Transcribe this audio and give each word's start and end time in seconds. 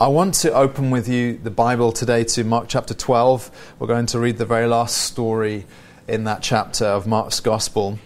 I 0.00 0.06
want 0.06 0.34
to 0.34 0.52
open 0.52 0.92
with 0.92 1.08
you 1.08 1.38
the 1.38 1.50
Bible 1.50 1.90
today 1.90 2.22
to 2.22 2.44
Mark 2.44 2.66
chapter 2.68 2.94
12. 2.94 3.74
We're 3.80 3.88
going 3.88 4.06
to 4.06 4.20
read 4.20 4.38
the 4.38 4.46
very 4.46 4.68
last 4.68 4.98
story 4.98 5.66
in 6.06 6.22
that 6.22 6.40
chapter 6.40 6.84
of 6.84 7.08
Mark's 7.08 7.40
Gospel. 7.40 7.98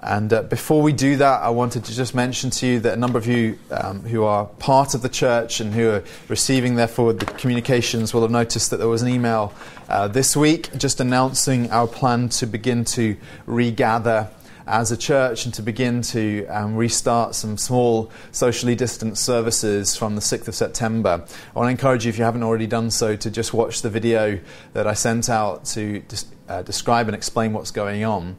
And 0.00 0.32
uh, 0.32 0.42
before 0.42 0.82
we 0.82 0.92
do 0.92 1.14
that, 1.18 1.42
I 1.42 1.50
wanted 1.50 1.84
to 1.84 1.94
just 1.94 2.16
mention 2.16 2.50
to 2.50 2.66
you 2.66 2.80
that 2.80 2.94
a 2.94 2.96
number 2.96 3.16
of 3.16 3.28
you 3.28 3.60
um, 3.70 4.00
who 4.00 4.24
are 4.24 4.46
part 4.46 4.94
of 4.94 5.02
the 5.02 5.08
church 5.08 5.60
and 5.60 5.72
who 5.72 5.88
are 5.88 6.02
receiving, 6.26 6.74
therefore, 6.74 7.12
the 7.12 7.26
communications 7.26 8.12
will 8.12 8.22
have 8.22 8.32
noticed 8.32 8.70
that 8.70 8.78
there 8.78 8.88
was 8.88 9.02
an 9.02 9.08
email 9.08 9.54
uh, 9.88 10.08
this 10.08 10.36
week 10.36 10.76
just 10.76 10.98
announcing 10.98 11.70
our 11.70 11.86
plan 11.86 12.28
to 12.30 12.46
begin 12.48 12.84
to 12.86 13.16
regather 13.46 14.28
as 14.66 14.90
a 14.90 14.96
church 14.96 15.44
and 15.44 15.54
to 15.54 15.62
begin 15.62 16.02
to 16.02 16.46
um, 16.46 16.76
restart 16.76 17.34
some 17.34 17.56
small 17.56 18.10
socially 18.32 18.74
distant 18.74 19.16
services 19.16 19.96
from 19.96 20.14
the 20.14 20.20
6th 20.20 20.48
of 20.48 20.54
September. 20.54 21.24
I 21.54 21.58
want 21.58 21.68
to 21.68 21.70
encourage 21.70 22.04
you, 22.04 22.10
if 22.10 22.18
you 22.18 22.24
haven't 22.24 22.42
already 22.42 22.66
done 22.66 22.90
so, 22.90 23.16
to 23.16 23.30
just 23.30 23.54
watch 23.54 23.82
the 23.82 23.90
video 23.90 24.40
that 24.72 24.86
I 24.86 24.94
sent 24.94 25.28
out 25.28 25.64
to 25.66 26.02
uh, 26.48 26.62
describe 26.62 27.06
and 27.08 27.14
explain 27.14 27.52
what's 27.52 27.70
going 27.70 28.04
on. 28.04 28.36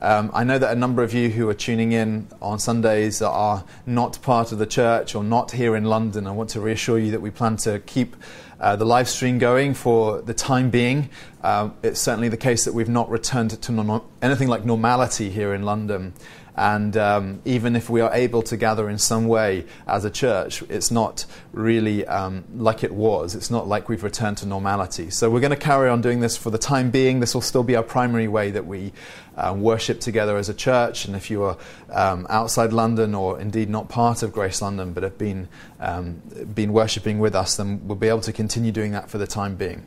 Um, 0.00 0.30
I 0.32 0.44
know 0.44 0.58
that 0.58 0.70
a 0.70 0.78
number 0.78 1.02
of 1.02 1.12
you 1.12 1.28
who 1.28 1.48
are 1.48 1.54
tuning 1.54 1.90
in 1.90 2.28
on 2.40 2.60
Sundays 2.60 3.20
are 3.20 3.64
not 3.84 4.22
part 4.22 4.52
of 4.52 4.58
the 4.58 4.66
church 4.66 5.16
or 5.16 5.24
not 5.24 5.50
here 5.50 5.74
in 5.74 5.84
London. 5.84 6.28
I 6.28 6.30
want 6.30 6.50
to 6.50 6.60
reassure 6.60 7.00
you 7.00 7.10
that 7.10 7.20
we 7.20 7.30
plan 7.30 7.56
to 7.58 7.80
keep 7.80 8.14
uh, 8.60 8.76
the 8.76 8.84
live 8.84 9.08
stream 9.08 9.38
going 9.38 9.74
for 9.74 10.20
the 10.22 10.34
time 10.34 10.70
being. 10.70 11.10
Uh, 11.42 11.70
it's 11.82 12.00
certainly 12.00 12.28
the 12.28 12.36
case 12.36 12.64
that 12.64 12.74
we've 12.74 12.88
not 12.88 13.08
returned 13.10 13.50
to 13.50 14.02
anything 14.22 14.48
like 14.48 14.64
normality 14.64 15.30
here 15.30 15.54
in 15.54 15.62
London. 15.62 16.12
And 16.58 16.96
um, 16.96 17.40
even 17.44 17.76
if 17.76 17.88
we 17.88 18.00
are 18.00 18.12
able 18.12 18.42
to 18.42 18.56
gather 18.56 18.90
in 18.90 18.98
some 18.98 19.28
way 19.28 19.64
as 19.86 20.04
a 20.04 20.10
church, 20.10 20.62
it's 20.62 20.90
not 20.90 21.24
really 21.52 22.04
um, 22.04 22.44
like 22.56 22.82
it 22.82 22.92
was. 22.92 23.36
It's 23.36 23.48
not 23.48 23.68
like 23.68 23.88
we've 23.88 24.02
returned 24.02 24.38
to 24.38 24.46
normality. 24.46 25.10
So 25.10 25.30
we're 25.30 25.38
going 25.38 25.50
to 25.50 25.56
carry 25.56 25.88
on 25.88 26.00
doing 26.00 26.18
this 26.18 26.36
for 26.36 26.50
the 26.50 26.58
time 26.58 26.90
being. 26.90 27.20
This 27.20 27.32
will 27.32 27.42
still 27.42 27.62
be 27.62 27.76
our 27.76 27.84
primary 27.84 28.26
way 28.26 28.50
that 28.50 28.66
we 28.66 28.92
uh, 29.36 29.54
worship 29.56 30.00
together 30.00 30.36
as 30.36 30.48
a 30.48 30.54
church. 30.54 31.04
And 31.04 31.14
if 31.14 31.30
you 31.30 31.44
are 31.44 31.56
um, 31.92 32.26
outside 32.28 32.72
London 32.72 33.14
or 33.14 33.40
indeed 33.40 33.70
not 33.70 33.88
part 33.88 34.24
of 34.24 34.32
Grace 34.32 34.60
London 34.60 34.92
but 34.92 35.04
have 35.04 35.16
been, 35.16 35.46
um, 35.78 36.14
been 36.52 36.72
worshipping 36.72 37.20
with 37.20 37.36
us, 37.36 37.56
then 37.56 37.86
we'll 37.86 37.96
be 37.96 38.08
able 38.08 38.22
to 38.22 38.32
continue 38.32 38.72
doing 38.72 38.90
that 38.92 39.08
for 39.08 39.18
the 39.18 39.28
time 39.28 39.54
being. 39.54 39.86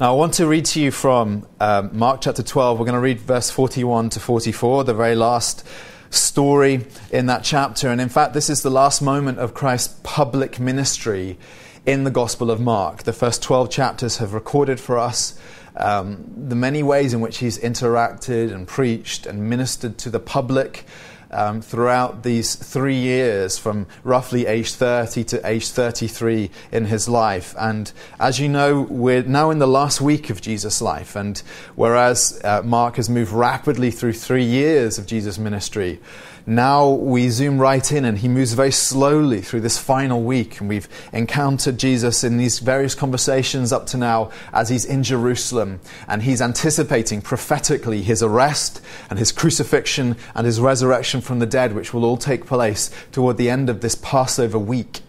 Now, 0.00 0.14
I 0.14 0.16
want 0.16 0.32
to 0.34 0.46
read 0.46 0.64
to 0.64 0.80
you 0.80 0.92
from 0.92 1.46
um, 1.60 1.90
Mark 1.92 2.22
chapter 2.22 2.42
12. 2.42 2.78
We're 2.78 2.86
going 2.86 2.94
to 2.94 3.00
read 3.00 3.20
verse 3.20 3.50
41 3.50 4.08
to 4.08 4.20
44, 4.20 4.84
the 4.84 4.94
very 4.94 5.14
last 5.14 5.62
story 6.08 6.86
in 7.10 7.26
that 7.26 7.44
chapter. 7.44 7.90
And 7.90 8.00
in 8.00 8.08
fact, 8.08 8.32
this 8.32 8.48
is 8.48 8.62
the 8.62 8.70
last 8.70 9.02
moment 9.02 9.38
of 9.38 9.52
Christ's 9.52 10.00
public 10.02 10.58
ministry 10.58 11.36
in 11.84 12.04
the 12.04 12.10
Gospel 12.10 12.50
of 12.50 12.62
Mark. 12.62 13.02
The 13.02 13.12
first 13.12 13.42
12 13.42 13.68
chapters 13.68 14.16
have 14.16 14.32
recorded 14.32 14.80
for 14.80 14.98
us 14.98 15.38
um, 15.76 16.24
the 16.34 16.56
many 16.56 16.82
ways 16.82 17.12
in 17.12 17.20
which 17.20 17.36
he's 17.36 17.58
interacted 17.58 18.54
and 18.54 18.66
preached 18.66 19.26
and 19.26 19.50
ministered 19.50 19.98
to 19.98 20.08
the 20.08 20.18
public 20.18 20.86
um, 21.30 21.60
throughout 21.62 22.22
these 22.22 22.54
three 22.54 22.96
years 22.96 23.58
from 23.58 23.86
roughly 24.04 24.46
age 24.46 24.72
30 24.72 25.24
to 25.24 25.46
age 25.46 25.68
33 25.68 26.50
in 26.72 26.86
his 26.86 27.08
life. 27.08 27.54
And 27.58 27.92
as 28.18 28.40
you 28.40 28.48
know, 28.48 28.82
we're 28.82 29.22
now 29.22 29.50
in 29.50 29.58
the 29.58 29.66
last 29.66 30.00
week 30.00 30.30
of 30.30 30.40
Jesus' 30.40 30.82
life. 30.82 31.16
And 31.16 31.40
whereas 31.76 32.40
uh, 32.44 32.62
Mark 32.62 32.96
has 32.96 33.08
moved 33.08 33.32
rapidly 33.32 33.90
through 33.90 34.14
three 34.14 34.44
years 34.44 34.98
of 34.98 35.06
Jesus' 35.06 35.38
ministry, 35.38 36.00
now 36.46 36.90
we 36.90 37.28
zoom 37.28 37.58
right 37.58 37.90
in 37.92 38.04
and 38.04 38.18
he 38.18 38.28
moves 38.28 38.52
very 38.54 38.72
slowly 38.72 39.40
through 39.40 39.60
this 39.60 39.78
final 39.78 40.22
week. 40.22 40.60
And 40.60 40.68
we've 40.68 40.88
encountered 41.12 41.78
Jesus 41.78 42.24
in 42.24 42.36
these 42.36 42.58
various 42.58 42.94
conversations 42.94 43.72
up 43.72 43.86
to 43.88 43.96
now 43.96 44.30
as 44.52 44.68
he's 44.68 44.84
in 44.84 45.02
Jerusalem. 45.02 45.80
And 46.08 46.22
he's 46.22 46.42
anticipating 46.42 47.22
prophetically 47.22 48.02
his 48.02 48.22
arrest 48.22 48.80
and 49.08 49.18
his 49.18 49.32
crucifixion 49.32 50.16
and 50.34 50.46
his 50.46 50.60
resurrection 50.60 51.20
from 51.20 51.38
the 51.38 51.46
dead, 51.46 51.74
which 51.74 51.92
will 51.92 52.04
all 52.04 52.16
take 52.16 52.46
place 52.46 52.90
toward 53.12 53.36
the 53.36 53.50
end 53.50 53.68
of 53.68 53.80
this 53.80 53.94
Passover 53.94 54.58
week. 54.58 55.00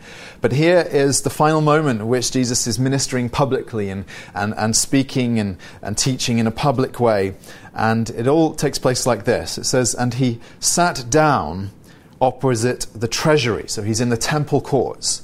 But 0.41 0.53
here 0.53 0.87
is 0.91 1.21
the 1.21 1.29
final 1.29 1.61
moment 1.61 2.01
in 2.01 2.07
which 2.07 2.31
Jesus 2.31 2.65
is 2.65 2.79
ministering 2.79 3.29
publicly 3.29 3.89
and, 3.89 4.05
and, 4.33 4.55
and 4.57 4.75
speaking 4.75 5.39
and, 5.39 5.57
and 5.83 5.95
teaching 5.95 6.39
in 6.39 6.47
a 6.47 6.51
public 6.51 6.99
way. 6.99 7.35
And 7.73 8.09
it 8.11 8.27
all 8.27 8.53
takes 8.53 8.77
place 8.79 9.05
like 9.05 9.25
this 9.25 9.57
it 9.57 9.65
says, 9.65 9.93
And 9.95 10.15
he 10.15 10.39
sat 10.59 11.09
down 11.09 11.71
opposite 12.19 12.87
the 12.93 13.07
treasury. 13.07 13.65
So 13.67 13.81
he's 13.81 14.01
in 14.01 14.09
the 14.09 14.17
temple 14.17 14.61
courts 14.61 15.23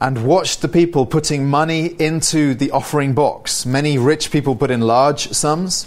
and 0.00 0.26
watched 0.26 0.62
the 0.62 0.68
people 0.68 1.06
putting 1.06 1.46
money 1.48 1.86
into 1.86 2.54
the 2.54 2.72
offering 2.72 3.14
box. 3.14 3.64
Many 3.64 3.98
rich 3.98 4.32
people 4.32 4.56
put 4.56 4.70
in 4.70 4.80
large 4.80 5.30
sums, 5.30 5.86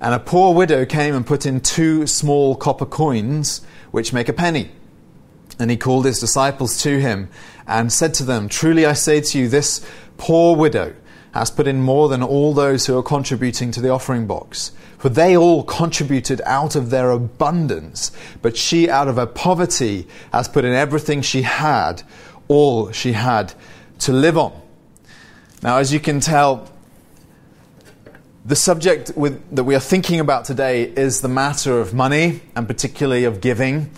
and 0.00 0.14
a 0.14 0.18
poor 0.18 0.54
widow 0.54 0.86
came 0.86 1.14
and 1.14 1.26
put 1.26 1.44
in 1.44 1.60
two 1.60 2.06
small 2.06 2.56
copper 2.56 2.86
coins, 2.86 3.60
which 3.90 4.12
make 4.12 4.30
a 4.30 4.32
penny. 4.32 4.70
And 5.58 5.70
he 5.70 5.76
called 5.76 6.06
his 6.06 6.18
disciples 6.18 6.80
to 6.82 6.98
him 6.98 7.28
and 7.66 7.92
said 7.92 8.14
to 8.14 8.24
them, 8.24 8.48
Truly 8.48 8.86
I 8.86 8.94
say 8.94 9.20
to 9.20 9.38
you, 9.38 9.48
this 9.48 9.86
poor 10.16 10.56
widow 10.56 10.94
has 11.32 11.50
put 11.50 11.66
in 11.66 11.80
more 11.80 12.08
than 12.08 12.22
all 12.22 12.52
those 12.52 12.86
who 12.86 12.96
are 12.96 13.02
contributing 13.02 13.70
to 13.72 13.80
the 13.80 13.88
offering 13.88 14.26
box. 14.26 14.72
For 14.98 15.08
they 15.08 15.36
all 15.36 15.64
contributed 15.64 16.40
out 16.44 16.76
of 16.76 16.90
their 16.90 17.10
abundance, 17.10 18.12
but 18.40 18.56
she, 18.56 18.88
out 18.88 19.08
of 19.08 19.16
her 19.16 19.26
poverty, 19.26 20.06
has 20.32 20.48
put 20.48 20.64
in 20.64 20.72
everything 20.72 21.22
she 21.22 21.42
had, 21.42 22.02
all 22.48 22.92
she 22.92 23.12
had 23.12 23.52
to 24.00 24.12
live 24.12 24.38
on. 24.38 24.52
Now, 25.62 25.78
as 25.78 25.92
you 25.92 26.00
can 26.00 26.20
tell, 26.20 26.68
the 28.44 28.56
subject 28.56 29.12
with, 29.16 29.54
that 29.54 29.64
we 29.64 29.74
are 29.74 29.80
thinking 29.80 30.20
about 30.20 30.44
today 30.44 30.82
is 30.82 31.20
the 31.20 31.28
matter 31.28 31.80
of 31.80 31.94
money, 31.94 32.40
and 32.54 32.66
particularly 32.66 33.24
of 33.24 33.40
giving. 33.40 33.90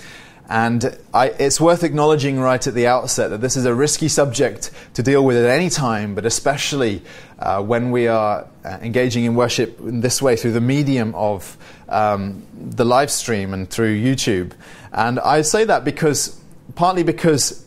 And 0.49 0.97
I, 1.15 1.29
it's 1.29 1.59
worth 1.59 1.85
acknowledging 1.85 2.39
right 2.39 2.65
at 2.67 2.75
the 2.75 2.87
outset 2.87 3.31
that 3.31 3.41
this 3.41 3.57
is 3.57 3.65
a 3.65 3.75
risky 3.75 4.09
subject 4.09 4.71
to 4.95 5.03
deal 5.03 5.25
with 5.25 5.37
at 5.39 5.49
any 5.49 5.71
time, 5.71 6.15
but 6.15 6.27
especially 6.27 7.03
uh, 7.39 7.63
when 7.63 7.91
we 7.91 8.09
are 8.09 8.47
uh, 8.65 8.79
engaging 8.83 9.25
in 9.25 9.35
worship 9.35 9.81
in 9.81 10.01
this 10.01 10.21
way 10.21 10.37
through 10.37 10.53
the 10.53 10.61
medium 10.61 11.15
of 11.15 11.57
um, 11.89 12.47
the 12.55 12.85
live 12.85 13.11
stream 13.11 13.55
and 13.55 13.71
through 13.71 13.99
YouTube. 13.99 14.53
And 14.93 15.19
I 15.19 15.43
say 15.43 15.65
that 15.65 15.85
because, 15.85 16.39
partly 16.75 17.05
because 17.05 17.65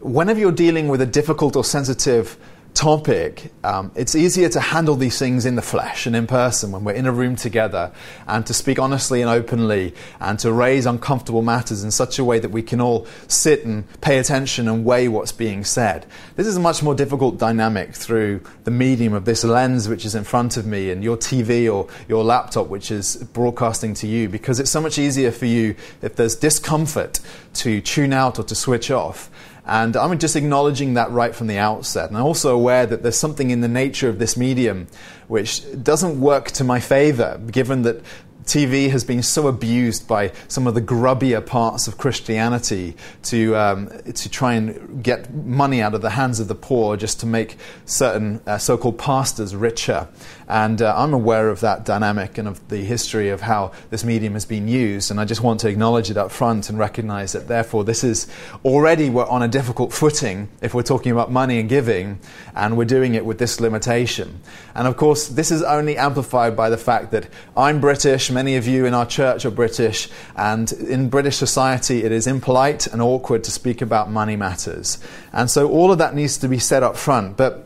whenever 0.00 0.40
you're 0.40 0.52
dealing 0.52 0.88
with 0.88 1.02
a 1.02 1.06
difficult 1.06 1.56
or 1.56 1.64
sensitive 1.64 2.38
topic, 2.74 3.52
um, 3.62 3.92
it's 3.94 4.16
easier 4.16 4.48
to 4.48 4.58
handle 4.58 4.96
these 4.96 5.16
things 5.16 5.46
in 5.46 5.54
the 5.54 5.62
flesh 5.62 6.06
and 6.06 6.16
in 6.16 6.26
person 6.26 6.72
when 6.72 6.82
we're 6.82 6.92
in 6.92 7.06
a 7.06 7.12
room 7.12 7.36
together 7.36 7.92
and 8.26 8.44
to 8.46 8.52
speak 8.52 8.80
honestly 8.80 9.22
and 9.22 9.30
openly 9.30 9.94
and 10.20 10.40
to 10.40 10.52
raise 10.52 10.84
uncomfortable 10.84 11.40
matters 11.40 11.84
in 11.84 11.92
such 11.92 12.18
a 12.18 12.24
way 12.24 12.40
that 12.40 12.50
we 12.50 12.62
can 12.62 12.80
all 12.80 13.06
sit 13.28 13.64
and 13.64 13.84
pay 14.00 14.18
attention 14.18 14.66
and 14.66 14.84
weigh 14.84 15.06
what's 15.06 15.30
being 15.30 15.64
said. 15.64 16.04
This 16.34 16.48
is 16.48 16.56
a 16.56 16.60
much 16.60 16.82
more 16.82 16.96
difficult 16.96 17.38
dynamic 17.38 17.94
through 17.94 18.40
the 18.64 18.72
medium 18.72 19.14
of 19.14 19.24
this 19.24 19.44
lens 19.44 19.88
which 19.88 20.04
is 20.04 20.16
in 20.16 20.24
front 20.24 20.56
of 20.56 20.66
me 20.66 20.90
and 20.90 21.04
your 21.04 21.16
TV 21.16 21.72
or 21.72 21.88
your 22.08 22.24
laptop 22.24 22.66
which 22.66 22.90
is 22.90 23.16
broadcasting 23.32 23.94
to 23.94 24.08
you 24.08 24.28
because 24.28 24.58
it's 24.58 24.70
so 24.70 24.80
much 24.80 24.98
easier 24.98 25.30
for 25.30 25.46
you 25.46 25.76
if 26.02 26.16
there's 26.16 26.34
discomfort 26.34 27.20
to 27.54 27.80
tune 27.80 28.12
out 28.12 28.38
or 28.40 28.42
to 28.42 28.54
switch 28.56 28.90
off 28.90 29.30
and 29.66 29.96
I'm 29.96 30.18
just 30.18 30.36
acknowledging 30.36 30.94
that 30.94 31.10
right 31.10 31.34
from 31.34 31.46
the 31.46 31.58
outset. 31.58 32.08
And 32.08 32.18
I'm 32.18 32.24
also 32.24 32.54
aware 32.54 32.84
that 32.86 33.02
there's 33.02 33.18
something 33.18 33.50
in 33.50 33.60
the 33.62 33.68
nature 33.68 34.08
of 34.08 34.18
this 34.18 34.36
medium 34.36 34.88
which 35.26 35.62
doesn't 35.82 36.20
work 36.20 36.50
to 36.52 36.64
my 36.64 36.80
favor, 36.80 37.40
given 37.50 37.82
that 37.82 38.02
TV 38.44 38.90
has 38.90 39.04
been 39.04 39.22
so 39.22 39.48
abused 39.48 40.06
by 40.06 40.32
some 40.48 40.66
of 40.66 40.74
the 40.74 40.82
grubbier 40.82 41.44
parts 41.44 41.88
of 41.88 41.96
Christianity 41.96 42.94
to, 43.22 43.56
um, 43.56 43.88
to 44.04 44.28
try 44.28 44.54
and 44.54 45.02
get 45.02 45.32
money 45.32 45.80
out 45.80 45.94
of 45.94 46.02
the 46.02 46.10
hands 46.10 46.40
of 46.40 46.48
the 46.48 46.54
poor 46.54 46.96
just 46.96 47.20
to 47.20 47.26
make 47.26 47.56
certain 47.86 48.42
uh, 48.46 48.58
so 48.58 48.76
called 48.76 48.98
pastors 48.98 49.56
richer. 49.56 50.08
And 50.48 50.82
uh, 50.82 50.94
I'm 50.96 51.14
aware 51.14 51.48
of 51.48 51.60
that 51.60 51.84
dynamic 51.84 52.38
and 52.38 52.46
of 52.46 52.66
the 52.68 52.78
history 52.78 53.30
of 53.30 53.40
how 53.40 53.72
this 53.90 54.04
medium 54.04 54.34
has 54.34 54.44
been 54.44 54.68
used. 54.68 55.10
And 55.10 55.18
I 55.18 55.24
just 55.24 55.42
want 55.42 55.60
to 55.60 55.68
acknowledge 55.68 56.10
it 56.10 56.16
up 56.16 56.30
front 56.30 56.68
and 56.68 56.78
recognize 56.78 57.32
that, 57.32 57.48
therefore, 57.48 57.84
this 57.84 58.04
is 58.04 58.26
already 58.64 59.10
we're 59.10 59.26
on 59.26 59.42
a 59.42 59.48
difficult 59.48 59.92
footing 59.92 60.48
if 60.60 60.74
we're 60.74 60.82
talking 60.82 61.12
about 61.12 61.30
money 61.30 61.58
and 61.60 61.68
giving, 61.68 62.18
and 62.54 62.76
we're 62.76 62.84
doing 62.84 63.14
it 63.14 63.24
with 63.24 63.38
this 63.38 63.60
limitation. 63.60 64.40
And 64.74 64.86
of 64.86 64.96
course, 64.96 65.28
this 65.28 65.50
is 65.50 65.62
only 65.62 65.96
amplified 65.96 66.56
by 66.56 66.70
the 66.70 66.76
fact 66.76 67.10
that 67.12 67.28
I'm 67.56 67.80
British, 67.80 68.30
many 68.30 68.56
of 68.56 68.66
you 68.66 68.84
in 68.84 68.94
our 68.94 69.06
church 69.06 69.44
are 69.44 69.50
British, 69.50 70.08
and 70.36 70.70
in 70.72 71.08
British 71.08 71.36
society, 71.36 72.04
it 72.04 72.12
is 72.12 72.26
impolite 72.26 72.86
and 72.86 73.00
awkward 73.00 73.44
to 73.44 73.50
speak 73.50 73.80
about 73.80 74.10
money 74.10 74.36
matters. 74.36 74.98
And 75.32 75.50
so 75.50 75.70
all 75.70 75.90
of 75.90 75.98
that 75.98 76.14
needs 76.14 76.38
to 76.38 76.48
be 76.48 76.58
said 76.58 76.82
up 76.82 76.96
front. 76.96 77.36
But 77.36 77.64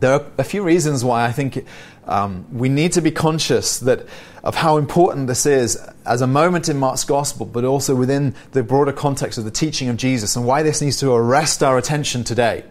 there 0.00 0.12
are 0.12 0.26
a 0.36 0.44
few 0.44 0.62
reasons 0.62 1.04
why 1.04 1.24
I 1.24 1.32
think 1.32 1.64
um, 2.06 2.46
we 2.52 2.68
need 2.68 2.92
to 2.92 3.00
be 3.00 3.10
conscious 3.10 3.78
that 3.80 4.06
of 4.44 4.54
how 4.54 4.76
important 4.76 5.26
this 5.26 5.44
is 5.44 5.76
as 6.04 6.22
a 6.22 6.26
moment 6.26 6.68
in 6.68 6.78
Mark's 6.78 7.02
gospel, 7.02 7.44
but 7.44 7.64
also 7.64 7.96
within 7.96 8.34
the 8.52 8.62
broader 8.62 8.92
context 8.92 9.38
of 9.38 9.44
the 9.44 9.50
teaching 9.50 9.88
of 9.88 9.96
Jesus, 9.96 10.36
and 10.36 10.46
why 10.46 10.62
this 10.62 10.80
needs 10.80 10.98
to 10.98 11.12
arrest 11.12 11.62
our 11.64 11.78
attention 11.78 12.22
today. 12.22 12.64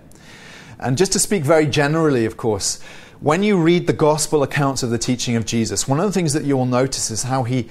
And 0.80 0.98
just 0.98 1.12
to 1.14 1.20
speak 1.20 1.44
very 1.44 1.66
generally, 1.66 2.26
of 2.26 2.38
course, 2.38 2.82
when 3.20 3.44
you 3.44 3.58
read 3.58 3.88
the 3.88 3.94
gospel 3.94 4.44
accounts 4.44 4.84
of 4.84 4.90
the 4.90 4.98
teaching 4.98 5.36
of 5.36 5.46
Jesus, 5.46 5.88
one 5.88 6.00
of 6.00 6.06
the 6.06 6.12
things 6.12 6.34
that 6.34 6.44
you 6.44 6.56
will 6.56 6.66
notice 6.66 7.12
is 7.12 7.24
how 7.24 7.44
he, 7.44 7.68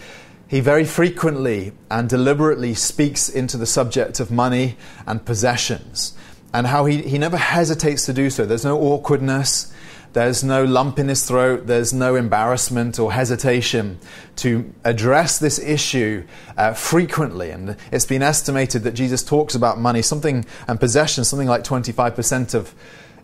he 0.49 0.61
very 0.61 0.85
frequently 0.85 1.73
and 1.91 2.09
deliberately 2.09 2.75
speaks 2.75 3.29
into 3.29 3.57
the 3.57 3.67
subject 3.67 4.21
of 4.21 4.31
money 4.31 4.77
and 5.07 5.25
possessions, 5.25 6.15
and 6.53 6.67
how 6.67 6.85
he, 6.85 7.03
he 7.03 7.19
never 7.19 7.37
hesitates 7.37 8.05
to 8.07 8.13
do 8.13 8.29
so. 8.31 8.45
There's 8.45 8.65
no 8.65 8.79
awkwardness. 8.81 9.73
There's 10.15 10.45
no 10.45 10.63
lump 10.63 11.01
in 11.01 11.09
his 11.09 11.27
throat. 11.27 11.67
There's 11.67 11.93
no 11.93 12.15
embarrassment 12.15 13.01
or 13.01 13.13
hesitation 13.13 13.99
to 14.37 14.73
address 14.85 15.41
this 15.41 15.59
issue 15.59 16.25
uh, 16.57 16.73
frequently. 16.73 17.51
And 17.51 17.77
it's 17.91 18.07
been 18.07 18.23
estimated 18.23 18.85
that 18.85 18.93
Jesus 18.93 19.25
talks 19.25 19.57
about 19.57 19.79
money, 19.79 20.03
something 20.03 20.47
and 20.69 20.79
possession, 20.79 21.25
something 21.25 21.49
like 21.49 21.65
25% 21.65 22.55
of 22.55 22.75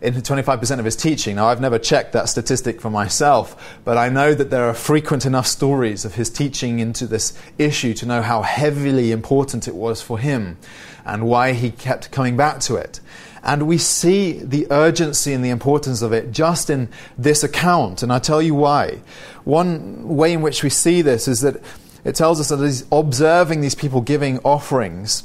in 0.01 0.15
25% 0.15 0.79
of 0.79 0.85
his 0.85 0.95
teaching. 0.95 1.35
Now, 1.35 1.47
I've 1.47 1.61
never 1.61 1.77
checked 1.77 2.13
that 2.13 2.27
statistic 2.27 2.81
for 2.81 2.89
myself, 2.89 3.79
but 3.85 3.97
I 3.97 4.09
know 4.09 4.33
that 4.33 4.49
there 4.49 4.67
are 4.67 4.73
frequent 4.73 5.27
enough 5.27 5.45
stories 5.45 6.05
of 6.05 6.15
his 6.15 6.29
teaching 6.29 6.79
into 6.79 7.05
this 7.05 7.37
issue 7.59 7.93
to 7.93 8.07
know 8.07 8.23
how 8.23 8.41
heavily 8.41 9.11
important 9.11 9.67
it 9.67 9.75
was 9.75 10.01
for 10.01 10.17
him 10.17 10.57
and 11.05 11.27
why 11.27 11.53
he 11.53 11.69
kept 11.69 12.11
coming 12.11 12.35
back 12.35 12.59
to 12.61 12.75
it. 12.75 12.99
And 13.43 13.67
we 13.67 13.77
see 13.77 14.33
the 14.33 14.67
urgency 14.69 15.33
and 15.33 15.43
the 15.43 15.49
importance 15.49 16.01
of 16.01 16.13
it 16.13 16.31
just 16.31 16.69
in 16.69 16.89
this 17.17 17.43
account. 17.43 18.03
And 18.03 18.13
I'll 18.13 18.19
tell 18.19 18.41
you 18.41 18.53
why. 18.53 18.99
One 19.43 20.15
way 20.15 20.33
in 20.33 20.41
which 20.41 20.63
we 20.63 20.69
see 20.69 21.01
this 21.01 21.27
is 21.27 21.41
that 21.41 21.61
it 22.03 22.15
tells 22.15 22.39
us 22.39 22.49
that 22.49 22.63
he's 22.63 22.85
observing 22.91 23.61
these 23.61 23.75
people 23.75 24.01
giving 24.01 24.39
offerings. 24.39 25.23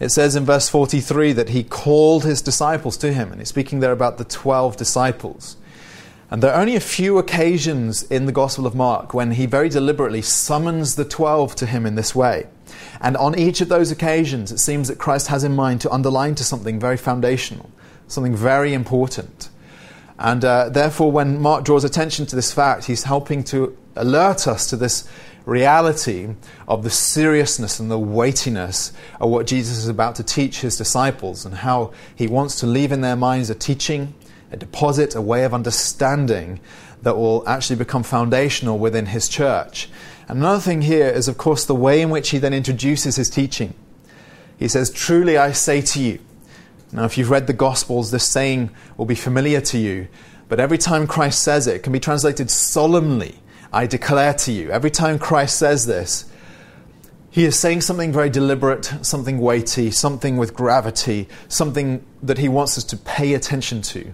It 0.00 0.10
says 0.10 0.34
in 0.34 0.44
verse 0.44 0.68
43 0.68 1.32
that 1.34 1.50
he 1.50 1.62
called 1.62 2.24
his 2.24 2.42
disciples 2.42 2.96
to 2.98 3.12
him, 3.12 3.30
and 3.30 3.40
he's 3.40 3.48
speaking 3.48 3.80
there 3.80 3.92
about 3.92 4.18
the 4.18 4.24
12 4.24 4.76
disciples. 4.76 5.56
And 6.30 6.42
there 6.42 6.52
are 6.52 6.60
only 6.60 6.76
a 6.76 6.80
few 6.80 7.18
occasions 7.18 8.02
in 8.04 8.26
the 8.26 8.32
Gospel 8.32 8.66
of 8.66 8.74
Mark 8.74 9.12
when 9.12 9.32
he 9.32 9.46
very 9.46 9.68
deliberately 9.68 10.22
summons 10.22 10.96
the 10.96 11.04
12 11.04 11.54
to 11.56 11.66
him 11.66 11.84
in 11.84 11.94
this 11.94 12.14
way. 12.14 12.46
And 13.02 13.16
on 13.16 13.36
each 13.36 13.60
of 13.60 13.68
those 13.68 13.90
occasions, 13.90 14.52
it 14.52 14.58
seems 14.58 14.86
that 14.86 14.98
Christ 14.98 15.26
has 15.26 15.42
in 15.42 15.54
mind 15.54 15.80
to 15.80 15.90
underline 15.90 16.36
to 16.36 16.44
something 16.44 16.78
very 16.78 16.96
foundational, 16.96 17.68
something 18.06 18.34
very 18.34 18.72
important. 18.72 19.50
And 20.20 20.44
uh, 20.44 20.68
therefore, 20.68 21.10
when 21.10 21.40
Mark 21.40 21.64
draws 21.64 21.82
attention 21.82 22.26
to 22.26 22.36
this 22.36 22.52
fact, 22.52 22.84
he's 22.84 23.02
helping 23.02 23.42
to 23.44 23.76
alert 23.96 24.46
us 24.46 24.70
to 24.70 24.76
this 24.76 25.08
reality 25.44 26.36
of 26.68 26.84
the 26.84 26.90
seriousness 26.90 27.80
and 27.80 27.90
the 27.90 27.98
weightiness 27.98 28.92
of 29.20 29.30
what 29.30 29.48
Jesus 29.48 29.78
is 29.78 29.88
about 29.88 30.14
to 30.14 30.22
teach 30.22 30.60
his 30.60 30.76
disciples 30.76 31.44
and 31.44 31.56
how 31.56 31.92
he 32.14 32.28
wants 32.28 32.60
to 32.60 32.66
leave 32.66 32.92
in 32.92 33.00
their 33.00 33.16
minds 33.16 33.50
a 33.50 33.54
teaching, 33.56 34.14
a 34.52 34.56
deposit, 34.56 35.16
a 35.16 35.20
way 35.20 35.42
of 35.42 35.52
understanding 35.52 36.60
that 37.02 37.16
will 37.16 37.42
actually 37.48 37.74
become 37.74 38.04
foundational 38.04 38.78
within 38.78 39.06
his 39.06 39.28
church. 39.28 39.88
Another 40.28 40.60
thing 40.60 40.82
here 40.82 41.08
is, 41.08 41.28
of 41.28 41.38
course, 41.38 41.64
the 41.64 41.74
way 41.74 42.00
in 42.00 42.10
which 42.10 42.30
he 42.30 42.38
then 42.38 42.54
introduces 42.54 43.16
his 43.16 43.28
teaching. 43.28 43.74
He 44.58 44.68
says, 44.68 44.90
Truly 44.90 45.36
I 45.36 45.52
say 45.52 45.80
to 45.82 46.00
you. 46.00 46.20
Now, 46.92 47.04
if 47.04 47.16
you've 47.16 47.30
read 47.30 47.46
the 47.46 47.52
Gospels, 47.52 48.10
this 48.10 48.26
saying 48.26 48.70
will 48.96 49.06
be 49.06 49.14
familiar 49.14 49.60
to 49.62 49.78
you, 49.78 50.08
but 50.48 50.60
every 50.60 50.78
time 50.78 51.06
Christ 51.06 51.42
says 51.42 51.66
it, 51.66 51.76
it 51.76 51.82
can 51.82 51.92
be 51.92 52.00
translated 52.00 52.50
solemnly. 52.50 53.36
I 53.72 53.86
declare 53.86 54.34
to 54.34 54.52
you. 54.52 54.70
Every 54.70 54.90
time 54.90 55.18
Christ 55.18 55.58
says 55.58 55.86
this, 55.86 56.30
he 57.30 57.46
is 57.46 57.58
saying 57.58 57.80
something 57.80 58.12
very 58.12 58.28
deliberate, 58.28 58.92
something 59.00 59.38
weighty, 59.38 59.90
something 59.90 60.36
with 60.36 60.52
gravity, 60.52 61.28
something 61.48 62.04
that 62.22 62.36
he 62.36 62.50
wants 62.50 62.76
us 62.76 62.84
to 62.84 62.98
pay 62.98 63.32
attention 63.32 63.80
to. 63.82 64.12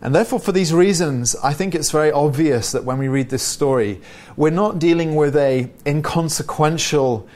And 0.00 0.14
therefore, 0.14 0.38
for 0.38 0.52
these 0.52 0.72
reasons, 0.72 1.34
I 1.42 1.52
think 1.52 1.74
it's 1.74 1.90
very 1.90 2.12
obvious 2.12 2.70
that 2.72 2.84
when 2.84 2.98
we 2.98 3.08
read 3.08 3.30
this 3.30 3.42
story, 3.42 4.00
we're 4.36 4.50
not 4.50 4.78
dealing 4.78 5.16
with 5.16 5.36
a 5.36 5.70
inconsequential 5.84 7.26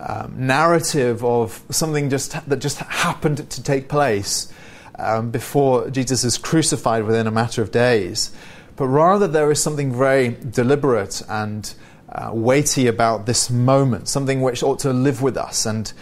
um, 0.00 0.34
narrative 0.36 1.24
of 1.24 1.62
something 1.70 2.10
just 2.10 2.32
that 2.48 2.58
just 2.58 2.78
happened 2.78 3.48
to 3.50 3.62
take 3.62 3.88
place 3.88 4.52
um, 4.98 5.30
before 5.30 5.90
Jesus 5.90 6.24
is 6.24 6.38
crucified 6.38 7.04
within 7.04 7.26
a 7.26 7.30
matter 7.30 7.62
of 7.62 7.70
days, 7.70 8.32
but 8.76 8.86
rather 8.86 9.28
there 9.28 9.50
is 9.50 9.62
something 9.62 9.96
very 9.96 10.36
deliberate 10.50 11.22
and 11.28 11.74
uh, 12.10 12.30
weighty 12.32 12.86
about 12.86 13.26
this 13.26 13.50
moment, 13.50 14.08
something 14.08 14.40
which 14.40 14.62
ought 14.62 14.78
to 14.80 14.92
live 14.92 15.22
with 15.22 15.36
us 15.36 15.66
and 15.66 15.92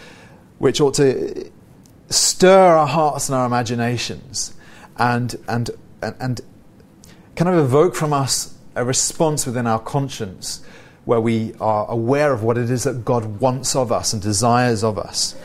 which 0.57 0.81
ought 0.81 0.95
to 0.95 1.51
stir 2.09 2.75
our 2.77 2.87
hearts 2.87 3.29
and 3.29 3.35
our 3.35 3.45
imaginations 3.45 4.53
and 4.97 5.35
and 5.47 5.69
and, 6.01 6.15
and 6.19 6.41
kind 7.35 7.49
of 7.49 7.63
evoke 7.63 7.95
from 7.95 8.13
us 8.13 8.57
a 8.75 8.83
response 8.83 9.45
within 9.45 9.67
our 9.67 9.79
conscience 9.79 10.63
where 11.05 11.21
we 11.21 11.53
are 11.59 11.89
aware 11.89 12.33
of 12.33 12.43
what 12.43 12.57
it 12.57 12.69
is 12.69 12.83
that 12.83 13.05
God 13.05 13.39
wants 13.39 13.75
of 13.75 13.91
us 13.91 14.13
and 14.13 14.21
desires 14.21 14.83
of 14.83 14.97
us. 14.97 15.35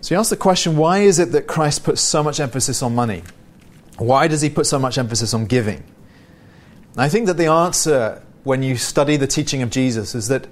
So 0.00 0.14
you 0.14 0.18
ask 0.18 0.30
the 0.30 0.36
question 0.36 0.76
why 0.76 0.98
is 0.98 1.18
it 1.18 1.32
that 1.32 1.46
Christ 1.46 1.84
puts 1.84 2.00
so 2.00 2.22
much 2.22 2.40
emphasis 2.40 2.82
on 2.82 2.94
money? 2.94 3.22
Why 3.98 4.28
does 4.28 4.42
he 4.42 4.50
put 4.50 4.66
so 4.66 4.78
much 4.78 4.98
emphasis 4.98 5.32
on 5.32 5.46
giving? 5.46 5.84
And 6.92 7.00
I 7.00 7.08
think 7.08 7.26
that 7.26 7.36
the 7.36 7.46
answer 7.46 8.22
when 8.44 8.62
you 8.62 8.76
study 8.76 9.16
the 9.16 9.26
teaching 9.26 9.62
of 9.62 9.70
Jesus 9.70 10.14
is 10.14 10.28
that 10.28 10.46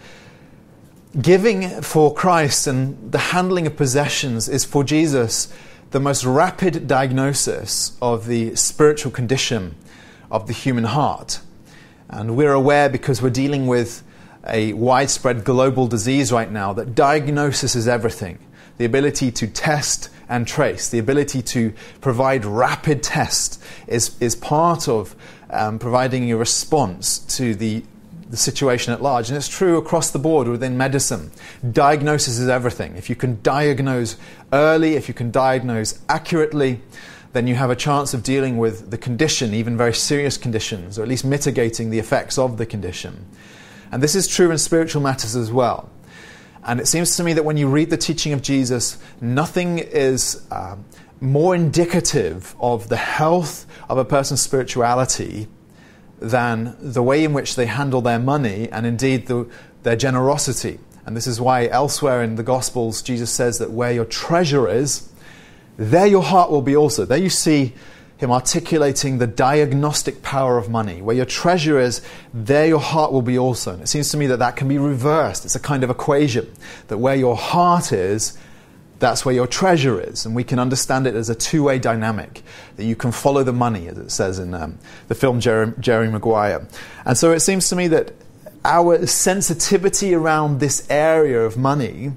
giving 1.20 1.69
for 1.82 2.12
Christ 2.12 2.67
and 2.67 3.12
the 3.12 3.19
handling 3.19 3.67
of 3.67 3.76
possessions 3.76 4.49
is 4.49 4.64
for 4.64 4.82
Jesus 4.82 5.52
the 5.94 6.00
most 6.00 6.25
rapid 6.25 6.88
diagnosis 6.88 7.96
of 8.02 8.26
the 8.26 8.56
spiritual 8.56 9.12
condition 9.12 9.76
of 10.29 10.49
the 10.49 10.52
human 10.52 10.82
heart. 10.82 11.38
And 12.08 12.37
we're 12.37 12.52
aware 12.52 12.88
because 12.88 13.23
we're 13.23 13.31
dealing 13.31 13.69
with 13.69 14.02
a 14.44 14.73
widespread 14.73 15.44
global 15.44 15.87
disease 15.87 16.32
right 16.32 16.50
now 16.50 16.73
that 16.73 16.96
diagnosis 16.96 17.76
is 17.76 17.87
everything. 17.87 18.41
The 18.79 18.85
ability 18.85 19.31
to 19.31 19.46
test 19.46 20.11
and 20.29 20.49
trace, 20.49 20.88
the 20.88 20.99
ability 20.99 21.43
to 21.43 21.73
provide 22.00 22.44
rapid 22.44 23.05
tests 23.05 23.61
is, 23.87 24.20
is 24.20 24.35
part 24.35 24.88
of 24.88 25.14
um, 25.49 25.79
providing 25.79 26.29
a 26.32 26.37
response 26.37 27.20
to 27.37 27.55
the 27.55 27.85
the 28.30 28.36
situation 28.36 28.92
at 28.92 29.02
large. 29.02 29.28
And 29.28 29.36
it's 29.36 29.48
true 29.48 29.76
across 29.76 30.10
the 30.10 30.18
board 30.18 30.48
within 30.48 30.76
medicine. 30.76 31.30
Diagnosis 31.72 32.38
is 32.38 32.48
everything. 32.48 32.96
If 32.96 33.08
you 33.10 33.16
can 33.16 33.40
diagnose 33.42 34.16
early, 34.52 34.94
if 34.94 35.08
you 35.08 35.14
can 35.14 35.30
diagnose 35.30 35.98
accurately, 36.08 36.80
then 37.32 37.46
you 37.46 37.54
have 37.56 37.70
a 37.70 37.76
chance 37.76 38.14
of 38.14 38.22
dealing 38.22 38.58
with 38.58 38.90
the 38.90 38.98
condition, 38.98 39.54
even 39.54 39.76
very 39.76 39.93
serious 39.93 40.36
conditions, 40.36 40.98
or 40.98 41.02
at 41.02 41.08
least 41.08 41.24
mitigating 41.24 41.90
the 41.90 41.98
effects 41.98 42.38
of 42.38 42.58
the 42.58 42.66
condition. 42.66 43.26
And 43.90 44.02
this 44.02 44.14
is 44.14 44.26
true 44.28 44.50
in 44.50 44.58
spiritual 44.58 45.02
matters 45.02 45.36
as 45.36 45.52
well. 45.52 45.90
And 46.64 46.81
it 46.81 46.86
seems 46.86 47.16
to 47.16 47.24
me 47.24 47.34
that 47.34 47.44
when 47.44 47.56
you 47.56 47.69
read 47.69 47.90
the 47.90 47.96
teaching 47.96 48.32
of 48.32 48.40
Jesus, 48.40 48.98
nothing 49.20 49.78
is 49.78 50.46
uh, 50.50 50.76
more 51.20 51.54
indicative 51.54 52.54
of 52.58 52.88
the 52.88 52.96
health 52.96 53.66
of 53.88 53.98
a 53.98 54.04
person's 54.04 54.40
spirituality 54.40 55.48
than 56.18 56.76
the 56.80 57.02
way 57.02 57.24
in 57.24 57.32
which 57.32 57.56
they 57.56 57.66
handle 57.66 58.00
their 58.00 58.18
money 58.18 58.68
and 58.70 58.86
indeed 58.86 59.26
the, 59.26 59.48
their 59.82 59.96
generosity. 59.96 60.78
And 61.06 61.16
this 61.16 61.26
is 61.26 61.40
why 61.40 61.66
elsewhere 61.66 62.22
in 62.22 62.36
the 62.36 62.42
Gospels, 62.42 63.02
Jesus 63.02 63.30
says 63.30 63.58
that 63.58 63.70
where 63.70 63.92
your 63.92 64.06
treasure 64.06 64.68
is, 64.68 65.10
there 65.76 66.06
your 66.06 66.22
heart 66.22 66.50
will 66.50 66.62
be 66.62 66.76
also. 66.76 67.04
There 67.04 67.18
you 67.18 67.28
see 67.28 67.74
him 68.16 68.30
articulating 68.30 69.18
the 69.18 69.26
diagnostic 69.26 70.22
power 70.22 70.56
of 70.56 70.70
money. 70.70 71.02
Where 71.02 71.16
your 71.16 71.26
treasure 71.26 71.78
is, 71.78 72.00
there 72.32 72.66
your 72.66 72.80
heart 72.80 73.12
will 73.12 73.22
be 73.22 73.38
also. 73.38 73.72
And 73.74 73.82
it 73.82 73.88
seems 73.88 74.08
to 74.10 74.16
me 74.16 74.26
that 74.28 74.38
that 74.38 74.56
can 74.56 74.68
be 74.68 74.78
reversed. 74.78 75.44
It's 75.44 75.56
a 75.56 75.60
kind 75.60 75.84
of 75.84 75.90
equation 75.90 76.50
that 76.88 76.98
where 76.98 77.16
your 77.16 77.36
heart 77.36 77.92
is, 77.92 78.38
that's 79.05 79.23
where 79.23 79.34
your 79.34 79.46
treasure 79.46 80.01
is. 80.01 80.25
And 80.25 80.34
we 80.34 80.44
can 80.44 80.58
understand 80.58 81.06
it 81.06 81.15
as 81.15 81.29
a 81.29 81.34
two 81.34 81.65
way 81.65 81.79
dynamic, 81.79 82.43
that 82.77 82.84
you 82.84 82.96
can 82.96 83.13
follow 83.13 83.44
the 83.44 83.53
money, 83.53 83.87
as 83.87 83.99
it 83.99 84.11
says 84.11 84.39
in 84.39 84.55
um, 84.55 84.79
the 85.08 85.15
film 85.15 85.41
Jerry, 85.41 85.75
Jerry 85.79 86.11
Maguire. 86.11 86.67
And 87.05 87.19
so 87.19 87.31
it 87.32 87.41
seems 87.41 87.69
to 87.69 87.77
me 87.77 87.87
that 87.89 88.13
our 88.65 89.06
sensitivity 89.06 90.15
around 90.15 90.58
this 90.58 90.87
area 90.89 91.44
of 91.44 91.58
money 91.58 92.13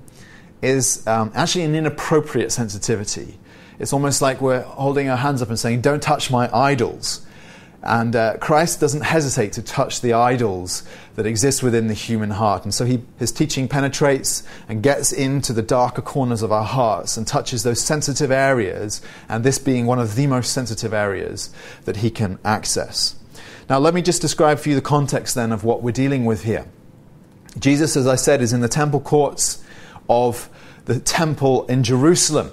is 0.61 1.05
um, 1.05 1.29
actually 1.35 1.65
an 1.65 1.75
inappropriate 1.75 2.53
sensitivity. 2.53 3.37
It's 3.79 3.91
almost 3.91 4.21
like 4.21 4.39
we're 4.39 4.61
holding 4.61 5.09
our 5.09 5.17
hands 5.17 5.41
up 5.41 5.49
and 5.49 5.59
saying, 5.59 5.81
Don't 5.81 6.01
touch 6.01 6.31
my 6.31 6.49
idols. 6.55 7.26
And 7.87 8.17
uh, 8.17 8.35
Christ 8.39 8.81
doesn't 8.81 8.99
hesitate 8.99 9.53
to 9.53 9.61
touch 9.61 10.01
the 10.01 10.11
idols 10.11 10.83
that 11.15 11.25
exist 11.25 11.63
within 11.63 11.87
the 11.87 11.93
human 11.93 12.31
heart. 12.31 12.65
And 12.65 12.73
so 12.73 12.83
he, 12.83 13.01
his 13.17 13.31
teaching 13.31 13.69
penetrates 13.69 14.43
and 14.67 14.83
gets 14.83 15.13
into 15.13 15.53
the 15.53 15.61
darker 15.61 16.01
corners 16.01 16.41
of 16.41 16.51
our 16.51 16.65
hearts 16.65 17.15
and 17.15 17.25
touches 17.25 17.63
those 17.63 17.79
sensitive 17.81 18.29
areas, 18.29 19.01
and 19.29 19.45
this 19.45 19.57
being 19.57 19.85
one 19.85 19.99
of 19.99 20.15
the 20.15 20.27
most 20.27 20.51
sensitive 20.51 20.93
areas 20.93 21.49
that 21.85 21.97
he 21.97 22.09
can 22.09 22.39
access. 22.43 23.15
Now, 23.69 23.79
let 23.79 23.93
me 23.93 24.01
just 24.01 24.21
describe 24.21 24.59
for 24.59 24.67
you 24.67 24.75
the 24.75 24.81
context 24.81 25.35
then 25.35 25.53
of 25.53 25.63
what 25.63 25.81
we're 25.81 25.91
dealing 25.91 26.25
with 26.25 26.43
here. 26.43 26.67
Jesus, 27.57 27.95
as 27.95 28.05
I 28.05 28.17
said, 28.17 28.41
is 28.41 28.51
in 28.51 28.59
the 28.59 28.67
temple 28.67 28.99
courts 28.99 29.63
of 30.09 30.49
the 30.83 30.99
temple 30.99 31.65
in 31.67 31.83
Jerusalem. 31.83 32.51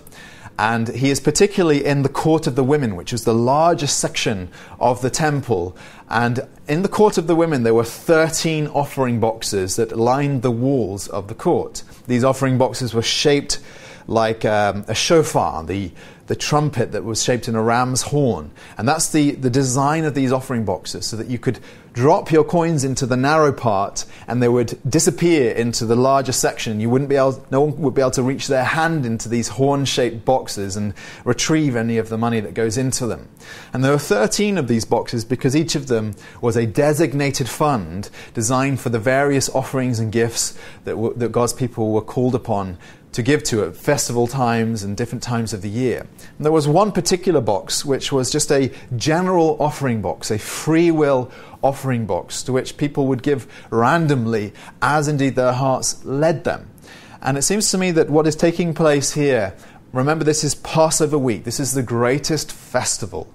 And 0.59 0.89
he 0.89 1.11
is 1.11 1.19
particularly 1.19 1.85
in 1.85 2.03
the 2.03 2.09
court 2.09 2.47
of 2.47 2.55
the 2.55 2.63
women, 2.63 2.95
which 2.95 3.13
was 3.13 3.25
the 3.25 3.35
largest 3.35 3.99
section 3.99 4.51
of 4.79 5.03
the 5.03 5.11
temple. 5.11 5.77
And 6.09 6.47
in 6.69 6.83
the 6.83 6.89
court 6.89 7.19
of 7.19 7.27
the 7.27 7.35
women, 7.35 7.65
there 7.65 7.75
were 7.75 7.85
13 7.85 8.69
offering 8.69 9.19
boxes 9.19 9.77
that 9.77 9.97
lined 9.97 10.43
the 10.43 10.53
walls 10.53 11.09
of 11.09 11.27
the 11.29 11.35
court. 11.35 11.83
These 12.07 12.23
offering 12.23 12.57
boxes 12.57 12.95
were 12.95 13.03
shaped 13.03 13.59
like 14.07 14.45
um, 14.45 14.85
a 14.87 14.95
shofar, 14.95 15.65
the, 15.65 15.91
the 16.27 16.37
trumpet 16.37 16.93
that 16.93 17.05
was 17.05 17.23
shaped 17.23 17.49
in 17.49 17.55
a 17.55 17.63
ram's 17.63 18.03
horn. 18.03 18.51
And 18.79 18.87
that's 18.87 19.11
the, 19.11 19.33
the 19.33 19.51
design 19.51 20.05
of 20.05 20.15
these 20.15 20.31
offering 20.31 20.65
boxes, 20.65 21.07
so 21.07 21.17
that 21.17 21.29
you 21.29 21.39
could 21.39 21.59
drop 21.95 22.33
your 22.33 22.45
coins 22.45 22.85
into 22.85 23.07
the 23.07 23.17
narrow 23.17 23.53
part 23.53 24.05
and 24.27 24.43
they 24.43 24.49
would 24.49 24.79
disappear 24.89 25.53
into 25.53 25.87
the 25.87 25.97
larger 25.97 26.33
section. 26.33 26.81
You 26.81 26.91
wouldn't 26.91 27.09
be 27.09 27.17
able, 27.17 27.45
no 27.51 27.63
one 27.63 27.81
would 27.81 27.95
be 27.95 28.03
able 28.03 28.11
to 28.13 28.23
reach 28.23 28.49
their 28.49 28.65
hand 28.65 29.07
into 29.07 29.29
these 29.29 29.49
horn 29.49 29.85
shaped 29.85 30.25
boxes 30.25 30.77
and 30.77 30.93
retrieve 31.25 31.77
any 31.77 31.97
of 31.97 32.09
the 32.09 32.19
money 32.19 32.41
that 32.41 32.53
goes 32.53 32.77
into 32.77 33.07
them. 33.07 33.29
And 33.73 33.85
there 33.85 33.93
were 33.93 33.99
13 33.99 34.59
of 34.59 34.67
these 34.67 34.85
boxes 34.85 35.25
because 35.25 35.55
each 35.55 35.77
of 35.77 35.87
them 35.87 36.17
was 36.41 36.57
a 36.57 36.67
designated 36.67 37.49
fund 37.49 38.11
designed 38.35 38.81
for 38.81 38.89
the 38.89 38.99
various 38.99 39.49
offerings 39.51 40.01
and 40.01 40.11
gifts 40.11 40.59
that, 40.85 40.97
that 41.17 41.33
God's 41.33 41.53
people 41.53 41.93
were 41.93 42.03
called 42.03 42.35
upon 42.35 42.77
to 43.15 43.23
give 43.23 43.45
to 43.45 43.65
at 43.65 43.77
festival 43.77 44.27
times 44.27 44.83
and 44.83 44.97
different 44.97 45.23
times 45.23 45.53
of 45.53 45.63
the 45.63 45.71
year. 45.71 46.01
And 46.37 46.45
there 46.45 46.51
was 46.51 46.67
one 46.67 46.91
particular 46.91 47.41
box 47.41 47.85
which 47.85 48.11
was 48.11 48.29
just 48.29 48.51
a 48.51 48.73
general 48.97 49.57
offering 49.61 50.03
box, 50.03 50.33
a 50.33 50.39
free 50.39 50.91
will 50.91 51.31
offering 51.65 52.07
box 52.07 52.43
to 52.45 52.53
which 52.53 52.77
people 52.77 53.07
would 53.07 53.23
give 53.23 53.47
randomly 53.71 54.53
as 54.81 55.09
indeed 55.09 55.35
their 55.35 55.53
hearts 55.53 56.05
led 56.05 56.45
them. 56.45 56.71
And 57.23 57.39
it 57.39 57.43
seems 57.43 57.71
to 57.71 57.79
me 57.79 57.91
that 57.93 58.11
what 58.11 58.27
is 58.27 58.37
taking 58.37 58.75
place 58.75 59.15
here, 59.15 59.55
remember 59.93 60.25
this 60.25 60.45
is 60.45 60.55
Passover 60.55 61.19
week, 61.19 61.45
this 61.45 61.59
is 61.59 61.73
the 61.73 61.83
greatest 61.83 62.53
festival 62.53 63.33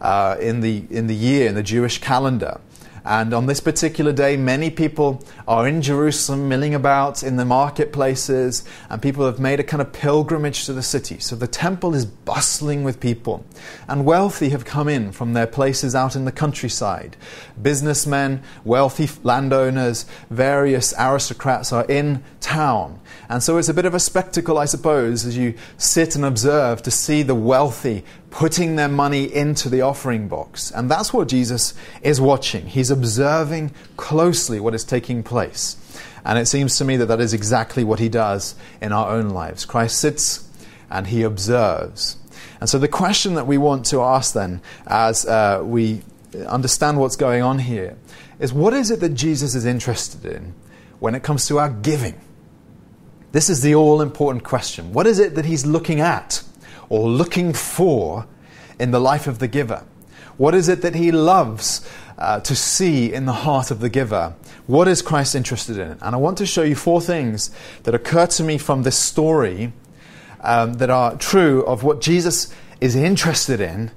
uh, 0.00 0.36
in, 0.40 0.60
the, 0.60 0.84
in 0.90 1.06
the 1.06 1.14
year, 1.14 1.48
in 1.48 1.54
the 1.54 1.62
Jewish 1.62 1.98
calendar. 2.00 2.60
And 3.06 3.32
on 3.32 3.46
this 3.46 3.60
particular 3.60 4.12
day, 4.12 4.36
many 4.36 4.68
people 4.68 5.22
are 5.46 5.68
in 5.68 5.80
Jerusalem, 5.80 6.48
milling 6.48 6.74
about 6.74 7.22
in 7.22 7.36
the 7.36 7.44
marketplaces, 7.44 8.64
and 8.90 9.00
people 9.00 9.24
have 9.26 9.38
made 9.38 9.60
a 9.60 9.64
kind 9.64 9.80
of 9.80 9.92
pilgrimage 9.92 10.66
to 10.66 10.72
the 10.72 10.82
city. 10.82 11.20
So 11.20 11.36
the 11.36 11.46
temple 11.46 11.94
is 11.94 12.04
bustling 12.04 12.82
with 12.82 12.98
people. 12.98 13.46
And 13.86 14.04
wealthy 14.04 14.48
have 14.48 14.64
come 14.64 14.88
in 14.88 15.12
from 15.12 15.34
their 15.34 15.46
places 15.46 15.94
out 15.94 16.16
in 16.16 16.24
the 16.24 16.32
countryside. 16.32 17.16
Businessmen, 17.62 18.42
wealthy 18.64 19.08
landowners, 19.22 20.04
various 20.28 20.92
aristocrats 20.98 21.72
are 21.72 21.84
in 21.84 22.24
town. 22.40 22.98
And 23.28 23.40
so 23.40 23.56
it's 23.56 23.68
a 23.68 23.74
bit 23.74 23.86
of 23.86 23.94
a 23.94 24.00
spectacle, 24.00 24.58
I 24.58 24.64
suppose, 24.64 25.24
as 25.24 25.36
you 25.36 25.54
sit 25.78 26.16
and 26.16 26.24
observe 26.24 26.82
to 26.82 26.90
see 26.90 27.22
the 27.22 27.36
wealthy 27.36 28.04
putting 28.30 28.76
their 28.76 28.88
money 28.88 29.24
into 29.24 29.68
the 29.68 29.80
offering 29.82 30.28
box. 30.28 30.70
And 30.70 30.90
that's 30.90 31.12
what 31.12 31.28
Jesus 31.28 31.74
is 32.02 32.20
watching. 32.20 32.66
He's 32.66 32.90
observing 32.90 33.72
closely 33.96 34.60
what 34.60 34.74
is 34.74 34.84
taking 34.84 35.22
place. 35.22 35.76
And 36.24 36.38
it 36.38 36.46
seems 36.46 36.76
to 36.78 36.84
me 36.84 36.96
that 36.96 37.06
that 37.06 37.20
is 37.20 37.32
exactly 37.32 37.84
what 37.84 38.00
he 38.00 38.08
does 38.08 38.56
in 38.80 38.92
our 38.92 39.10
own 39.10 39.30
lives. 39.30 39.64
Christ 39.64 39.98
sits 39.98 40.48
and 40.90 41.06
he 41.06 41.22
observes. 41.22 42.16
And 42.60 42.68
so 42.68 42.78
the 42.78 42.88
question 42.88 43.34
that 43.34 43.46
we 43.46 43.58
want 43.58 43.86
to 43.86 44.02
ask 44.02 44.34
then, 44.34 44.60
as 44.86 45.24
uh, 45.26 45.60
we 45.62 46.02
understand 46.46 46.98
what's 46.98 47.16
going 47.16 47.42
on 47.42 47.60
here, 47.60 47.96
is 48.38 48.52
what 48.52 48.74
is 48.74 48.90
it 48.90 49.00
that 49.00 49.14
Jesus 49.14 49.54
is 49.54 49.64
interested 49.64 50.24
in 50.24 50.54
when 50.98 51.14
it 51.14 51.22
comes 51.22 51.46
to 51.46 51.58
our 51.58 51.70
giving? 51.70 52.20
This 53.32 53.48
is 53.50 53.62
the 53.62 53.74
all 53.74 54.00
important 54.00 54.44
question. 54.44 54.92
What 54.92 55.06
is 55.06 55.18
it 55.18 55.34
that 55.34 55.44
he's 55.44 55.66
looking 55.66 56.00
at? 56.00 56.42
Or 56.88 57.08
looking 57.08 57.52
for 57.52 58.26
in 58.78 58.90
the 58.90 59.00
life 59.00 59.26
of 59.26 59.38
the 59.38 59.48
giver? 59.48 59.84
What 60.36 60.54
is 60.54 60.68
it 60.68 60.82
that 60.82 60.94
he 60.94 61.12
loves 61.12 61.88
uh, 62.18 62.40
to 62.40 62.54
see 62.54 63.12
in 63.12 63.26
the 63.26 63.32
heart 63.32 63.70
of 63.70 63.80
the 63.80 63.88
giver? 63.88 64.34
What 64.66 64.88
is 64.88 65.00
Christ 65.00 65.34
interested 65.34 65.78
in? 65.78 65.92
And 66.02 66.14
I 66.14 66.16
want 66.16 66.38
to 66.38 66.46
show 66.46 66.62
you 66.62 66.74
four 66.74 67.00
things 67.00 67.50
that 67.84 67.94
occur 67.94 68.26
to 68.26 68.42
me 68.42 68.58
from 68.58 68.82
this 68.82 68.98
story 68.98 69.72
um, 70.40 70.74
that 70.74 70.90
are 70.90 71.16
true 71.16 71.64
of 71.64 71.82
what 71.82 72.00
Jesus 72.00 72.52
is 72.80 72.94
interested 72.94 73.60
in 73.60 73.90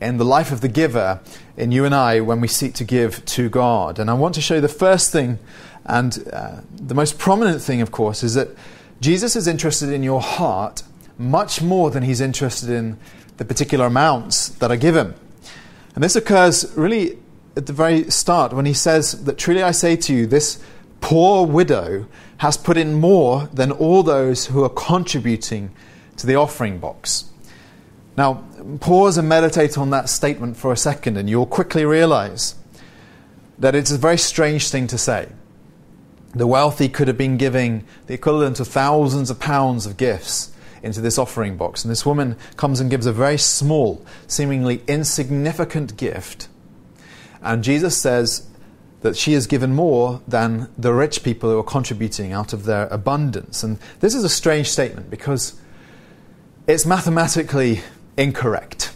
in 0.00 0.16
the 0.16 0.24
life 0.24 0.52
of 0.52 0.60
the 0.60 0.68
giver 0.68 1.20
in 1.56 1.72
you 1.72 1.84
and 1.84 1.94
I 1.94 2.20
when 2.20 2.40
we 2.40 2.48
seek 2.48 2.74
to 2.74 2.84
give 2.84 3.24
to 3.26 3.48
God. 3.48 3.98
And 3.98 4.10
I 4.10 4.14
want 4.14 4.34
to 4.36 4.40
show 4.40 4.56
you 4.56 4.60
the 4.60 4.68
first 4.68 5.10
thing, 5.12 5.38
and 5.84 6.28
uh, 6.32 6.60
the 6.72 6.94
most 6.94 7.18
prominent 7.18 7.62
thing, 7.62 7.80
of 7.80 7.90
course, 7.90 8.22
is 8.22 8.34
that 8.34 8.48
Jesus 9.00 9.36
is 9.36 9.46
interested 9.46 9.90
in 9.90 10.02
your 10.02 10.20
heart 10.20 10.82
much 11.18 11.60
more 11.60 11.90
than 11.90 12.02
he's 12.04 12.20
interested 12.20 12.70
in 12.70 12.96
the 13.36 13.44
particular 13.44 13.86
amounts 13.86 14.48
that 14.48 14.70
are 14.70 14.76
given. 14.76 15.14
And 15.94 16.04
this 16.04 16.16
occurs 16.16 16.72
really 16.76 17.18
at 17.56 17.66
the 17.66 17.72
very 17.72 18.08
start 18.10 18.52
when 18.52 18.66
he 18.66 18.72
says 18.72 19.24
that 19.24 19.36
truly 19.36 19.62
I 19.62 19.72
say 19.72 19.96
to 19.96 20.14
you, 20.14 20.26
this 20.26 20.62
poor 21.00 21.46
widow 21.46 22.06
has 22.38 22.56
put 22.56 22.76
in 22.76 22.94
more 22.94 23.48
than 23.52 23.72
all 23.72 24.02
those 24.02 24.46
who 24.46 24.62
are 24.62 24.68
contributing 24.68 25.72
to 26.16 26.26
the 26.26 26.36
offering 26.36 26.78
box. 26.78 27.24
Now, 28.16 28.44
pause 28.80 29.18
and 29.18 29.28
meditate 29.28 29.78
on 29.78 29.90
that 29.90 30.08
statement 30.08 30.56
for 30.56 30.72
a 30.72 30.76
second, 30.76 31.16
and 31.16 31.28
you'll 31.28 31.46
quickly 31.46 31.84
realize 31.84 32.54
that 33.58 33.74
it's 33.74 33.90
a 33.90 33.98
very 33.98 34.18
strange 34.18 34.70
thing 34.70 34.86
to 34.88 34.98
say. 34.98 35.28
The 36.34 36.46
wealthy 36.46 36.88
could 36.88 37.08
have 37.08 37.18
been 37.18 37.36
giving 37.36 37.84
the 38.06 38.14
equivalent 38.14 38.60
of 38.60 38.68
thousands 38.68 39.30
of 39.30 39.40
pounds 39.40 39.86
of 39.86 39.96
gifts 39.96 40.52
into 40.82 41.00
this 41.00 41.18
offering 41.18 41.56
box. 41.56 41.84
And 41.84 41.90
this 41.90 42.06
woman 42.06 42.36
comes 42.56 42.80
and 42.80 42.90
gives 42.90 43.06
a 43.06 43.12
very 43.12 43.38
small, 43.38 44.04
seemingly 44.26 44.82
insignificant 44.86 45.96
gift. 45.96 46.48
And 47.42 47.62
Jesus 47.62 47.96
says 47.96 48.48
that 49.00 49.16
she 49.16 49.32
has 49.32 49.46
given 49.46 49.74
more 49.74 50.20
than 50.26 50.68
the 50.76 50.92
rich 50.92 51.22
people 51.22 51.50
who 51.50 51.58
are 51.58 51.64
contributing 51.64 52.32
out 52.32 52.52
of 52.52 52.64
their 52.64 52.86
abundance. 52.88 53.62
And 53.62 53.78
this 54.00 54.14
is 54.14 54.24
a 54.24 54.28
strange 54.28 54.68
statement 54.68 55.08
because 55.10 55.60
it's 56.66 56.84
mathematically 56.84 57.80
incorrect. 58.16 58.92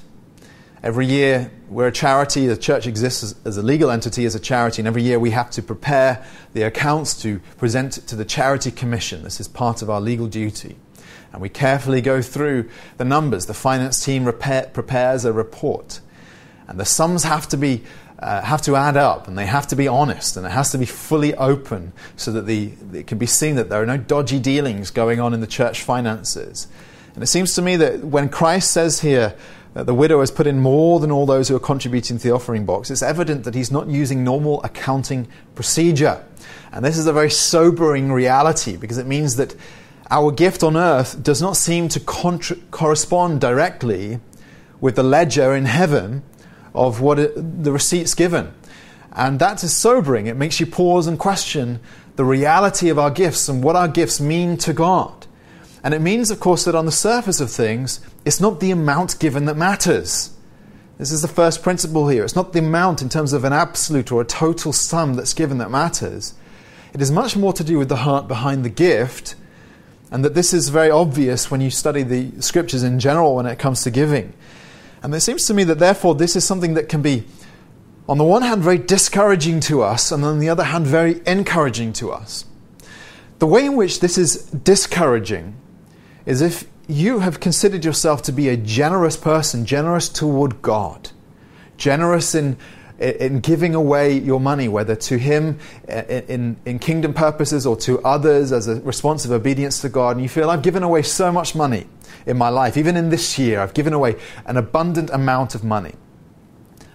Every 0.82 1.06
year, 1.06 1.52
we're 1.68 1.86
a 1.86 1.92
charity, 1.92 2.48
the 2.48 2.56
church 2.56 2.88
exists 2.88 3.22
as, 3.22 3.36
as, 3.44 3.56
a 3.56 3.62
legal 3.62 3.88
entity, 3.88 4.24
as 4.24 4.34
a 4.34 4.40
charity, 4.40 4.82
and 4.82 4.88
every 4.88 5.04
year 5.04 5.20
we 5.20 5.30
have 5.30 5.48
to 5.52 5.62
prepare 5.62 6.26
the 6.54 6.62
accounts 6.62 7.22
to 7.22 7.38
present 7.56 7.92
to 8.08 8.16
the 8.16 8.24
Charity 8.24 8.72
Commission. 8.72 9.22
This 9.22 9.40
is 9.40 9.46
part 9.46 9.80
of 9.80 9.88
our 9.88 10.00
legal 10.00 10.26
duty 10.26 10.74
and 11.32 11.40
we 11.40 11.48
carefully 11.48 12.00
go 12.00 12.22
through 12.22 12.68
the 12.98 13.04
numbers. 13.04 13.46
The 13.46 13.54
finance 13.54 14.04
team 14.04 14.24
repair, 14.24 14.70
prepares 14.72 15.24
a 15.24 15.32
report, 15.32 16.00
and 16.68 16.78
the 16.78 16.84
sums 16.84 17.24
have 17.24 17.48
to 17.48 17.56
be 17.56 17.82
uh, 18.18 18.40
have 18.42 18.62
to 18.62 18.76
add 18.76 18.96
up, 18.96 19.26
and 19.26 19.36
they 19.36 19.46
have 19.46 19.66
to 19.66 19.76
be 19.76 19.88
honest, 19.88 20.36
and 20.36 20.46
it 20.46 20.50
has 20.50 20.70
to 20.70 20.78
be 20.78 20.86
fully 20.86 21.34
open, 21.34 21.92
so 22.16 22.30
that 22.32 22.46
the 22.46 22.72
it 22.92 23.06
can 23.06 23.18
be 23.18 23.26
seen 23.26 23.56
that 23.56 23.68
there 23.68 23.82
are 23.82 23.86
no 23.86 23.96
dodgy 23.96 24.38
dealings 24.38 24.90
going 24.90 25.18
on 25.18 25.34
in 25.34 25.40
the 25.40 25.46
church 25.46 25.82
finances. 25.82 26.68
And 27.14 27.22
it 27.22 27.26
seems 27.26 27.54
to 27.54 27.62
me 27.62 27.76
that 27.76 28.04
when 28.04 28.28
Christ 28.28 28.70
says 28.70 29.00
here 29.00 29.34
that 29.74 29.86
the 29.86 29.94
widow 29.94 30.20
has 30.20 30.30
put 30.30 30.46
in 30.46 30.60
more 30.60 31.00
than 31.00 31.10
all 31.10 31.26
those 31.26 31.48
who 31.48 31.56
are 31.56 31.60
contributing 31.60 32.18
to 32.18 32.22
the 32.22 32.34
offering 32.34 32.64
box, 32.64 32.90
it's 32.90 33.02
evident 33.02 33.44
that 33.44 33.54
he's 33.54 33.70
not 33.70 33.88
using 33.88 34.24
normal 34.24 34.62
accounting 34.62 35.28
procedure. 35.54 36.24
And 36.72 36.84
this 36.84 36.96
is 36.96 37.06
a 37.06 37.12
very 37.12 37.30
sobering 37.30 38.12
reality 38.12 38.76
because 38.76 38.98
it 38.98 39.06
means 39.06 39.36
that 39.36 39.54
our 40.12 40.30
gift 40.30 40.62
on 40.62 40.76
earth 40.76 41.22
does 41.22 41.40
not 41.40 41.56
seem 41.56 41.88
to 41.88 41.98
contra- 41.98 42.58
correspond 42.70 43.40
directly 43.40 44.20
with 44.78 44.94
the 44.94 45.02
ledger 45.02 45.56
in 45.56 45.64
heaven 45.64 46.22
of 46.74 47.00
what 47.00 47.18
it, 47.18 47.64
the 47.64 47.72
receipts 47.72 48.14
given. 48.14 48.52
And 49.12 49.38
that 49.40 49.64
is 49.64 49.74
sobering. 49.74 50.26
It 50.26 50.36
makes 50.36 50.60
you 50.60 50.66
pause 50.66 51.06
and 51.06 51.18
question 51.18 51.80
the 52.16 52.26
reality 52.26 52.90
of 52.90 52.98
our 52.98 53.10
gifts 53.10 53.48
and 53.48 53.64
what 53.64 53.74
our 53.74 53.88
gifts 53.88 54.20
mean 54.20 54.58
to 54.58 54.74
God. 54.74 55.26
And 55.82 55.94
it 55.94 56.00
means, 56.00 56.30
of 56.30 56.40
course, 56.40 56.64
that 56.64 56.74
on 56.74 56.84
the 56.84 56.92
surface 56.92 57.40
of 57.40 57.50
things, 57.50 58.00
it's 58.26 58.40
not 58.40 58.60
the 58.60 58.70
amount 58.70 59.18
given 59.18 59.46
that 59.46 59.56
matters. 59.56 60.36
This 60.98 61.10
is 61.10 61.22
the 61.22 61.28
first 61.28 61.62
principle 61.62 62.08
here. 62.08 62.22
It's 62.22 62.36
not 62.36 62.52
the 62.52 62.58
amount 62.58 63.00
in 63.00 63.08
terms 63.08 63.32
of 63.32 63.44
an 63.44 63.54
absolute 63.54 64.12
or 64.12 64.20
a 64.20 64.26
total 64.26 64.74
sum 64.74 65.14
that's 65.14 65.32
given 65.32 65.56
that 65.58 65.70
matters. 65.70 66.34
It 66.92 67.00
is 67.00 67.10
much 67.10 67.34
more 67.34 67.54
to 67.54 67.64
do 67.64 67.78
with 67.78 67.88
the 67.88 67.96
heart 67.96 68.28
behind 68.28 68.62
the 68.62 68.68
gift 68.68 69.36
and 70.12 70.22
that 70.26 70.34
this 70.34 70.52
is 70.52 70.68
very 70.68 70.90
obvious 70.90 71.50
when 71.50 71.62
you 71.62 71.70
study 71.70 72.02
the 72.02 72.30
scriptures 72.42 72.82
in 72.82 73.00
general 73.00 73.34
when 73.34 73.46
it 73.46 73.58
comes 73.58 73.82
to 73.82 73.90
giving. 73.90 74.34
And 75.02 75.12
it 75.14 75.22
seems 75.22 75.46
to 75.46 75.54
me 75.54 75.64
that 75.64 75.78
therefore 75.78 76.14
this 76.14 76.36
is 76.36 76.44
something 76.44 76.74
that 76.74 76.90
can 76.90 77.00
be, 77.00 77.24
on 78.06 78.18
the 78.18 78.24
one 78.24 78.42
hand, 78.42 78.62
very 78.62 78.76
discouraging 78.76 79.60
to 79.60 79.82
us, 79.82 80.12
and 80.12 80.22
on 80.22 80.38
the 80.38 80.50
other 80.50 80.64
hand, 80.64 80.86
very 80.86 81.22
encouraging 81.26 81.94
to 81.94 82.12
us. 82.12 82.44
The 83.38 83.46
way 83.46 83.64
in 83.64 83.74
which 83.74 84.00
this 84.00 84.18
is 84.18 84.44
discouraging 84.50 85.56
is 86.26 86.42
if 86.42 86.66
you 86.86 87.20
have 87.20 87.40
considered 87.40 87.82
yourself 87.82 88.20
to 88.24 88.32
be 88.32 88.50
a 88.50 88.56
generous 88.56 89.16
person, 89.16 89.64
generous 89.64 90.10
toward 90.10 90.60
God, 90.60 91.10
generous 91.78 92.34
in, 92.34 92.58
in 93.02 93.40
giving 93.40 93.74
away 93.74 94.18
your 94.18 94.40
money, 94.40 94.68
whether 94.68 94.94
to 94.94 95.18
Him 95.18 95.58
uh, 95.88 96.02
in, 96.02 96.56
in 96.64 96.78
kingdom 96.78 97.12
purposes 97.12 97.66
or 97.66 97.76
to 97.78 98.00
others 98.02 98.52
as 98.52 98.68
a 98.68 98.76
response 98.82 99.24
of 99.24 99.32
obedience 99.32 99.80
to 99.80 99.88
God, 99.88 100.16
and 100.16 100.22
you 100.22 100.28
feel, 100.28 100.48
I've 100.50 100.62
given 100.62 100.82
away 100.82 101.02
so 101.02 101.32
much 101.32 101.54
money 101.54 101.86
in 102.26 102.38
my 102.38 102.48
life, 102.48 102.76
even 102.76 102.96
in 102.96 103.10
this 103.10 103.38
year, 103.38 103.60
I've 103.60 103.74
given 103.74 103.92
away 103.92 104.16
an 104.46 104.56
abundant 104.56 105.10
amount 105.10 105.54
of 105.54 105.64
money. 105.64 105.94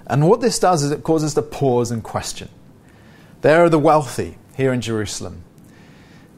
And 0.07 0.27
what 0.27 0.39
this 0.39 0.57
does 0.57 0.83
is 0.83 0.91
it 0.91 1.03
causes 1.03 1.33
to 1.33 1.41
pause 1.41 1.91
and 1.91 2.01
question. 2.01 2.49
There 3.41 3.63
are 3.63 3.69
the 3.69 3.79
wealthy 3.79 4.37
here 4.55 4.71
in 4.71 4.81
Jerusalem, 4.81 5.43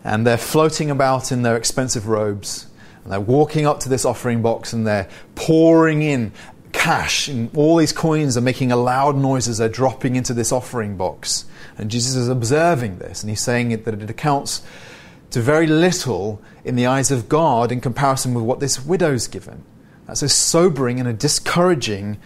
and 0.03 0.25
they're 0.25 0.37
floating 0.37 0.89
about 0.89 1.31
in 1.31 1.43
their 1.43 1.55
expensive 1.55 2.07
robes, 2.07 2.67
and 3.03 3.13
they're 3.13 3.19
walking 3.19 3.65
up 3.65 3.79
to 3.81 3.89
this 3.89 4.05
offering 4.05 4.41
box 4.41 4.73
and 4.73 4.85
they're 4.85 5.07
pouring 5.35 6.01
in 6.01 6.31
cash, 6.71 7.27
and 7.27 7.55
all 7.55 7.77
these 7.77 7.93
coins 7.93 8.37
are 8.37 8.41
making 8.41 8.71
a 8.71 8.75
loud 8.75 9.15
noise 9.15 9.47
as 9.47 9.57
they're 9.57 9.69
dropping 9.69 10.15
into 10.15 10.33
this 10.33 10.51
offering 10.51 10.97
box. 10.97 11.45
And 11.77 11.89
Jesus 11.89 12.15
is 12.15 12.27
observing 12.27 12.99
this, 12.99 13.23
and 13.23 13.29
he's 13.29 13.41
saying 13.41 13.69
that 13.69 13.93
it 13.93 14.09
accounts 14.09 14.61
to 15.31 15.41
very 15.41 15.67
little 15.67 16.41
in 16.63 16.75
the 16.75 16.87
eyes 16.87 17.11
of 17.11 17.29
God 17.29 17.71
in 17.71 17.81
comparison 17.81 18.33
with 18.33 18.43
what 18.43 18.59
this 18.59 18.83
widow's 18.83 19.27
given. 19.27 19.63
That's 20.07 20.23
a 20.23 20.29
sobering 20.29 20.99
and 20.99 21.07
a 21.07 21.13
discouraging 21.13 22.19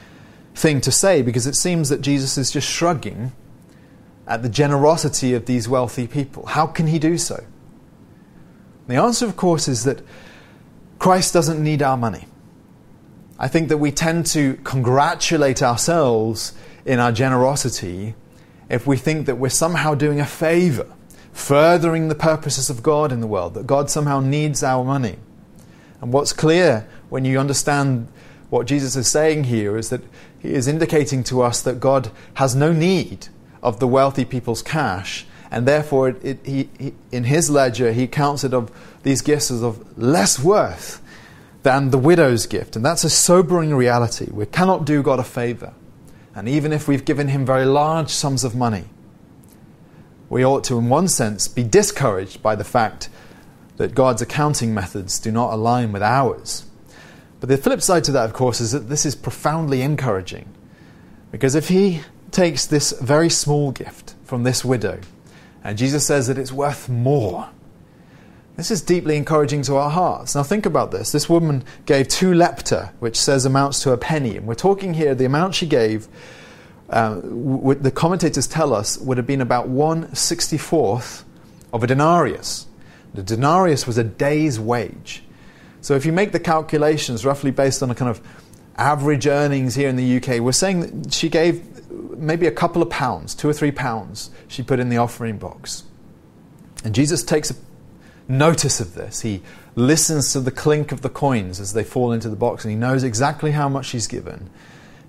thing 0.55 0.81
to 0.81 0.91
say 0.91 1.21
because 1.21 1.47
it 1.47 1.55
seems 1.55 1.89
that 1.89 2.01
Jesus 2.01 2.37
is 2.37 2.51
just 2.51 2.69
shrugging 2.69 3.33
at 4.27 4.41
the 4.41 4.49
generosity 4.49 5.33
of 5.33 5.45
these 5.45 5.67
wealthy 5.67 6.07
people. 6.07 6.45
How 6.45 6.65
can 6.65 6.87
he 6.87 6.97
do 6.99 7.17
so? 7.17 7.43
The 8.87 8.95
answer, 8.95 9.25
of 9.25 9.35
course, 9.35 9.67
is 9.67 9.83
that 9.83 10.01
Christ 10.99 11.33
doesn't 11.33 11.61
need 11.61 11.81
our 11.81 11.97
money. 11.97 12.25
I 13.43 13.49
think 13.49 13.67
that 13.67 13.77
we 13.77 13.91
tend 13.91 14.25
to 14.27 14.53
congratulate 14.63 15.61
ourselves 15.61 16.53
in 16.85 17.01
our 17.01 17.11
generosity 17.11 18.15
if 18.69 18.87
we 18.87 18.95
think 18.95 19.25
that 19.25 19.35
we're 19.35 19.49
somehow 19.49 19.95
doing 19.95 20.21
a 20.21 20.25
favor, 20.25 20.87
furthering 21.33 22.07
the 22.07 22.15
purposes 22.15 22.69
of 22.69 22.81
God 22.81 23.11
in 23.11 23.19
the 23.19 23.27
world, 23.27 23.55
that 23.55 23.67
God 23.67 23.89
somehow 23.89 24.21
needs 24.21 24.63
our 24.63 24.85
money. 24.85 25.17
And 25.99 26.13
what's 26.13 26.31
clear 26.31 26.87
when 27.09 27.25
you 27.25 27.37
understand 27.37 28.07
what 28.49 28.65
Jesus 28.65 28.95
is 28.95 29.09
saying 29.09 29.43
here 29.43 29.77
is 29.77 29.89
that 29.89 30.03
he 30.39 30.53
is 30.53 30.69
indicating 30.69 31.21
to 31.25 31.41
us 31.41 31.61
that 31.63 31.81
God 31.81 32.11
has 32.35 32.55
no 32.55 32.71
need 32.71 33.27
of 33.61 33.81
the 33.81 33.89
wealthy 33.89 34.23
people's 34.23 34.61
cash, 34.61 35.25
and 35.51 35.67
therefore, 35.67 36.07
it, 36.07 36.23
it, 36.23 36.39
he, 36.45 36.69
he, 36.79 36.93
in 37.11 37.25
his 37.25 37.49
ledger, 37.49 37.91
he 37.91 38.07
counts 38.07 38.45
it 38.45 38.53
of 38.53 38.71
these 39.03 39.21
gifts 39.21 39.51
as 39.51 39.61
of 39.61 39.97
less 39.97 40.39
worth 40.39 41.02
than 41.63 41.89
the 41.89 41.97
widow's 41.97 42.45
gift. 42.45 42.75
And 42.75 42.85
that's 42.85 43.03
a 43.03 43.09
sobering 43.09 43.73
reality. 43.73 44.27
We 44.31 44.45
cannot 44.45 44.85
do 44.85 45.01
God 45.01 45.19
a 45.19 45.23
favor. 45.23 45.73
And 46.35 46.47
even 46.47 46.71
if 46.71 46.87
we've 46.87 47.05
given 47.05 47.29
him 47.29 47.45
very 47.45 47.65
large 47.65 48.09
sums 48.09 48.43
of 48.43 48.55
money, 48.55 48.85
we 50.29 50.43
ought 50.43 50.63
to, 50.65 50.77
in 50.77 50.89
one 50.89 51.07
sense, 51.07 51.47
be 51.47 51.63
discouraged 51.63 52.41
by 52.41 52.55
the 52.55 52.63
fact 52.63 53.09
that 53.77 53.95
God's 53.95 54.21
accounting 54.21 54.73
methods 54.73 55.19
do 55.19 55.31
not 55.31 55.53
align 55.53 55.91
with 55.91 56.01
ours. 56.01 56.65
But 57.39 57.49
the 57.49 57.57
flip 57.57 57.81
side 57.81 58.03
to 58.05 58.11
that, 58.13 58.25
of 58.25 58.33
course, 58.33 58.61
is 58.61 58.71
that 58.71 58.89
this 58.89 59.05
is 59.05 59.15
profoundly 59.15 59.81
encouraging. 59.81 60.47
Because 61.31 61.55
if 61.55 61.67
he 61.69 62.01
takes 62.31 62.65
this 62.65 62.93
very 62.99 63.29
small 63.29 63.71
gift 63.71 64.15
from 64.23 64.43
this 64.43 64.63
widow, 64.63 64.99
and 65.63 65.77
Jesus 65.77 66.05
says 66.05 66.27
that 66.27 66.37
it's 66.37 66.51
worth 66.51 66.89
more, 66.89 67.49
this 68.55 68.69
is 68.69 68.81
deeply 68.81 69.17
encouraging 69.17 69.63
to 69.63 69.75
our 69.77 69.89
hearts. 69.89 70.35
Now, 70.35 70.43
think 70.43 70.65
about 70.65 70.91
this. 70.91 71.11
This 71.11 71.27
woman 71.27 71.63
gave 71.85 72.07
two 72.07 72.31
lepta, 72.31 72.91
which 72.99 73.17
says 73.17 73.45
amounts 73.45 73.81
to 73.83 73.91
a 73.91 73.97
penny. 73.97 74.37
And 74.37 74.45
we're 74.45 74.53
talking 74.53 74.93
here, 74.93 75.15
the 75.15 75.25
amount 75.25 75.55
she 75.55 75.65
gave, 75.65 76.07
uh, 76.89 77.15
w- 77.15 77.79
the 77.79 77.89
commentators 77.89 78.45
tell 78.45 78.73
us, 78.73 78.97
would 78.99 79.17
have 79.17 79.25
been 79.25 79.41
about 79.41 79.69
164th 79.69 81.23
of 81.71 81.83
a 81.83 81.87
denarius. 81.87 82.67
The 83.15 83.23
denarius 83.23 83.87
was 83.87 83.97
a 83.97 84.03
day's 84.03 84.59
wage. 84.59 85.23
So, 85.81 85.95
if 85.95 86.05
you 86.05 86.11
make 86.11 86.31
the 86.31 86.39
calculations 86.39 87.25
roughly 87.25 87.51
based 87.51 87.81
on 87.81 87.89
a 87.89 87.95
kind 87.95 88.09
of 88.09 88.21
average 88.77 89.25
earnings 89.25 89.73
here 89.75 89.89
in 89.89 89.95
the 89.95 90.17
UK, 90.17 90.39
we're 90.39 90.51
saying 90.51 91.01
that 91.01 91.13
she 91.13 91.27
gave 91.27 91.73
maybe 91.91 92.45
a 92.45 92.51
couple 92.51 92.81
of 92.81 92.89
pounds, 92.89 93.33
two 93.33 93.49
or 93.49 93.53
three 93.53 93.71
pounds, 93.71 94.29
she 94.47 94.61
put 94.61 94.79
in 94.79 94.89
the 94.89 94.97
offering 94.97 95.37
box. 95.37 95.83
And 96.83 96.93
Jesus 96.93 97.23
takes 97.23 97.49
a 97.49 97.55
notice 98.27 98.79
of 98.79 98.95
this. 98.95 99.21
He 99.21 99.41
listens 99.75 100.33
to 100.33 100.39
the 100.39 100.51
clink 100.51 100.91
of 100.91 101.01
the 101.01 101.09
coins 101.09 101.59
as 101.59 101.73
they 101.73 101.83
fall 101.83 102.11
into 102.11 102.29
the 102.29 102.35
box, 102.35 102.63
and 102.63 102.71
he 102.71 102.77
knows 102.77 103.03
exactly 103.03 103.51
how 103.51 103.69
much 103.69 103.89
he's 103.89 104.07
given. 104.07 104.49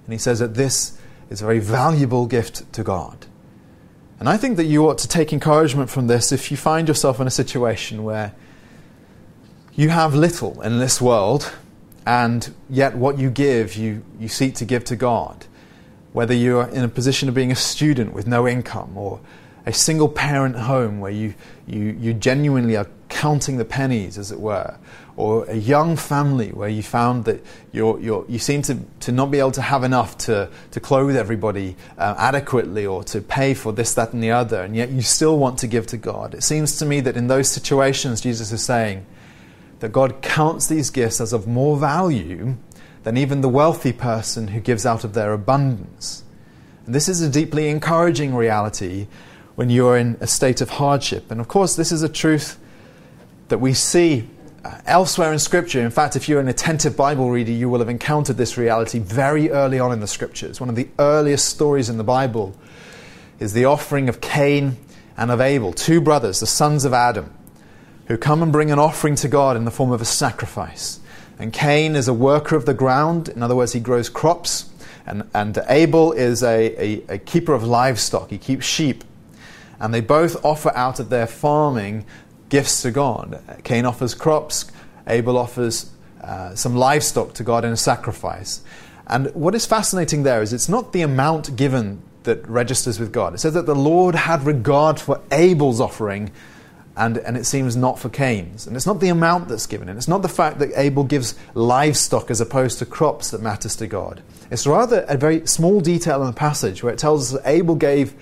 And 0.04 0.12
he 0.12 0.18
says 0.18 0.38
that 0.38 0.54
this 0.54 0.98
is 1.30 1.40
a 1.42 1.44
very 1.44 1.58
valuable 1.58 2.26
gift 2.26 2.70
to 2.72 2.82
God. 2.82 3.26
And 4.20 4.28
I 4.28 4.36
think 4.36 4.56
that 4.56 4.64
you 4.64 4.88
ought 4.88 4.98
to 4.98 5.08
take 5.08 5.32
encouragement 5.32 5.90
from 5.90 6.06
this 6.06 6.32
if 6.32 6.50
you 6.50 6.56
find 6.56 6.88
yourself 6.88 7.20
in 7.20 7.26
a 7.26 7.30
situation 7.30 8.04
where 8.04 8.34
you 9.74 9.88
have 9.88 10.14
little 10.14 10.60
in 10.62 10.78
this 10.78 11.00
world, 11.00 11.52
and 12.06 12.54
yet 12.70 12.96
what 12.96 13.18
you 13.18 13.30
give, 13.30 13.74
you, 13.74 14.04
you 14.20 14.28
seek 14.28 14.54
to 14.56 14.64
give 14.64 14.84
to 14.84 14.96
God. 14.96 15.46
Whether 16.12 16.34
you're 16.34 16.68
in 16.68 16.84
a 16.84 16.88
position 16.88 17.28
of 17.28 17.34
being 17.34 17.50
a 17.50 17.56
student 17.56 18.12
with 18.12 18.26
no 18.26 18.46
income 18.46 18.96
or 18.96 19.20
a 19.66 19.72
single 19.72 20.08
parent 20.08 20.56
home 20.56 21.00
where 21.00 21.10
you, 21.10 21.34
you, 21.66 21.96
you 21.98 22.14
genuinely 22.14 22.76
are 22.76 22.86
counting 23.08 23.56
the 23.56 23.64
pennies, 23.64 24.18
as 24.18 24.32
it 24.32 24.40
were, 24.40 24.76
or 25.16 25.44
a 25.44 25.54
young 25.54 25.96
family 25.96 26.50
where 26.50 26.68
you 26.68 26.82
found 26.82 27.24
that 27.24 27.44
you're, 27.72 27.98
you're, 28.00 28.24
you 28.28 28.38
seem 28.38 28.60
to, 28.62 28.76
to 29.00 29.12
not 29.12 29.30
be 29.30 29.38
able 29.38 29.52
to 29.52 29.62
have 29.62 29.84
enough 29.84 30.18
to, 30.18 30.50
to 30.72 30.80
clothe 30.80 31.16
everybody 31.16 31.76
uh, 31.96 32.14
adequately 32.18 32.84
or 32.84 33.04
to 33.04 33.20
pay 33.20 33.54
for 33.54 33.72
this, 33.72 33.94
that, 33.94 34.12
and 34.12 34.22
the 34.22 34.30
other, 34.30 34.62
and 34.62 34.74
yet 34.74 34.90
you 34.90 35.00
still 35.00 35.38
want 35.38 35.58
to 35.58 35.66
give 35.66 35.86
to 35.86 35.96
God. 35.96 36.34
It 36.34 36.42
seems 36.42 36.76
to 36.78 36.84
me 36.84 37.00
that 37.00 37.16
in 37.16 37.28
those 37.28 37.48
situations, 37.48 38.20
Jesus 38.20 38.50
is 38.50 38.62
saying 38.62 39.06
that 39.80 39.92
God 39.92 40.20
counts 40.20 40.66
these 40.66 40.90
gifts 40.90 41.20
as 41.20 41.32
of 41.32 41.46
more 41.46 41.76
value 41.76 42.56
than 43.04 43.16
even 43.16 43.42
the 43.42 43.48
wealthy 43.48 43.92
person 43.92 44.48
who 44.48 44.60
gives 44.60 44.84
out 44.84 45.04
of 45.04 45.14
their 45.14 45.32
abundance. 45.32 46.24
And 46.86 46.94
this 46.94 47.08
is 47.08 47.20
a 47.22 47.30
deeply 47.30 47.68
encouraging 47.68 48.34
reality 48.34 49.06
when 49.56 49.70
you're 49.70 49.96
in 49.96 50.16
a 50.20 50.26
state 50.26 50.60
of 50.60 50.70
hardship. 50.70 51.30
And 51.30 51.40
of 51.40 51.48
course, 51.48 51.76
this 51.76 51.92
is 51.92 52.02
a 52.02 52.08
truth 52.08 52.58
that 53.48 53.58
we 53.58 53.72
see 53.72 54.28
uh, 54.64 54.78
elsewhere 54.86 55.32
in 55.32 55.38
Scripture. 55.38 55.80
In 55.80 55.90
fact, 55.90 56.16
if 56.16 56.28
you're 56.28 56.40
an 56.40 56.48
attentive 56.48 56.96
Bible 56.96 57.30
reader, 57.30 57.52
you 57.52 57.68
will 57.68 57.78
have 57.78 57.88
encountered 57.88 58.36
this 58.36 58.56
reality 58.56 58.98
very 58.98 59.50
early 59.50 59.78
on 59.78 59.92
in 59.92 60.00
the 60.00 60.06
Scriptures. 60.06 60.60
One 60.60 60.68
of 60.68 60.76
the 60.76 60.88
earliest 60.98 61.48
stories 61.48 61.88
in 61.88 61.98
the 61.98 62.04
Bible 62.04 62.56
is 63.38 63.52
the 63.52 63.66
offering 63.66 64.08
of 64.08 64.20
Cain 64.20 64.76
and 65.16 65.30
of 65.30 65.40
Abel, 65.40 65.72
two 65.72 66.00
brothers, 66.00 66.40
the 66.40 66.46
sons 66.46 66.84
of 66.84 66.92
Adam, 66.92 67.32
who 68.06 68.16
come 68.16 68.42
and 68.42 68.50
bring 68.50 68.70
an 68.70 68.78
offering 68.78 69.14
to 69.16 69.28
God 69.28 69.56
in 69.56 69.64
the 69.64 69.70
form 69.70 69.92
of 69.92 70.00
a 70.00 70.06
sacrifice. 70.06 70.98
And 71.38 71.52
Cain 71.52 71.94
is 71.94 72.08
a 72.08 72.14
worker 72.14 72.56
of 72.56 72.64
the 72.64 72.74
ground, 72.74 73.28
in 73.28 73.42
other 73.42 73.56
words, 73.56 73.72
he 73.72 73.80
grows 73.80 74.08
crops. 74.08 74.70
And, 75.06 75.28
and 75.34 75.58
Abel 75.68 76.12
is 76.12 76.42
a, 76.42 76.82
a, 76.82 77.14
a 77.14 77.18
keeper 77.18 77.52
of 77.52 77.62
livestock, 77.62 78.30
he 78.30 78.38
keeps 78.38 78.64
sheep 78.64 79.04
and 79.80 79.92
they 79.92 80.00
both 80.00 80.44
offer 80.44 80.72
out 80.74 81.00
of 81.00 81.10
their 81.10 81.26
farming 81.26 82.04
gifts 82.48 82.82
to 82.82 82.90
God. 82.90 83.42
Cain 83.64 83.84
offers 83.84 84.14
crops, 84.14 84.70
Abel 85.06 85.36
offers 85.36 85.90
uh, 86.20 86.54
some 86.54 86.74
livestock 86.74 87.34
to 87.34 87.44
God 87.44 87.64
in 87.64 87.72
a 87.72 87.76
sacrifice. 87.76 88.62
And 89.06 89.34
what 89.34 89.54
is 89.54 89.66
fascinating 89.66 90.22
there 90.22 90.40
is 90.40 90.52
it's 90.52 90.68
not 90.68 90.92
the 90.92 91.02
amount 91.02 91.56
given 91.56 92.02
that 92.22 92.46
registers 92.48 92.98
with 92.98 93.12
God. 93.12 93.34
It 93.34 93.38
says 93.38 93.54
that 93.54 93.66
the 93.66 93.74
Lord 93.74 94.14
had 94.14 94.44
regard 94.44 94.98
for 94.98 95.20
Abel's 95.30 95.80
offering, 95.80 96.32
and, 96.96 97.18
and 97.18 97.36
it 97.36 97.44
seems 97.44 97.76
not 97.76 97.98
for 97.98 98.08
Cain's. 98.08 98.66
And 98.66 98.76
it's 98.76 98.86
not 98.86 99.00
the 99.00 99.08
amount 99.08 99.48
that's 99.48 99.66
given, 99.66 99.88
and 99.88 99.98
it's 99.98 100.08
not 100.08 100.22
the 100.22 100.28
fact 100.28 100.58
that 100.60 100.70
Abel 100.74 101.04
gives 101.04 101.34
livestock 101.54 102.30
as 102.30 102.40
opposed 102.40 102.78
to 102.78 102.86
crops 102.86 103.30
that 103.30 103.42
matters 103.42 103.76
to 103.76 103.86
God. 103.86 104.22
It's 104.50 104.66
rather 104.66 105.04
a 105.08 105.16
very 105.16 105.46
small 105.46 105.80
detail 105.80 106.20
in 106.22 106.28
the 106.28 106.32
passage 106.32 106.82
where 106.82 106.92
it 106.92 106.98
tells 106.98 107.34
us 107.34 107.42
that 107.42 107.50
Abel 107.50 107.74
gave 107.74 108.14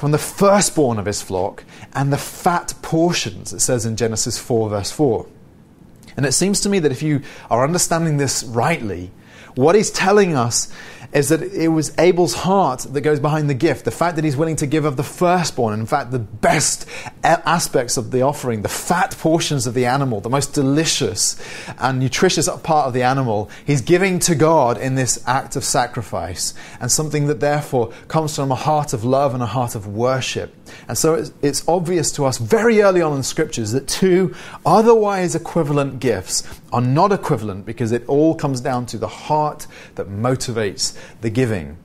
from 0.00 0.12
the 0.12 0.18
firstborn 0.18 0.98
of 0.98 1.04
his 1.04 1.20
flock 1.20 1.62
and 1.92 2.10
the 2.10 2.16
fat 2.16 2.72
portions, 2.80 3.52
it 3.52 3.60
says 3.60 3.84
in 3.84 3.96
Genesis 3.96 4.38
4, 4.38 4.70
verse 4.70 4.90
4. 4.90 5.26
And 6.16 6.24
it 6.24 6.32
seems 6.32 6.62
to 6.62 6.70
me 6.70 6.78
that 6.78 6.90
if 6.90 7.02
you 7.02 7.20
are 7.50 7.62
understanding 7.64 8.16
this 8.16 8.42
rightly, 8.42 9.10
what 9.56 9.74
he's 9.74 9.90
telling 9.90 10.34
us 10.34 10.72
is 11.12 11.30
that 11.30 11.42
it 11.42 11.68
was 11.68 11.92
Abel's 11.98 12.34
heart 12.34 12.80
that 12.80 13.00
goes 13.00 13.18
behind 13.18 13.50
the 13.50 13.54
gift. 13.54 13.84
The 13.84 13.90
fact 13.90 14.16
that 14.16 14.24
he's 14.24 14.36
willing 14.36 14.56
to 14.56 14.66
give 14.66 14.84
of 14.84 14.96
the 14.96 15.02
firstborn, 15.02 15.80
in 15.80 15.86
fact, 15.86 16.12
the 16.12 16.18
best 16.18 16.86
aspects 17.24 17.96
of 17.96 18.10
the 18.10 18.22
offering, 18.22 18.62
the 18.62 18.68
fat 18.68 19.16
portions 19.18 19.66
of 19.66 19.74
the 19.74 19.86
animal, 19.86 20.20
the 20.20 20.30
most 20.30 20.52
delicious 20.52 21.40
and 21.78 21.98
nutritious 21.98 22.48
part 22.62 22.86
of 22.86 22.92
the 22.92 23.02
animal, 23.02 23.50
he's 23.64 23.80
giving 23.80 24.18
to 24.20 24.34
God 24.34 24.78
in 24.78 24.94
this 24.94 25.22
act 25.26 25.56
of 25.56 25.64
sacrifice, 25.64 26.54
and 26.80 26.92
something 26.92 27.26
that 27.26 27.40
therefore 27.40 27.92
comes 28.08 28.36
from 28.36 28.52
a 28.52 28.56
heart 28.56 28.92
of 28.92 29.04
love 29.04 29.34
and 29.34 29.42
a 29.42 29.46
heart 29.46 29.74
of 29.74 29.86
worship. 29.86 30.54
And 30.88 30.96
so 30.96 31.14
it's, 31.14 31.32
it's 31.42 31.68
obvious 31.68 32.12
to 32.12 32.24
us 32.24 32.38
very 32.38 32.82
early 32.82 33.02
on 33.02 33.12
in 33.12 33.18
the 33.18 33.24
scriptures 33.24 33.72
that 33.72 33.88
two 33.88 34.34
otherwise 34.64 35.34
equivalent 35.34 36.00
gifts 36.00 36.42
are 36.72 36.80
not 36.80 37.12
equivalent 37.12 37.66
because 37.66 37.92
it 37.92 38.06
all 38.08 38.34
comes 38.34 38.60
down 38.60 38.86
to 38.86 38.98
the 38.98 39.08
heart 39.08 39.66
that 39.96 40.08
motivates 40.08 40.96
the 41.20 41.30
giving. 41.30 41.76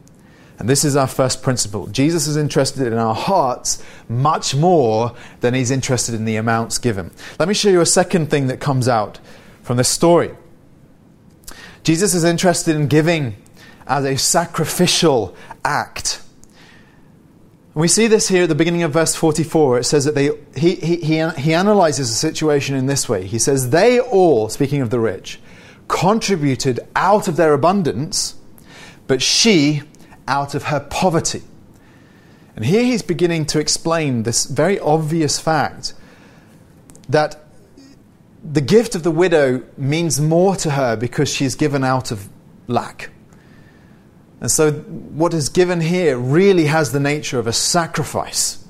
And 0.57 0.69
this 0.69 0.85
is 0.85 0.95
our 0.95 1.07
first 1.07 1.43
principle. 1.43 1.87
Jesus 1.87 2.27
is 2.27 2.37
interested 2.37 2.87
in 2.87 2.97
our 2.97 3.15
hearts 3.15 3.83
much 4.07 4.55
more 4.55 5.13
than 5.41 5.53
he's 5.53 5.69
interested 5.69 6.15
in 6.15 6.25
the 6.25 6.37
amounts 6.37 6.77
given. 6.77 7.11
Let 7.39 7.47
me 7.49 7.53
show 7.53 7.69
you 7.69 7.81
a 7.81 7.85
second 7.85 8.29
thing 8.29 8.47
that 8.47 8.61
comes 8.61 8.87
out 8.87 9.19
from 9.63 9.77
this 9.77 9.89
story. 9.89 10.31
Jesus 11.83 12.13
is 12.13 12.23
interested 12.23 12.75
in 12.75 12.87
giving 12.87 13.35
as 13.85 14.05
a 14.05 14.17
sacrificial 14.17 15.35
act. 15.63 16.21
We 17.75 17.89
see 17.89 18.07
this 18.07 18.29
here 18.29 18.43
at 18.43 18.49
the 18.49 18.55
beginning 18.55 18.83
of 18.83 18.93
verse 18.93 19.15
44. 19.15 19.79
It 19.79 19.83
says 19.83 20.05
that 20.05 20.15
they, 20.15 20.31
he, 20.55 20.75
he, 20.75 20.95
he, 20.97 21.29
he 21.29 21.53
analyzes 21.53 22.09
the 22.09 22.15
situation 22.15 22.73
in 22.73 22.85
this 22.85 23.09
way. 23.09 23.27
He 23.27 23.37
says, 23.37 23.69
They 23.69 23.99
all, 23.99 24.47
speaking 24.47 24.81
of 24.81 24.89
the 24.89 24.99
rich, 24.99 25.41
contributed 25.89 26.79
out 26.95 27.27
of 27.27 27.35
their 27.35 27.53
abundance, 27.53 28.35
but 29.07 29.21
she 29.21 29.81
out 30.25 30.55
of 30.55 30.63
her 30.63 30.79
poverty. 30.79 31.43
And 32.55 32.65
here 32.65 32.83
he's 32.83 33.01
beginning 33.01 33.45
to 33.47 33.59
explain 33.59 34.23
this 34.23 34.45
very 34.45 34.79
obvious 34.79 35.37
fact 35.37 35.93
that 37.09 37.43
the 38.41 38.61
gift 38.61 38.95
of 38.95 39.03
the 39.03 39.11
widow 39.11 39.63
means 39.75 40.21
more 40.21 40.55
to 40.55 40.71
her 40.71 40.95
because 40.95 41.27
she's 41.27 41.55
given 41.55 41.83
out 41.83 42.11
of 42.11 42.29
lack. 42.67 43.09
And 44.41 44.51
so, 44.51 44.71
what 44.71 45.33
is 45.33 45.49
given 45.49 45.81
here 45.81 46.17
really 46.17 46.65
has 46.65 46.91
the 46.91 46.99
nature 46.99 47.39
of 47.39 47.47
a 47.47 47.53
sacrifice 47.53 48.65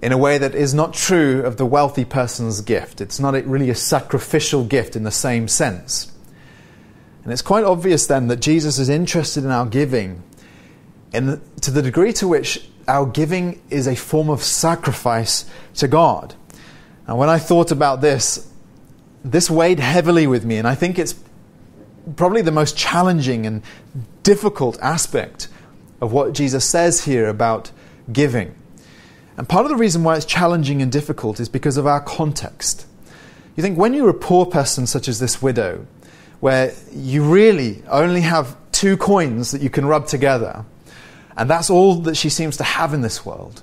in 0.00 0.12
a 0.12 0.18
way 0.18 0.38
that 0.38 0.54
is 0.54 0.74
not 0.74 0.94
true 0.94 1.42
of 1.42 1.56
the 1.56 1.66
wealthy 1.66 2.04
person's 2.04 2.60
gift. 2.60 3.00
It's 3.00 3.20
not 3.20 3.34
really 3.46 3.70
a 3.70 3.74
sacrificial 3.74 4.64
gift 4.64 4.96
in 4.96 5.02
the 5.02 5.10
same 5.10 5.48
sense. 5.48 6.12
And 7.24 7.32
it's 7.32 7.42
quite 7.42 7.64
obvious 7.64 8.06
then 8.06 8.28
that 8.28 8.40
Jesus 8.40 8.78
is 8.78 8.88
interested 8.88 9.44
in 9.44 9.50
our 9.50 9.66
giving 9.66 10.22
and 11.12 11.40
to 11.62 11.70
the 11.70 11.82
degree 11.82 12.12
to 12.14 12.28
which 12.28 12.68
our 12.86 13.06
giving 13.06 13.60
is 13.70 13.86
a 13.86 13.94
form 13.94 14.30
of 14.30 14.42
sacrifice 14.42 15.44
to 15.74 15.88
God. 15.88 16.34
And 17.06 17.18
when 17.18 17.28
I 17.28 17.38
thought 17.38 17.70
about 17.70 18.00
this, 18.00 18.50
this 19.24 19.50
weighed 19.50 19.80
heavily 19.80 20.26
with 20.26 20.44
me, 20.44 20.56
and 20.56 20.68
I 20.68 20.74
think 20.74 20.98
it's 20.98 21.14
probably 22.16 22.42
the 22.42 22.52
most 22.52 22.76
challenging 22.76 23.46
and 23.46 23.62
difficult 24.22 24.78
aspect 24.80 25.48
of 26.00 26.12
what 26.12 26.32
Jesus 26.32 26.64
says 26.64 27.04
here 27.04 27.28
about 27.28 27.70
giving. 28.12 28.54
And 29.36 29.48
part 29.48 29.64
of 29.64 29.70
the 29.70 29.76
reason 29.76 30.02
why 30.02 30.16
it's 30.16 30.24
challenging 30.24 30.82
and 30.82 30.90
difficult 30.90 31.40
is 31.40 31.48
because 31.48 31.76
of 31.76 31.86
our 31.86 32.00
context. 32.00 32.86
You 33.56 33.62
think 33.62 33.78
when 33.78 33.94
you're 33.94 34.08
a 34.08 34.14
poor 34.14 34.46
person, 34.46 34.86
such 34.86 35.08
as 35.08 35.18
this 35.18 35.42
widow, 35.42 35.86
where 36.40 36.72
you 36.92 37.24
really 37.24 37.82
only 37.88 38.20
have 38.20 38.56
two 38.72 38.96
coins 38.96 39.50
that 39.50 39.62
you 39.62 39.70
can 39.70 39.86
rub 39.86 40.06
together, 40.06 40.64
and 41.36 41.48
that's 41.48 41.70
all 41.70 41.96
that 41.96 42.16
she 42.16 42.30
seems 42.30 42.56
to 42.56 42.64
have 42.64 42.94
in 42.94 43.00
this 43.00 43.24
world. 43.24 43.62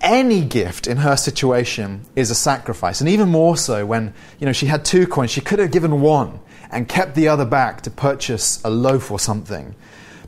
Any 0.00 0.44
gift 0.44 0.86
in 0.86 0.98
her 0.98 1.16
situation 1.16 2.02
is 2.14 2.30
a 2.30 2.34
sacrifice, 2.34 3.00
and 3.00 3.08
even 3.08 3.30
more 3.30 3.56
so 3.56 3.86
when 3.86 4.12
you 4.38 4.46
know 4.46 4.52
she 4.52 4.66
had 4.66 4.84
two 4.84 5.06
coins, 5.06 5.30
she 5.30 5.40
could 5.40 5.58
have 5.58 5.70
given 5.70 6.00
one 6.02 6.38
and 6.70 6.88
kept 6.88 7.14
the 7.14 7.28
other 7.28 7.44
back 7.44 7.82
to 7.82 7.90
purchase 7.90 8.62
a 8.64 8.70
loaf 8.70 9.10
or 9.10 9.18
something. 9.18 9.74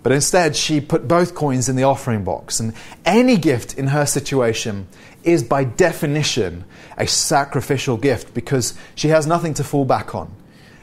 But 0.03 0.12
instead, 0.12 0.57
she 0.57 0.81
put 0.81 1.09
both 1.09 1.35
coins 1.35 1.68
in 1.68 1.77
the 1.77 1.83
offering 1.83 2.24
box. 2.24 2.61
And 2.61 2.72
any 3.05 3.37
gift 3.37 3.77
in 3.77 3.88
her 3.88 4.07
situation 4.07 4.87
is, 5.24 5.42
by 5.42 5.64
definition, 5.64 6.64
a 6.96 7.07
sacrificial 7.07 7.96
gift 7.96 8.33
because 8.33 8.74
she 8.94 9.09
has 9.09 9.27
nothing 9.27 9.55
to 9.55 9.64
fall 9.64 9.85
back 9.85 10.14
on. 10.14 10.35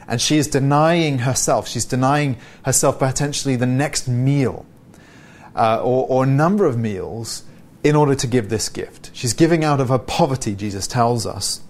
And 0.06 0.20
she 0.20 0.36
is 0.36 0.46
denying 0.46 1.18
herself. 1.18 1.66
She's 1.66 1.84
denying 1.84 2.36
herself 2.64 2.98
potentially 2.98 3.56
the 3.56 3.66
next 3.66 4.06
meal 4.06 4.66
uh, 5.56 5.80
or, 5.82 6.06
or 6.08 6.24
a 6.24 6.26
number 6.26 6.66
of 6.66 6.78
meals 6.78 7.42
in 7.82 7.96
order 7.96 8.14
to 8.14 8.26
give 8.26 8.48
this 8.48 8.68
gift. 8.68 9.10
She's 9.12 9.32
giving 9.32 9.64
out 9.64 9.80
of 9.80 9.88
her 9.88 9.98
poverty, 9.98 10.54
Jesus 10.54 10.86
tells 10.86 11.26
us. 11.26 11.60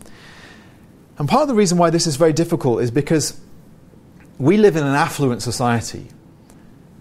And 1.19 1.29
part 1.29 1.43
of 1.43 1.49
the 1.49 1.55
reason 1.55 1.79
why 1.79 1.91
this 1.91 2.07
is 2.07 2.17
very 2.17 2.33
difficult 2.33 2.83
is 2.83 2.91
because 2.91 3.41
we 4.39 4.57
live 4.57 4.77
in 4.77 4.85
an 4.85 4.95
affluent 4.95 5.43
society 5.43 6.09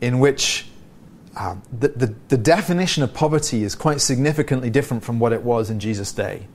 in 0.01 0.19
which 0.19 0.67
uh, 1.35 1.55
the, 1.77 1.89
the, 1.89 2.15
the 2.29 2.37
definition 2.37 3.03
of 3.03 3.13
poverty 3.13 3.63
is 3.63 3.75
quite 3.75 3.99
significantly 3.99 4.69
different 4.69 5.03
from 5.03 5.19
what 5.19 5.33
it 5.33 5.41
was 5.41 5.69
in 5.69 5.79
Jesus' 5.79 6.13
day. 6.13 6.47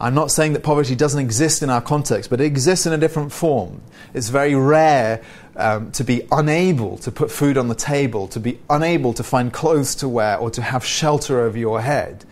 I'm 0.00 0.14
not 0.14 0.30
saying 0.30 0.52
that 0.52 0.62
poverty 0.62 0.94
doesn't 0.94 1.20
exist 1.20 1.62
in 1.62 1.70
our 1.70 1.80
context, 1.80 2.30
but 2.30 2.40
it 2.40 2.44
exists 2.44 2.86
in 2.86 2.92
a 2.92 2.98
different 2.98 3.32
form. 3.32 3.82
It's 4.14 4.28
very 4.28 4.54
rare 4.54 5.22
um, 5.56 5.90
to 5.92 6.04
be 6.04 6.26
unable 6.30 6.98
to 6.98 7.10
put 7.10 7.32
food 7.32 7.58
on 7.58 7.66
the 7.66 7.74
table, 7.74 8.28
to 8.28 8.38
be 8.38 8.60
unable 8.70 9.12
to 9.14 9.24
find 9.24 9.52
clothes 9.52 9.96
to 9.96 10.08
wear, 10.08 10.36
or 10.36 10.50
to 10.52 10.62
have 10.62 10.84
shelter 10.84 11.40
over 11.40 11.58
your 11.58 11.80
head. 11.80 12.24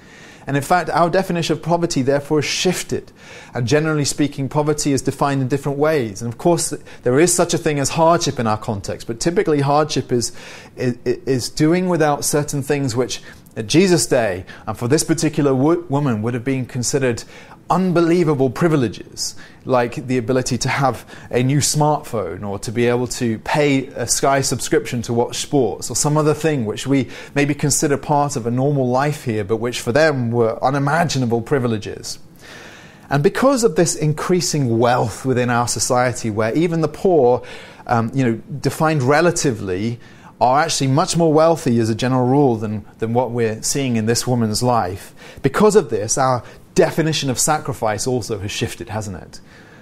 And 0.47 0.57
in 0.57 0.63
fact, 0.63 0.91
our 0.91 1.11
definition 1.11 1.57
of 1.57 1.63
poverty 1.63 2.03
therefore 2.03 2.39
has 2.39 2.45
shifted. 2.45 3.11
And 3.53 3.67
generally 3.67 4.05
speaking, 4.05 4.49
poverty 4.49 4.93
is 4.93 5.03
defined 5.03 5.43
in 5.43 5.49
different 5.49 5.79
ways. 5.79 6.23
And 6.23 6.33
of 6.33 6.39
course, 6.39 6.73
there 7.03 7.19
is 7.19 7.35
such 7.35 7.53
a 7.53 7.59
thing 7.59 7.79
as 7.79 7.91
hardship 7.91 8.39
in 8.39 8.47
our 8.47 8.59
context, 8.59 9.07
but 9.07 9.19
typically 9.19 9.61
hardship 9.61 10.13
is, 10.13 10.33
is, 10.77 10.97
is 11.05 11.49
doing 11.49 11.89
without 11.89 12.25
certain 12.25 12.63
things 12.63 12.95
which 12.95 13.21
at 13.57 13.67
Jesus' 13.67 14.07
day, 14.07 14.45
and 14.67 14.77
for 14.77 14.87
this 14.87 15.03
particular 15.03 15.55
wo- 15.55 15.81
woman, 15.89 16.21
would 16.21 16.35
have 16.35 16.45
been 16.45 16.67
considered 16.67 17.25
unbelievable 17.69 18.51
privileges, 18.51 19.35
like 19.65 20.07
the 20.07 20.19
ability 20.19 20.59
to 20.59 20.69
have 20.69 21.05
a 21.31 21.43
new 21.43 21.59
smartphone 21.59 22.47
or 22.47 22.59
to 22.61 22.71
be 22.71 22.87
able 22.87 23.07
to 23.07 23.39
pay 23.41 23.87
a 23.89 24.07
Sky 24.07 24.41
subscription 24.41 25.03
to 25.03 25.13
watch 25.13 25.39
sports 25.39 25.91
or 25.91 25.97
some 25.97 26.17
other 26.17 26.35
thing 26.35 26.65
which 26.65 26.87
we 26.87 27.09
maybe 27.35 27.55
consider 27.55 27.97
part 27.97 28.37
of 28.37 28.47
a 28.47 28.51
normal 28.51 28.89
life 28.89 29.25
here, 29.25 29.45
but 29.45 29.57
which 29.57 29.81
for 29.81 29.93
them 29.93 30.31
were 30.31 30.63
unimaginable 30.63 31.43
privileges. 31.43 32.19
And 33.09 33.23
because 33.23 33.65
of 33.65 33.77
this 33.77 33.95
increasing 33.95 34.79
wealth 34.79 35.25
within 35.25 35.51
our 35.51 35.69
society, 35.69 36.31
where 36.31 36.55
even 36.55 36.81
the 36.81 36.89
poor, 36.89 37.43
um, 37.87 38.11
you 38.15 38.25
know, 38.25 38.35
defined 38.61 39.03
relatively, 39.03 40.01
are 40.41 40.61
actually 40.61 40.89
much 40.89 41.17
more 41.17 41.33
wealthy 41.33 41.79
as 41.79 41.89
a 41.89 41.95
general 41.95 42.27
rule 42.27 42.57
than, 42.57 42.85
than 42.99 43.15
what 43.15 43.31
we're 43.31 43.63
seeing 43.63 43.97
in 43.97 44.07
this 44.07 44.27
woman's 44.27 44.63
life. 44.63 45.15
Because 45.43 45.77
of 45.77 45.89
this, 45.89 46.19
our 46.19 46.43
definition 46.77 47.31
of 47.31 47.39
sacrifice 47.41 48.07
also 48.07 48.39
has 48.39 48.53
shifted, 48.53 48.89
hasn't 48.91 49.17
it? 49.17 49.41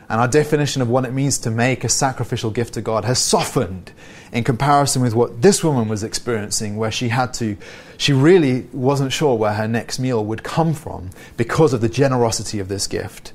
And 0.08 0.20
our 0.20 0.28
definition 0.28 0.80
of 0.80 0.88
what 0.88 1.04
it 1.04 1.12
means 1.12 1.38
to 1.38 1.50
make 1.50 1.82
a 1.82 1.88
sacrificial 1.88 2.50
gift 2.50 2.74
to 2.74 2.80
God 2.80 3.04
has 3.04 3.18
softened 3.18 3.90
in 4.32 4.44
comparison 4.44 5.02
with 5.02 5.14
what 5.14 5.42
this 5.42 5.64
woman 5.64 5.88
was 5.88 6.02
experiencing, 6.02 6.76
where 6.76 6.90
she 6.90 7.08
had 7.08 7.34
to, 7.34 7.56
she 7.96 8.12
really 8.12 8.66
wasn't 8.72 9.12
sure 9.12 9.36
where 9.36 9.54
her 9.54 9.68
next 9.68 9.98
meal 9.98 10.24
would 10.24 10.42
come 10.42 10.72
from 10.72 11.10
because 11.36 11.72
of 11.72 11.80
the 11.80 11.88
generosity 11.88 12.60
of 12.60 12.68
this 12.68 12.86
gift. 12.86 13.32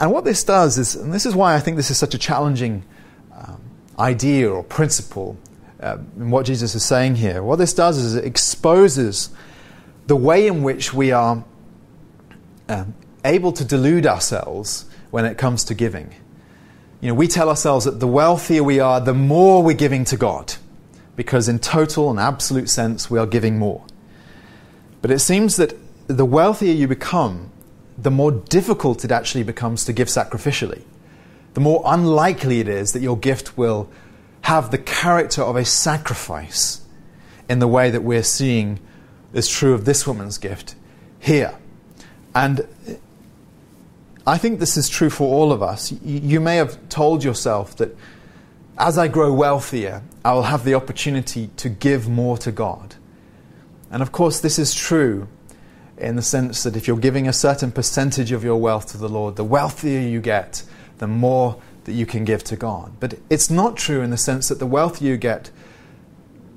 And 0.00 0.10
what 0.10 0.24
this 0.24 0.42
does 0.42 0.78
is, 0.78 0.96
and 0.96 1.12
this 1.12 1.26
is 1.26 1.34
why 1.34 1.54
I 1.54 1.60
think 1.60 1.76
this 1.76 1.90
is 1.90 1.98
such 1.98 2.14
a 2.14 2.18
challenging 2.18 2.82
um, 3.36 3.60
idea 3.98 4.50
or 4.50 4.64
principle 4.64 5.36
uh, 5.80 5.98
in 6.16 6.30
what 6.30 6.46
Jesus 6.46 6.74
is 6.74 6.84
saying 6.84 7.16
here, 7.16 7.42
what 7.42 7.56
this 7.56 7.74
does 7.74 7.98
is 7.98 8.14
it 8.14 8.24
exposes 8.24 9.30
the 10.06 10.16
way 10.16 10.46
in 10.46 10.62
which 10.62 10.94
we 10.94 11.12
are 11.12 11.44
um, 12.72 12.94
able 13.24 13.52
to 13.52 13.64
delude 13.64 14.06
ourselves 14.06 14.86
when 15.10 15.24
it 15.24 15.38
comes 15.38 15.64
to 15.64 15.74
giving. 15.74 16.14
You 17.00 17.08
know, 17.08 17.14
we 17.14 17.28
tell 17.28 17.48
ourselves 17.48 17.84
that 17.84 18.00
the 18.00 18.06
wealthier 18.06 18.62
we 18.62 18.80
are, 18.80 19.00
the 19.00 19.14
more 19.14 19.62
we're 19.62 19.76
giving 19.76 20.04
to 20.06 20.16
God, 20.16 20.54
because 21.16 21.48
in 21.48 21.58
total 21.58 22.10
and 22.10 22.18
absolute 22.18 22.70
sense, 22.70 23.10
we 23.10 23.18
are 23.18 23.26
giving 23.26 23.58
more. 23.58 23.84
But 25.02 25.10
it 25.10 25.18
seems 25.18 25.56
that 25.56 25.74
the 26.06 26.24
wealthier 26.24 26.72
you 26.72 26.88
become, 26.88 27.50
the 27.98 28.10
more 28.10 28.32
difficult 28.32 29.04
it 29.04 29.12
actually 29.12 29.42
becomes 29.42 29.84
to 29.84 29.92
give 29.92 30.08
sacrificially. 30.08 30.82
The 31.54 31.60
more 31.60 31.82
unlikely 31.84 32.60
it 32.60 32.68
is 32.68 32.92
that 32.92 33.02
your 33.02 33.18
gift 33.18 33.58
will 33.58 33.90
have 34.42 34.70
the 34.70 34.78
character 34.78 35.42
of 35.42 35.56
a 35.56 35.64
sacrifice 35.64 36.80
in 37.48 37.58
the 37.58 37.68
way 37.68 37.90
that 37.90 38.02
we're 38.02 38.22
seeing 38.22 38.80
is 39.32 39.48
true 39.48 39.74
of 39.74 39.84
this 39.84 40.06
woman's 40.06 40.38
gift 40.38 40.74
here. 41.18 41.58
And 42.34 42.66
I 44.26 44.38
think 44.38 44.60
this 44.60 44.76
is 44.76 44.88
true 44.88 45.10
for 45.10 45.32
all 45.32 45.52
of 45.52 45.62
us. 45.62 45.92
You 46.02 46.40
may 46.40 46.56
have 46.56 46.88
told 46.88 47.24
yourself 47.24 47.76
that 47.76 47.96
as 48.78 48.96
I 48.96 49.08
grow 49.08 49.32
wealthier, 49.32 50.02
I 50.24 50.32
will 50.32 50.44
have 50.44 50.64
the 50.64 50.74
opportunity 50.74 51.50
to 51.56 51.68
give 51.68 52.08
more 52.08 52.38
to 52.38 52.52
God. 52.52 52.94
And 53.90 54.02
of 54.02 54.12
course, 54.12 54.40
this 54.40 54.58
is 54.58 54.74
true 54.74 55.28
in 55.98 56.16
the 56.16 56.22
sense 56.22 56.62
that 56.62 56.76
if 56.76 56.88
you're 56.88 56.96
giving 56.96 57.28
a 57.28 57.32
certain 57.32 57.70
percentage 57.70 58.32
of 58.32 58.42
your 58.42 58.56
wealth 58.56 58.86
to 58.92 58.98
the 58.98 59.08
Lord, 59.08 59.36
the 59.36 59.44
wealthier 59.44 60.00
you 60.00 60.20
get, 60.20 60.62
the 60.98 61.06
more 61.06 61.60
that 61.84 61.92
you 61.92 62.06
can 62.06 62.24
give 62.24 62.44
to 62.44 62.56
God. 62.56 62.92
But 63.00 63.18
it's 63.28 63.50
not 63.50 63.76
true 63.76 64.02
in 64.02 64.10
the 64.10 64.16
sense 64.16 64.48
that 64.48 64.58
the 64.58 64.66
wealthier 64.66 65.10
you 65.10 65.16
get, 65.16 65.50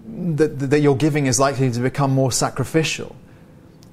that, 0.08 0.60
that 0.60 0.80
your 0.80 0.96
giving 0.96 1.26
is 1.26 1.40
likely 1.40 1.72
to 1.72 1.80
become 1.80 2.12
more 2.12 2.32
sacrificial. 2.32 3.16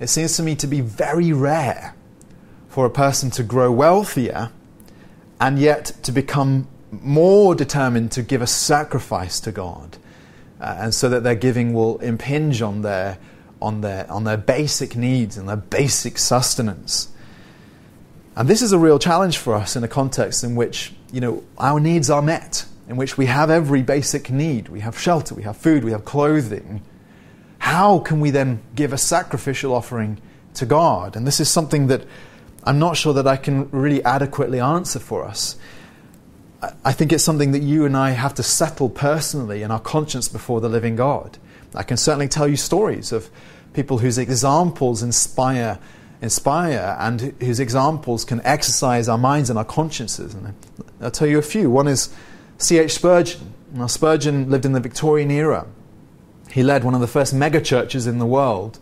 It 0.02 0.10
seems 0.10 0.36
to 0.36 0.42
me 0.42 0.56
to 0.56 0.66
be 0.66 0.80
very 0.80 1.32
rare 1.32 1.94
for 2.68 2.84
a 2.84 2.90
person 2.90 3.30
to 3.30 3.44
grow 3.44 3.70
wealthier 3.70 4.50
and 5.40 5.60
yet 5.60 5.92
to 6.02 6.10
become 6.10 6.66
more 6.90 7.54
determined 7.54 8.10
to 8.12 8.22
give 8.22 8.42
a 8.42 8.46
sacrifice 8.48 9.38
to 9.38 9.52
God 9.52 9.96
uh, 10.60 10.74
and 10.80 10.92
so 10.92 11.08
that 11.08 11.22
their 11.22 11.36
giving 11.36 11.72
will 11.72 11.98
impinge 11.98 12.62
on 12.62 12.82
their, 12.82 13.16
on, 13.60 13.82
their, 13.82 14.10
on 14.10 14.24
their 14.24 14.36
basic 14.36 14.96
needs 14.96 15.36
and 15.36 15.48
their 15.48 15.54
basic 15.54 16.18
sustenance. 16.18 17.06
And 18.34 18.48
this 18.48 18.60
is 18.60 18.72
a 18.72 18.80
real 18.80 18.98
challenge 18.98 19.38
for 19.38 19.54
us 19.54 19.76
in 19.76 19.84
a 19.84 19.88
context 19.88 20.42
in 20.42 20.56
which 20.56 20.92
you 21.12 21.20
know, 21.20 21.44
our 21.58 21.78
needs 21.78 22.10
are 22.10 22.22
met, 22.22 22.66
in 22.88 22.96
which 22.96 23.16
we 23.16 23.26
have 23.26 23.50
every 23.50 23.82
basic 23.82 24.30
need. 24.30 24.68
We 24.68 24.80
have 24.80 24.98
shelter, 24.98 25.36
we 25.36 25.44
have 25.44 25.58
food, 25.58 25.84
we 25.84 25.92
have 25.92 26.04
clothing. 26.04 26.82
How 27.62 28.00
can 28.00 28.18
we 28.18 28.30
then 28.30 28.60
give 28.74 28.92
a 28.92 28.98
sacrificial 28.98 29.72
offering 29.72 30.20
to 30.54 30.66
God? 30.66 31.14
And 31.14 31.24
this 31.24 31.38
is 31.38 31.48
something 31.48 31.86
that 31.86 32.04
I'm 32.64 32.80
not 32.80 32.96
sure 32.96 33.14
that 33.14 33.28
I 33.28 33.36
can 33.36 33.70
really 33.70 34.02
adequately 34.02 34.58
answer 34.58 34.98
for 34.98 35.24
us. 35.24 35.56
I 36.84 36.92
think 36.92 37.12
it's 37.12 37.22
something 37.22 37.52
that 37.52 37.62
you 37.62 37.84
and 37.84 37.96
I 37.96 38.10
have 38.10 38.34
to 38.34 38.42
settle 38.42 38.88
personally 38.88 39.62
in 39.62 39.70
our 39.70 39.78
conscience 39.78 40.26
before 40.26 40.60
the 40.60 40.68
living 40.68 40.96
God. 40.96 41.38
I 41.72 41.84
can 41.84 41.96
certainly 41.96 42.26
tell 42.26 42.48
you 42.48 42.56
stories 42.56 43.12
of 43.12 43.30
people 43.74 43.98
whose 43.98 44.18
examples 44.18 45.00
inspire, 45.00 45.78
inspire 46.20 46.96
and 46.98 47.32
whose 47.40 47.60
examples 47.60 48.24
can 48.24 48.40
exercise 48.42 49.08
our 49.08 49.18
minds 49.18 49.50
and 49.50 49.58
our 49.58 49.64
consciences. 49.64 50.34
And 50.34 50.52
I'll 51.00 51.12
tell 51.12 51.28
you 51.28 51.38
a 51.38 51.42
few. 51.42 51.70
One 51.70 51.86
is 51.86 52.12
C.H. 52.58 52.94
Spurgeon. 52.94 53.54
Now, 53.72 53.86
Spurgeon 53.86 54.50
lived 54.50 54.66
in 54.66 54.72
the 54.72 54.80
Victorian 54.80 55.30
era. 55.30 55.64
He 56.52 56.62
led 56.62 56.84
one 56.84 56.94
of 56.94 57.00
the 57.00 57.06
first 57.06 57.34
megachurches 57.34 58.06
in 58.06 58.18
the 58.18 58.26
world. 58.26 58.78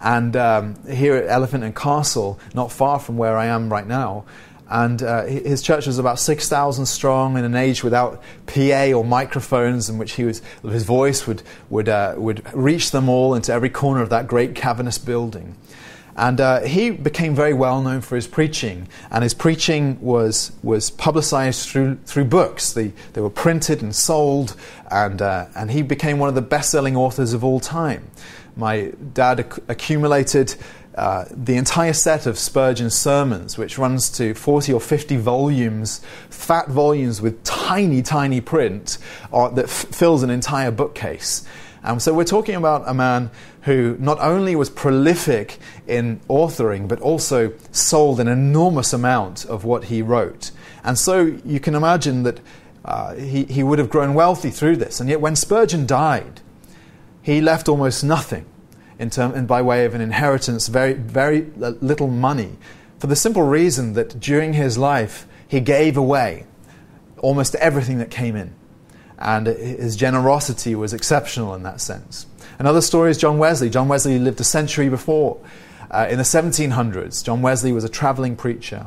And 0.00 0.34
um, 0.36 0.74
here 0.88 1.14
at 1.14 1.28
Elephant 1.28 1.62
and 1.62 1.74
Castle, 1.74 2.40
not 2.54 2.72
far 2.72 2.98
from 2.98 3.16
where 3.16 3.36
I 3.36 3.46
am 3.46 3.70
right 3.70 3.86
now, 3.86 4.24
and 4.68 5.02
uh, 5.02 5.24
his 5.24 5.60
church 5.60 5.86
was 5.86 5.98
about 5.98 6.18
6,000 6.18 6.86
strong 6.86 7.36
in 7.36 7.44
an 7.44 7.54
age 7.54 7.84
without 7.84 8.22
PA 8.46 8.92
or 8.92 9.04
microphones, 9.04 9.90
in 9.90 9.98
which 9.98 10.12
he 10.12 10.24
was, 10.24 10.40
his 10.62 10.84
voice 10.84 11.26
would, 11.26 11.42
would, 11.68 11.90
uh, 11.90 12.14
would 12.16 12.42
reach 12.54 12.90
them 12.90 13.08
all 13.08 13.34
into 13.34 13.52
every 13.52 13.68
corner 13.68 14.00
of 14.00 14.08
that 14.08 14.26
great 14.26 14.54
cavernous 14.54 14.96
building. 14.96 15.56
And 16.16 16.40
uh, 16.40 16.60
he 16.60 16.90
became 16.90 17.34
very 17.34 17.54
well 17.54 17.80
known 17.80 18.02
for 18.02 18.16
his 18.16 18.26
preaching, 18.26 18.88
and 19.10 19.22
his 19.22 19.32
preaching 19.32 19.98
was, 20.00 20.52
was 20.62 20.90
publicized 20.90 21.68
through, 21.68 21.96
through 22.04 22.26
books. 22.26 22.72
They, 22.72 22.92
they 23.14 23.20
were 23.20 23.30
printed 23.30 23.82
and 23.82 23.94
sold, 23.94 24.54
and, 24.90 25.22
uh, 25.22 25.46
and 25.56 25.70
he 25.70 25.82
became 25.82 26.18
one 26.18 26.28
of 26.28 26.34
the 26.34 26.42
best 26.42 26.70
selling 26.70 26.96
authors 26.96 27.32
of 27.32 27.42
all 27.42 27.60
time. 27.60 28.10
My 28.56 28.92
dad 29.14 29.40
ac- 29.40 29.62
accumulated 29.68 30.54
uh, 30.94 31.24
the 31.30 31.56
entire 31.56 31.94
set 31.94 32.26
of 32.26 32.38
Spurgeon's 32.38 32.94
sermons, 32.94 33.56
which 33.56 33.78
runs 33.78 34.10
to 34.10 34.34
40 34.34 34.74
or 34.74 34.80
50 34.80 35.16
volumes, 35.16 36.02
fat 36.28 36.68
volumes 36.68 37.22
with 37.22 37.42
tiny, 37.44 38.02
tiny 38.02 38.42
print 38.42 38.98
uh, 39.32 39.48
that 39.48 39.64
f- 39.64 39.86
fills 39.90 40.22
an 40.22 40.28
entire 40.28 40.70
bookcase. 40.70 41.46
And 41.82 42.00
so 42.00 42.12
we're 42.14 42.24
talking 42.24 42.54
about 42.54 42.84
a 42.86 42.94
man 42.94 43.30
who 43.62 43.96
not 43.98 44.20
only 44.20 44.54
was 44.54 44.70
prolific 44.70 45.58
in 45.86 46.20
authoring, 46.28 46.88
but 46.88 47.00
also 47.00 47.52
sold 47.70 48.20
an 48.20 48.28
enormous 48.28 48.92
amount 48.92 49.44
of 49.44 49.64
what 49.64 49.84
he 49.84 50.02
wrote. 50.02 50.50
And 50.84 50.98
so 50.98 51.38
you 51.44 51.60
can 51.60 51.74
imagine 51.74 52.22
that 52.22 52.40
uh, 52.84 53.14
he, 53.14 53.44
he 53.44 53.62
would 53.62 53.78
have 53.78 53.90
grown 53.90 54.14
wealthy 54.14 54.50
through 54.50 54.76
this. 54.76 55.00
And 55.00 55.08
yet 55.08 55.20
when 55.20 55.36
Spurgeon 55.36 55.86
died, 55.86 56.40
he 57.22 57.40
left 57.40 57.68
almost 57.68 58.02
nothing 58.02 58.46
in 58.98 59.10
term, 59.10 59.32
and 59.34 59.48
by 59.48 59.62
way 59.62 59.84
of 59.84 59.94
an 59.94 60.00
inheritance, 60.00 60.68
very, 60.68 60.92
very 60.92 61.42
little 61.56 62.08
money, 62.08 62.56
for 62.98 63.06
the 63.06 63.16
simple 63.16 63.42
reason 63.42 63.94
that 63.94 64.20
during 64.20 64.52
his 64.52 64.78
life 64.78 65.26
he 65.48 65.60
gave 65.60 65.96
away 65.96 66.46
almost 67.18 67.54
everything 67.56 67.98
that 67.98 68.10
came 68.10 68.36
in. 68.36 68.54
And 69.18 69.46
his 69.46 69.96
generosity 69.96 70.74
was 70.74 70.92
exceptional 70.92 71.54
in 71.54 71.62
that 71.62 71.80
sense. 71.80 72.26
Another 72.58 72.80
story 72.80 73.10
is 73.10 73.18
John 73.18 73.38
Wesley. 73.38 73.70
John 73.70 73.88
Wesley 73.88 74.18
lived 74.18 74.40
a 74.40 74.44
century 74.44 74.88
before. 74.88 75.40
Uh, 75.92 76.06
in 76.10 76.16
the 76.16 76.24
1700s, 76.24 77.22
John 77.22 77.42
Wesley 77.42 77.70
was 77.70 77.84
a 77.84 77.88
traveling 77.88 78.34
preacher. 78.34 78.86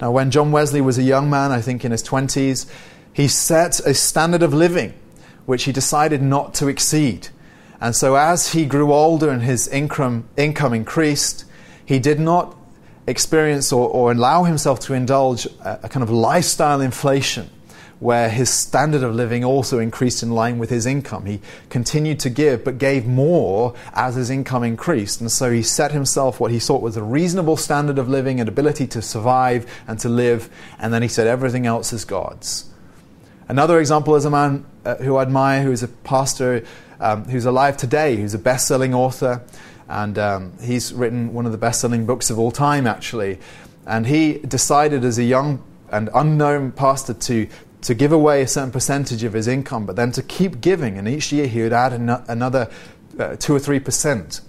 Now, 0.00 0.12
when 0.12 0.30
John 0.30 0.52
Wesley 0.52 0.80
was 0.80 0.98
a 0.98 1.02
young 1.02 1.28
man, 1.28 1.50
I 1.50 1.60
think 1.60 1.84
in 1.84 1.90
his 1.90 2.02
20s, 2.02 2.66
he 3.12 3.26
set 3.28 3.80
a 3.80 3.92
standard 3.92 4.42
of 4.42 4.54
living 4.54 4.94
which 5.46 5.64
he 5.64 5.72
decided 5.72 6.22
not 6.22 6.54
to 6.54 6.68
exceed. 6.68 7.28
And 7.80 7.94
so, 7.94 8.14
as 8.14 8.52
he 8.52 8.64
grew 8.64 8.92
older 8.92 9.30
and 9.30 9.42
his 9.42 9.68
income, 9.68 10.28
income 10.36 10.72
increased, 10.72 11.44
he 11.84 11.98
did 11.98 12.18
not 12.18 12.56
experience 13.06 13.72
or, 13.72 13.88
or 13.88 14.12
allow 14.12 14.44
himself 14.44 14.80
to 14.80 14.94
indulge 14.94 15.46
a, 15.46 15.80
a 15.82 15.88
kind 15.88 16.02
of 16.02 16.10
lifestyle 16.10 16.80
inflation 16.80 17.50
where 18.04 18.28
his 18.28 18.50
standard 18.50 19.02
of 19.02 19.14
living 19.14 19.42
also 19.42 19.78
increased 19.78 20.22
in 20.22 20.30
line 20.30 20.58
with 20.58 20.68
his 20.68 20.84
income. 20.84 21.24
He 21.24 21.40
continued 21.70 22.20
to 22.20 22.28
give, 22.28 22.62
but 22.62 22.76
gave 22.76 23.06
more 23.06 23.74
as 23.94 24.16
his 24.16 24.28
income 24.28 24.62
increased. 24.62 25.22
And 25.22 25.32
so 25.32 25.50
he 25.50 25.62
set 25.62 25.90
himself 25.92 26.38
what 26.38 26.50
he 26.50 26.58
thought 26.58 26.82
was 26.82 26.98
a 26.98 27.02
reasonable 27.02 27.56
standard 27.56 27.98
of 27.98 28.06
living 28.06 28.40
and 28.40 28.46
ability 28.46 28.86
to 28.88 29.00
survive 29.00 29.64
and 29.88 29.98
to 30.00 30.10
live. 30.10 30.50
And 30.78 30.92
then 30.92 31.00
he 31.00 31.08
said, 31.08 31.26
everything 31.26 31.64
else 31.64 31.94
is 31.94 32.04
God's. 32.04 32.68
Another 33.48 33.80
example 33.80 34.16
is 34.16 34.26
a 34.26 34.30
man 34.30 34.66
uh, 34.84 34.96
who 34.96 35.16
I 35.16 35.22
admire, 35.22 35.62
who 35.62 35.72
is 35.72 35.82
a 35.82 35.88
pastor 35.88 36.62
um, 37.00 37.24
who's 37.24 37.46
alive 37.46 37.78
today, 37.78 38.16
who's 38.16 38.34
a 38.34 38.38
best 38.38 38.68
selling 38.68 38.92
author. 38.92 39.42
And 39.88 40.18
um, 40.18 40.52
he's 40.60 40.92
written 40.92 41.32
one 41.32 41.46
of 41.46 41.52
the 41.52 41.58
best 41.58 41.80
selling 41.80 42.04
books 42.04 42.28
of 42.28 42.38
all 42.38 42.50
time, 42.50 42.86
actually. 42.86 43.38
And 43.86 44.06
he 44.06 44.40
decided 44.40 45.06
as 45.06 45.16
a 45.16 45.24
young 45.24 45.64
and 45.90 46.10
unknown 46.14 46.72
pastor 46.72 47.14
to, 47.14 47.48
to 47.84 47.94
give 47.94 48.12
away 48.12 48.42
a 48.42 48.48
certain 48.48 48.70
percentage 48.70 49.22
of 49.24 49.32
his 49.32 49.46
income, 49.46 49.86
but 49.86 49.96
then 49.96 50.10
to 50.12 50.22
keep 50.22 50.60
giving. 50.60 50.98
And 50.98 51.06
each 51.06 51.32
year 51.32 51.46
he 51.46 51.62
would 51.62 51.72
add 51.72 51.92
an- 51.92 52.24
another 52.28 52.70
uh, 53.18 53.36
2 53.36 53.54
or 53.54 53.58
3%. 53.58 54.40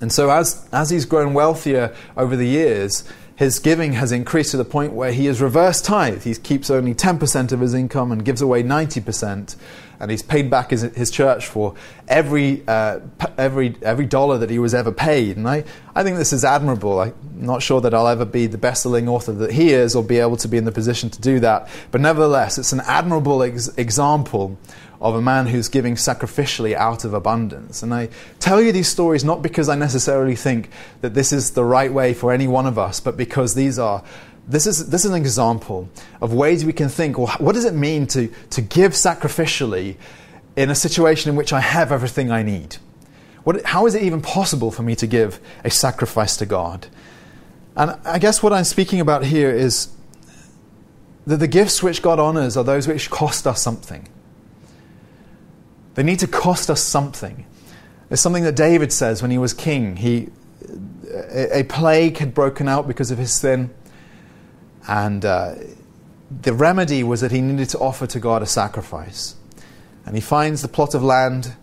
And 0.00 0.12
so, 0.12 0.30
as, 0.30 0.68
as 0.72 0.90
he's 0.90 1.04
grown 1.04 1.34
wealthier 1.34 1.94
over 2.16 2.34
the 2.34 2.46
years, 2.46 3.04
his 3.36 3.58
giving 3.58 3.94
has 3.94 4.12
increased 4.12 4.52
to 4.52 4.56
the 4.56 4.64
point 4.64 4.92
where 4.92 5.12
he 5.12 5.26
has 5.26 5.40
reversed 5.40 5.84
tithe. 5.84 6.24
He 6.24 6.34
keeps 6.34 6.70
only 6.70 6.94
10% 6.94 7.52
of 7.52 7.60
his 7.60 7.74
income 7.74 8.12
and 8.12 8.24
gives 8.24 8.40
away 8.42 8.62
90% 8.62 9.56
and 10.02 10.10
he's 10.10 10.20
paid 10.20 10.50
back 10.50 10.70
his, 10.70 10.82
his 10.82 11.12
church 11.12 11.46
for 11.46 11.76
every, 12.08 12.64
uh, 12.66 12.98
every, 13.38 13.76
every 13.82 14.04
dollar 14.04 14.36
that 14.38 14.50
he 14.50 14.58
was 14.58 14.74
ever 14.74 14.90
paid. 14.90 15.36
And 15.36 15.48
I, 15.48 15.62
I 15.94 16.02
think 16.02 16.16
this 16.16 16.32
is 16.32 16.44
admirable. 16.44 17.00
I'm 17.00 17.14
not 17.36 17.62
sure 17.62 17.80
that 17.80 17.94
I'll 17.94 18.08
ever 18.08 18.24
be 18.24 18.48
the 18.48 18.58
best 18.58 18.82
selling 18.82 19.08
author 19.08 19.30
that 19.30 19.52
he 19.52 19.70
is 19.70 19.94
or 19.94 20.02
be 20.02 20.18
able 20.18 20.36
to 20.38 20.48
be 20.48 20.56
in 20.56 20.64
the 20.64 20.72
position 20.72 21.08
to 21.10 21.20
do 21.20 21.38
that. 21.40 21.68
But 21.92 22.00
nevertheless, 22.00 22.58
it's 22.58 22.72
an 22.72 22.80
admirable 22.80 23.44
ex- 23.44 23.68
example 23.78 24.58
of 25.00 25.14
a 25.14 25.22
man 25.22 25.46
who's 25.46 25.68
giving 25.68 25.94
sacrificially 25.94 26.74
out 26.74 27.04
of 27.04 27.14
abundance. 27.14 27.84
And 27.84 27.94
I 27.94 28.08
tell 28.40 28.60
you 28.60 28.72
these 28.72 28.88
stories 28.88 29.24
not 29.24 29.40
because 29.40 29.68
I 29.68 29.76
necessarily 29.76 30.34
think 30.34 30.68
that 31.00 31.14
this 31.14 31.32
is 31.32 31.52
the 31.52 31.64
right 31.64 31.92
way 31.92 32.12
for 32.12 32.32
any 32.32 32.48
one 32.48 32.66
of 32.66 32.76
us, 32.76 32.98
but 32.98 33.16
because 33.16 33.54
these 33.54 33.78
are 33.78 34.02
this 34.46 34.66
is, 34.66 34.90
this 34.90 35.04
is 35.04 35.10
an 35.10 35.16
example 35.16 35.88
of 36.20 36.32
ways 36.32 36.64
we 36.64 36.72
can 36.72 36.88
think 36.88 37.18
well, 37.18 37.34
what 37.38 37.54
does 37.54 37.64
it 37.64 37.74
mean 37.74 38.06
to, 38.08 38.32
to 38.50 38.60
give 38.60 38.92
sacrificially 38.92 39.96
in 40.56 40.70
a 40.70 40.74
situation 40.74 41.30
in 41.30 41.36
which 41.36 41.52
I 41.52 41.60
have 41.60 41.92
everything 41.92 42.30
I 42.30 42.42
need? 42.42 42.76
What, 43.44 43.64
how 43.64 43.86
is 43.86 43.94
it 43.94 44.02
even 44.02 44.20
possible 44.20 44.70
for 44.70 44.82
me 44.82 44.94
to 44.96 45.06
give 45.06 45.40
a 45.64 45.70
sacrifice 45.70 46.36
to 46.38 46.46
God? 46.46 46.86
And 47.76 47.92
I 48.04 48.18
guess 48.18 48.42
what 48.42 48.52
I'm 48.52 48.64
speaking 48.64 49.00
about 49.00 49.24
here 49.24 49.50
is 49.50 49.88
that 51.26 51.38
the 51.38 51.48
gifts 51.48 51.82
which 51.82 52.02
God 52.02 52.18
honors 52.18 52.56
are 52.56 52.64
those 52.64 52.86
which 52.86 53.10
cost 53.10 53.46
us 53.46 53.62
something. 53.62 54.08
They 55.94 56.02
need 56.02 56.18
to 56.20 56.26
cost 56.26 56.70
us 56.70 56.82
something. 56.82 57.46
It's 58.10 58.20
something 58.20 58.44
that 58.44 58.56
David 58.56 58.92
says 58.92 59.22
when 59.22 59.30
he 59.30 59.38
was 59.38 59.54
king. 59.54 59.96
He, 59.96 60.28
a, 61.10 61.60
a 61.60 61.62
plague 61.64 62.18
had 62.18 62.34
broken 62.34 62.68
out 62.68 62.86
because 62.86 63.10
of 63.10 63.18
his 63.18 63.32
sin. 63.32 63.70
And 64.88 65.24
uh, 65.24 65.54
the 66.40 66.52
remedy 66.52 67.02
was 67.02 67.20
that 67.20 67.30
he 67.30 67.40
needed 67.40 67.68
to 67.70 67.78
offer 67.78 68.06
to 68.06 68.20
God 68.20 68.42
a 68.42 68.46
sacrifice. 68.46 69.36
And 70.06 70.14
he 70.14 70.20
finds 70.20 70.62
the 70.62 70.68
plot 70.68 70.94
of 70.94 71.02
land 71.02 71.54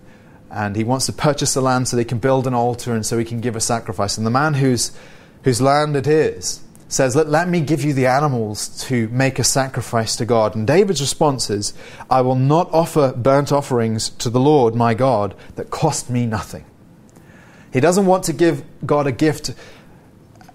and 0.51 0.75
he 0.75 0.83
wants 0.83 1.05
to 1.05 1.13
purchase 1.13 1.53
the 1.53 1.61
land 1.61 1.87
so 1.87 1.95
they 1.95 2.05
can 2.05 2.19
build 2.19 2.47
an 2.47 2.53
altar 2.53 2.93
and 2.93 3.05
so 3.05 3.17
he 3.17 3.25
can 3.25 3.39
give 3.39 3.55
a 3.55 3.61
sacrifice. 3.61 4.17
And 4.17 4.25
the 4.25 4.31
man 4.31 4.55
whose, 4.55 4.91
whose 5.43 5.61
land 5.61 5.95
it 5.95 6.07
is 6.07 6.61
says, 6.87 7.15
let, 7.15 7.27
let 7.27 7.47
me 7.47 7.61
give 7.61 7.83
you 7.83 7.93
the 7.93 8.07
animals 8.07 8.83
to 8.87 9.07
make 9.09 9.37
a 9.37 9.43
sacrifice 9.43 10.15
to 10.15 10.25
God. 10.25 10.55
And 10.55 10.65
David's 10.65 11.01
response 11.01 11.49
is, 11.49 11.73
I 12.09 12.21
will 12.21 12.35
not 12.35 12.71
offer 12.73 13.13
burnt 13.13 13.51
offerings 13.51 14.09
to 14.09 14.29
the 14.29 14.39
Lord 14.39 14.73
my 14.73 14.95
God 14.95 15.35
that 15.55 15.69
cost 15.69 16.09
me 16.09 16.25
nothing. 16.25 16.65
He 17.71 17.79
doesn't 17.79 18.07
want 18.07 18.23
to 18.23 18.33
give 18.33 18.63
God 18.83 19.05
a 19.05 19.11
gift 19.11 19.53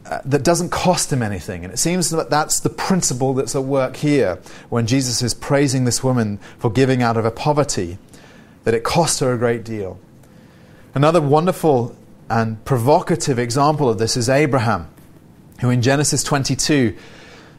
uh, 0.07 0.21
that 0.25 0.45
doesn't 0.45 0.71
cost 0.71 1.12
him 1.12 1.23
anything. 1.23 1.64
And 1.64 1.73
it 1.73 1.79
seems 1.79 2.11
that 2.11 2.31
that's 2.31 2.61
the 2.61 2.71
principle 2.71 3.35
that's 3.35 3.55
at 3.55 3.64
work 3.64 3.97
here 3.97 4.38
when 4.69 4.87
Jesus 4.87 5.23
is 5.23 5.35
praising 5.35 5.85
this 5.85 6.05
woman 6.05 6.38
for 6.59 6.71
giving 6.71 7.03
out 7.03 7.17
of 7.17 7.25
her 7.25 7.31
poverty, 7.31 7.99
that 8.64 8.75
it 8.75 8.85
cost 8.85 9.21
her 9.21 9.33
a 9.33 9.38
great 9.38 9.64
deal. 9.64 9.99
Another 10.95 11.21
wonderful 11.21 11.97
and 12.29 12.62
provocative 12.64 13.38
example 13.38 13.88
of 13.88 13.99
this 13.99 14.17
is 14.17 14.29
Abraham, 14.29 14.88
who 15.61 15.71
in 15.71 15.83
Genesis 15.83 16.23
22, 16.23 16.97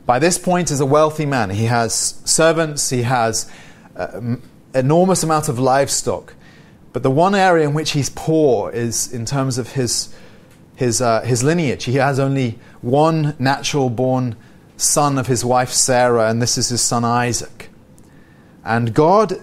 by 0.05 0.19
this 0.19 0.37
point 0.37 0.69
is 0.71 0.79
a 0.79 0.85
wealthy 0.85 1.25
man. 1.25 1.49
He 1.49 1.65
has 1.65 2.21
servants, 2.25 2.89
he 2.89 3.01
has 3.03 3.51
uh, 3.95 4.35
enormous 4.73 5.23
amount 5.23 5.49
of 5.49 5.57
livestock. 5.57 6.35
But 6.93 7.03
the 7.03 7.11
one 7.11 7.35
area 7.35 7.67
in 7.67 7.73
which 7.73 7.91
he's 7.91 8.09
poor 8.09 8.71
is 8.71 9.11
in 9.11 9.25
terms 9.25 9.57
of 9.57 9.73
his, 9.73 10.15
his, 10.75 11.01
uh, 11.01 11.21
his 11.21 11.43
lineage. 11.43 11.85
He 11.85 11.95
has 11.95 12.19
only 12.19 12.59
one 12.81 13.35
natural 13.39 13.89
born 13.89 14.35
son 14.77 15.17
of 15.17 15.27
his 15.27 15.45
wife 15.45 15.69
Sarah, 15.69 16.29
and 16.29 16.41
this 16.41 16.57
is 16.57 16.69
his 16.69 16.81
son 16.81 17.05
Isaac. 17.05 17.69
And 18.63 18.93
God 18.93 19.39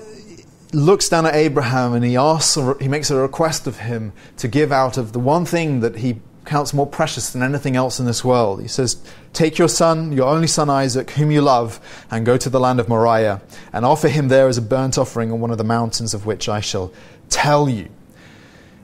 looks 0.73 1.09
down 1.09 1.27
at 1.27 1.35
Abraham 1.35 1.93
and 1.93 2.05
he 2.05 2.17
asks, 2.17 2.59
he 2.81 2.89
makes 2.89 3.11
a 3.11 3.17
request 3.17 3.67
of 3.67 3.79
him 3.81 4.13
to 4.39 4.49
give 4.49 4.73
out 4.73 4.97
of 4.97 5.13
the 5.13 5.19
one 5.19 5.45
thing 5.45 5.81
that 5.81 5.97
he 5.97 6.21
counts 6.45 6.75
more 6.75 6.87
precious 6.87 7.31
than 7.31 7.43
anything 7.43 7.77
else 7.77 8.01
in 8.01 8.07
this 8.07 8.25
world. 8.25 8.61
He 8.61 8.69
says, 8.69 9.01
Take 9.33 9.59
your 9.59 9.69
son, 9.69 10.13
your 10.13 10.29
only 10.29 10.49
son 10.49 10.69
Isaac, 10.69 11.11
whom 11.13 11.31
you 11.31 11.41
love, 11.41 11.81
and 12.11 12.27
go 12.27 12.37
to 12.37 12.51
the 12.51 12.59
land 12.59 12.81
of 12.81 12.89
Moriah, 12.89 13.41
and 13.73 13.85
offer 13.85 14.09
him 14.09 14.29
there 14.29 14.49
as 14.49 14.59
a 14.59 14.63
burnt 14.63 14.99
offering 14.99 15.31
on 15.31 15.41
one 15.41 15.51
of 15.51 15.59
the 15.59 15.65
mountains 15.65 16.15
of 16.15 16.27
which 16.27 16.49
I 16.49 16.61
shall 16.61 16.93
tell 17.29 17.69
you. 17.69 17.89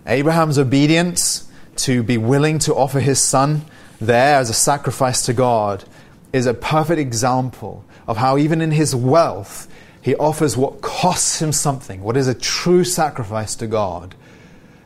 Abraham's 0.06 0.58
obedience 0.58 1.47
to 1.78 2.02
be 2.02 2.18
willing 2.18 2.58
to 2.60 2.74
offer 2.74 3.00
his 3.00 3.20
son 3.20 3.62
there 4.00 4.36
as 4.36 4.50
a 4.50 4.54
sacrifice 4.54 5.26
to 5.26 5.32
God 5.32 5.84
is 6.32 6.46
a 6.46 6.54
perfect 6.54 7.00
example 7.00 7.84
of 8.06 8.16
how, 8.16 8.38
even 8.38 8.60
in 8.60 8.70
his 8.70 8.94
wealth, 8.94 9.68
he 10.00 10.14
offers 10.16 10.56
what 10.56 10.80
costs 10.80 11.40
him 11.42 11.52
something, 11.52 12.02
what 12.02 12.16
is 12.16 12.28
a 12.28 12.34
true 12.34 12.84
sacrifice 12.84 13.54
to 13.56 13.66
God 13.66 14.14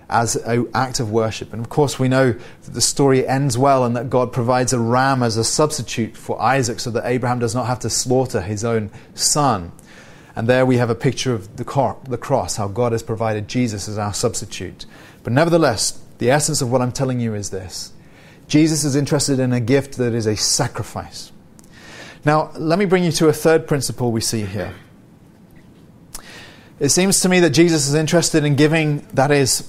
as 0.09 0.37
an 0.37 0.69
act 0.75 1.01
of 1.01 1.11
worship. 1.11 1.53
And 1.53 1.63
of 1.63 1.71
course, 1.71 1.99
we 1.99 2.09
know 2.09 2.33
that 2.33 2.71
the 2.75 2.81
story 2.81 3.27
ends 3.27 3.57
well 3.57 3.85
and 3.85 3.97
that 3.97 4.11
God 4.11 4.33
provides 4.33 4.73
a 4.73 4.79
ram 4.79 5.23
as 5.23 5.37
a 5.37 5.45
substitute 5.45 6.17
for 6.17 6.41
Isaac 6.41 6.81
so 6.81 6.91
that 6.91 7.07
Abraham 7.07 7.39
does 7.39 7.55
not 7.55 7.67
have 7.67 7.81
to 7.81 7.91
slaughter 7.91 8.41
his 8.41 8.65
own 8.65 8.91
son. 9.15 9.73
And 10.35 10.49
there 10.49 10.65
we 10.65 10.79
have 10.79 10.91
a 10.91 10.95
picture 10.95 11.35
of 11.35 11.57
the, 11.57 11.65
cross, 11.65 12.57
how 12.57 12.69
God 12.69 12.93
has 12.93 13.03
provided 13.03 13.49
Jesus 13.49 13.89
as 13.89 13.99
our 13.99 14.15
substitute. 14.15 14.87
But 15.23 15.33
nevertheless, 15.33 16.02
the 16.19 16.31
essence 16.31 16.63
of 16.63 16.71
what 16.71 16.81
I'm 16.81 16.93
telling 16.93 17.21
you 17.21 17.35
is 17.35 17.51
this 17.51 17.93
Jesus 18.49 18.85
is 18.85 18.97
interested 18.97 19.39
in 19.39 19.53
a 19.53 19.61
gift 19.61 19.97
that 19.97 20.13
is 20.13 20.27
a 20.27 20.37
sacrifice. 20.37 21.33
Now, 22.25 22.53
let 22.57 22.79
me 22.79 22.85
bring 22.85 23.03
you 23.03 23.13
to 23.13 23.29
a 23.29 23.33
third 23.33 23.67
principle 23.67 24.13
we 24.13 24.21
see 24.21 24.45
here. 24.45 24.75
It 26.79 26.91
seems 26.91 27.21
to 27.21 27.29
me 27.29 27.41
that 27.41 27.51
Jesus 27.51 27.89
is 27.89 27.95
interested 27.95 28.45
in 28.45 28.57
giving 28.57 29.07
that 29.15 29.31
is 29.31 29.69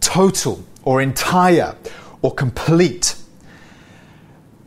total 0.00 0.64
or 0.82 1.00
entire 1.00 1.74
or 2.20 2.34
complete. 2.34 3.16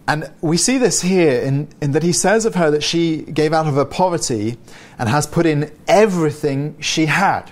And 0.07 0.31
we 0.41 0.57
see 0.57 0.77
this 0.77 1.01
here 1.01 1.41
in, 1.41 1.67
in, 1.81 1.91
that 1.93 2.03
he 2.03 2.13
says 2.13 2.45
of 2.45 2.55
her 2.55 2.69
that 2.71 2.83
she 2.83 3.23
gave 3.23 3.53
out 3.53 3.67
of 3.67 3.75
her 3.75 3.85
poverty 3.85 4.57
and 4.99 5.09
has 5.09 5.25
put 5.25 5.45
in 5.45 5.71
everything 5.87 6.79
she 6.79 7.07
had. 7.07 7.51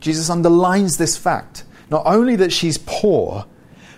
Jesus 0.00 0.30
underlines 0.30 0.98
this 0.98 1.16
fact. 1.16 1.64
Not 1.90 2.02
only 2.06 2.36
that 2.36 2.52
she's 2.52 2.78
poor, 2.78 3.46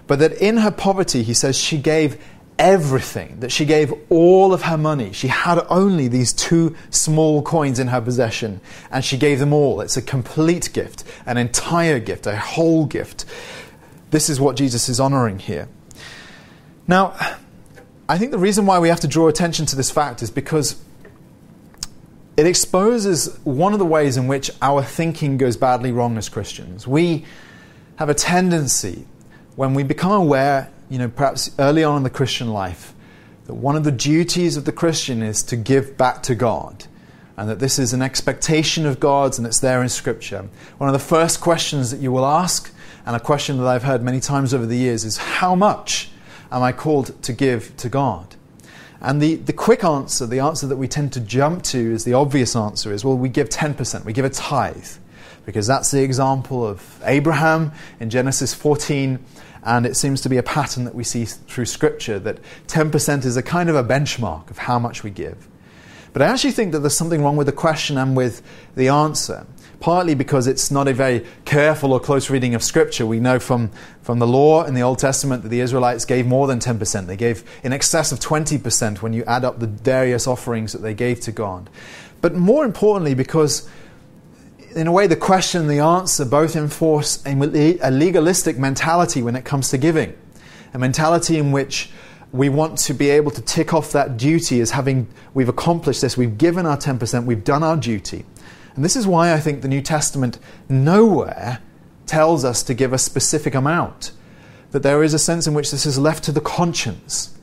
but 0.07 0.19
that 0.19 0.33
in 0.35 0.59
her 0.59 0.71
poverty, 0.71 1.23
he 1.23 1.35
says 1.35 1.57
she 1.57 1.79
gave 1.79 2.23
everything, 2.59 3.39
that 3.41 3.53
she 3.53 3.65
gave 3.65 3.93
all 4.11 4.53
of 4.53 4.63
her 4.63 4.77
money. 4.77 5.13
She 5.13 5.29
had 5.29 5.65
only 5.69 6.09
these 6.09 6.33
two 6.33 6.75
small 6.91 7.43
coins 7.43 7.79
in 7.79 7.89
her 7.89 8.01
possession, 8.01 8.61
and 8.91 9.05
she 9.05 9.17
gave 9.17 9.39
them 9.39 9.53
all. 9.53 9.81
It's 9.81 9.97
a 9.97 10.03
complete 10.03 10.73
gift, 10.73 11.05
an 11.25 11.37
entire 11.37 12.01
gift, 12.01 12.27
a 12.27 12.37
whole 12.37 12.85
gift. 12.85 13.25
This 14.11 14.29
is 14.29 14.41
what 14.41 14.57
Jesus 14.57 14.89
is 14.89 14.99
honoring 14.99 15.39
here. 15.39 15.69
Now, 16.87 17.15
I 18.09 18.19
think 18.19 18.33
the 18.33 18.39
reason 18.39 18.67
why 18.67 18.79
we 18.79 18.89
have 18.89 19.01
to 19.01 19.09
draw 19.09 19.29
attention 19.29 19.67
to 19.67 19.77
this 19.77 19.91
fact 19.91 20.23
is 20.23 20.31
because 20.31 20.83
it 22.37 22.47
exposes 22.47 23.39
one 23.45 23.73
of 23.73 23.79
the 23.79 23.85
ways 23.85 24.17
in 24.17 24.27
which 24.27 24.51
our 24.63 24.83
thinking 24.83 25.37
goes 25.37 25.57
badly 25.57 25.93
wrong 25.93 26.17
as 26.17 26.29
Christians. 26.29 26.87
We 26.87 27.25
have 27.99 28.09
a 28.09 28.15
tendency, 28.15 29.07
when 29.57 29.75
we 29.75 29.83
become 29.83 30.13
aware 30.13 30.71
you 30.89 30.99
know, 30.99 31.09
perhaps 31.09 31.51
early 31.59 31.83
on 31.85 31.97
in 31.97 32.03
the 32.05 32.11
Christian 32.11 32.53
life, 32.53 32.95
that 33.47 33.55
one 33.55 33.75
of 33.75 33.83
the 33.83 33.93
duties 33.93 34.57
of 34.57 34.65
the 34.65 34.73
Christian 34.73 35.21
is 35.21 35.43
to 35.43 35.57
give 35.57 35.97
back 35.97 36.23
to 36.25 36.37
God, 36.37 36.87
and 37.37 37.49
that 37.49 37.59
this 37.59 37.77
is 37.79 37.93
an 37.93 38.01
expectation 38.01 38.87
of 38.87 39.01
God's 39.01 39.37
and 39.37 39.47
it's 39.47 39.59
there 39.59 39.83
in 39.83 39.89
Scripture. 39.89 40.49
One 40.79 40.89
of 40.89 40.93
the 40.93 40.99
first 40.99 41.41
questions 41.41 41.91
that 41.91 42.01
you 42.01 42.13
will 42.13 42.25
ask, 42.25 42.73
and 43.05 43.17
a 43.17 43.21
question 43.21 43.59
that 43.59 43.67
I've 43.67 43.83
heard 43.83 44.03
many 44.03 44.21
times 44.21 44.55
over 44.55 44.65
the 44.65 44.77
years, 44.77 45.05
is 45.05 45.17
how 45.17 45.55
much 45.55 46.11
am 46.53 46.63
I 46.63 46.73
called 46.73 47.21
to 47.23 47.33
give 47.33 47.77
to 47.79 47.89
God? 47.89 48.37
And 49.01 49.21
the, 49.21 49.37
the 49.37 49.53
quick 49.53 49.83
answer, 49.83 50.25
the 50.25 50.41
answer 50.41 50.69
that 50.69 50.77
we 50.77 50.87
tend 50.87 51.13
to 51.15 51.21
jump 51.21 51.63
to 51.65 51.79
is 51.79 52.05
the 52.05 52.15
obvious 52.15 52.55
answer 52.55 52.93
is 52.93 53.05
well, 53.05 53.17
we 53.17 53.29
give 53.29 53.49
10%, 53.49 54.05
we 54.05 54.13
give 54.13 54.25
a 54.25 54.31
tithe. 54.31 54.87
Because 55.49 55.67
that's 55.67 55.91
the 55.91 56.03
example 56.03 56.67
of 56.67 57.01
Abraham 57.07 57.73
in 58.01 58.11
Genesis 58.11 58.53
14 58.53 59.19
and 59.63 59.87
it 59.87 59.97
seems 59.97 60.21
to 60.21 60.29
be 60.29 60.37
a 60.37 60.43
pattern 60.43 60.85
that 60.85 60.95
we 60.95 61.03
see 61.03 61.25
through 61.25 61.65
Scripture 61.65 62.19
that 62.19 62.41
10% 62.67 63.25
is 63.25 63.35
a 63.39 63.43
kind 63.43 63.71
of 63.71 63.75
a 63.75 63.83
benchmark 63.83 64.51
of 64.51 64.59
how 64.59 64.79
much 64.79 65.03
we 65.03 65.09
give. 65.09 65.49
But 66.13 66.21
I 66.21 66.27
actually 66.27 66.51
think 66.51 66.73
that 66.73 66.81
there's 66.81 66.95
something 66.95 67.25
wrong 67.25 67.39
with 67.39 67.47
the 67.47 67.55
question 67.55 67.97
and 67.97 68.15
with 68.15 68.43
the 68.77 68.89
answer. 68.89 69.47
Partly 69.81 70.15
because 70.15 70.47
it's 70.47 70.71
not 70.71 70.87
a 70.87 70.93
very 70.93 71.25
careful 71.47 71.95
or 71.95 72.01
close 72.01 72.29
reading 72.29 72.55
of 72.55 72.63
Scripture. 72.63 73.07
We 73.07 73.19
know 73.19 73.39
from, 73.39 73.71
from 74.03 74.19
the 74.19 74.27
law 74.27 74.65
in 74.65 74.75
the 74.75 74.83
Old 74.83 74.99
Testament 74.99 75.45
that 75.45 75.49
the 75.49 75.61
Israelites 75.61 76.05
gave 76.05 76.27
more 76.27 76.47
than 76.47 76.59
10%. 76.59 77.07
They 77.07 77.17
gave 77.17 77.43
in 77.65 77.73
excess 77.73 78.13
of 78.13 78.21
20% 78.21 79.01
when 79.01 79.15
you 79.15 79.25
add 79.25 79.47
up 79.47 79.61
the 79.61 79.67
various 79.67 80.27
offerings 80.27 80.75
that 80.75 80.83
they 80.83 80.93
gave 80.93 81.21
to 81.21 81.33
God. 81.33 81.71
But 82.21 82.35
more 82.35 82.67
importantly, 82.67 83.15
because 83.15 83.67
in 84.79 84.87
a 84.87 84.93
way, 84.93 85.07
the 85.07 85.17
question 85.17 85.63
and 85.63 85.71
the 85.71 85.81
answer 85.81 86.25
both 86.25 86.57
enforce 86.57 87.23
a, 87.27 87.35
legalistic 87.91 88.59
mentality 88.59 89.23
when 89.23 89.37
it 89.37 89.45
comes 89.45 89.71
to 89.71 89.79
giving, 89.79 90.17
a 90.73 90.79
mentality 90.79 91.39
in 91.39 91.53
which 91.53 91.91
we 92.33 92.49
want 92.49 92.79
to 92.79 92.95
be 92.95 93.11
able 93.11 93.31
to 93.31 93.41
tick 93.43 93.73
off 93.73 93.93
that 93.93 94.17
duty 94.17 94.61
as 94.61 94.73
having 94.73 95.09
we've 95.33 95.49
accomplished 95.49 96.03
this, 96.03 96.17
we've 96.17 96.37
given 96.37 96.67
our 96.67 96.77
10%, 96.77 97.25
we've 97.25 97.45
done 97.45 97.63
our 97.63 97.77
duty. 97.77 98.25
And 98.77 98.85
this 98.85 98.97
is 98.97 99.07
why 99.07 99.33
I 99.33 99.41
think 99.41 99.63
the 99.63 99.69
New 99.69 99.83
Testament 99.83 100.39
nowhere 100.69 101.61
tells 102.07 102.45
us 102.45 102.63
to 102.65 102.75
give 102.75 102.93
a 102.93 102.99
specific 102.99 103.55
amount. 103.55 104.13
That 104.71 104.83
there 104.83 105.03
is 105.03 105.15
a 105.15 105.19
sense 105.19 105.47
in 105.47 105.55
which 105.55 105.71
this 105.71 105.87
is 105.87 105.99
left 105.99 106.25
to 106.25 106.33
the 106.33 106.41
conscience. 106.41 107.37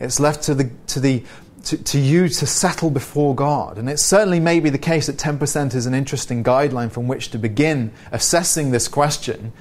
It's 0.00 0.18
left 0.18 0.42
to 0.44 0.54
the, 0.54 0.70
to 0.88 0.98
the 0.98 1.22
to, 1.64 1.76
to 1.76 1.98
you 1.98 2.28
to 2.28 2.46
settle 2.46 2.90
before 2.90 3.34
God. 3.34 3.78
And 3.78 3.88
it 3.88 3.98
certainly 3.98 4.40
may 4.40 4.60
be 4.60 4.70
the 4.70 4.78
case 4.78 5.06
that 5.06 5.16
10% 5.16 5.74
is 5.74 5.86
an 5.86 5.94
interesting 5.94 6.42
guideline 6.42 6.90
from 6.90 7.08
which 7.08 7.30
to 7.30 7.38
begin 7.38 7.92
assessing 8.12 8.70
this 8.70 8.88
question, 8.88 9.52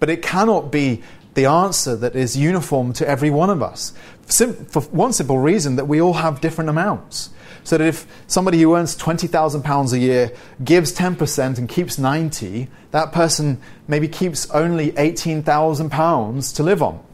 but 0.00 0.08
it 0.08 0.22
cannot 0.22 0.72
be 0.72 1.02
the 1.34 1.46
answer 1.46 1.96
that 1.96 2.14
is 2.14 2.36
uniform 2.36 2.92
to 2.94 3.08
every 3.08 3.30
one 3.30 3.50
of 3.50 3.62
us. 3.62 3.92
Sim- 4.26 4.66
for 4.66 4.82
one 4.82 5.12
simple 5.12 5.38
reason 5.38 5.76
that 5.76 5.86
we 5.86 6.00
all 6.00 6.14
have 6.14 6.40
different 6.40 6.70
amounts. 6.70 7.30
So 7.64 7.78
that 7.78 7.86
if 7.86 8.06
somebody 8.26 8.60
who 8.60 8.74
earns 8.74 8.96
£20,000 8.96 9.92
a 9.92 9.98
year 9.98 10.32
gives 10.64 10.92
10% 10.92 11.58
and 11.58 11.68
keeps 11.68 11.96
90, 11.96 12.68
that 12.90 13.12
person 13.12 13.60
maybe 13.86 14.08
keeps 14.08 14.50
only 14.50 14.92
£18,000 14.92 16.56
to 16.56 16.62
live 16.62 16.82
on. 16.82 17.04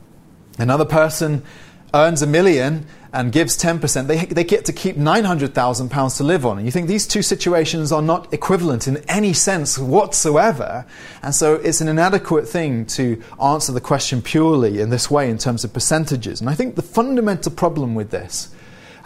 Another 0.59 0.87
person 0.87 1.43
earns 1.93 2.23
a 2.23 2.27
million 2.27 2.87
and 3.13 3.33
gives 3.33 3.57
10%, 3.57 4.07
they, 4.07 4.27
they 4.27 4.45
get 4.45 4.67
to 4.67 4.73
keep 4.73 4.97
£900,000 4.97 6.17
to 6.19 6.25
live 6.25 6.45
on. 6.45 6.59
And 6.59 6.67
you 6.67 6.71
think 6.71 6.89
these 6.89 7.07
two 7.07 7.23
situations 7.23 7.91
are 7.91 8.03
not 8.03 8.33
equivalent 8.35 8.87
in 8.87 8.99
any 9.09 9.33
sense 9.33 9.79
whatsoever. 9.79 10.85
And 11.23 11.35
so 11.35 11.55
it's 11.55 11.81
an 11.81 11.89
inadequate 11.89 12.47
thing 12.47 12.85
to 12.87 13.23
answer 13.43 13.73
the 13.73 13.81
question 13.81 14.21
purely 14.21 14.81
in 14.81 14.91
this 14.91 15.11
way 15.11 15.31
in 15.31 15.39
terms 15.39 15.65
of 15.65 15.73
percentages. 15.73 16.41
And 16.41 16.51
I 16.51 16.55
think 16.55 16.77
the 16.77 16.83
fundamental 16.83 17.51
problem 17.51 17.95
with 17.95 18.11
this 18.11 18.55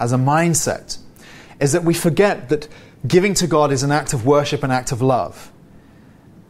as 0.01 0.13
a 0.13 0.17
mindset 0.17 0.99
is 1.61 1.71
that 1.73 1.85
we 1.85 1.95
forget 1.95 2.49
that 2.49 2.67
giving 3.07 3.35
to 3.35 3.47
God 3.47 3.71
is 3.71 3.85
an 3.85 3.93
act 3.93 4.13
of 4.13 4.27
worship, 4.27 4.65
an 4.65 4.73
act 4.73 4.91
of 4.91 5.01
love. 5.01 5.53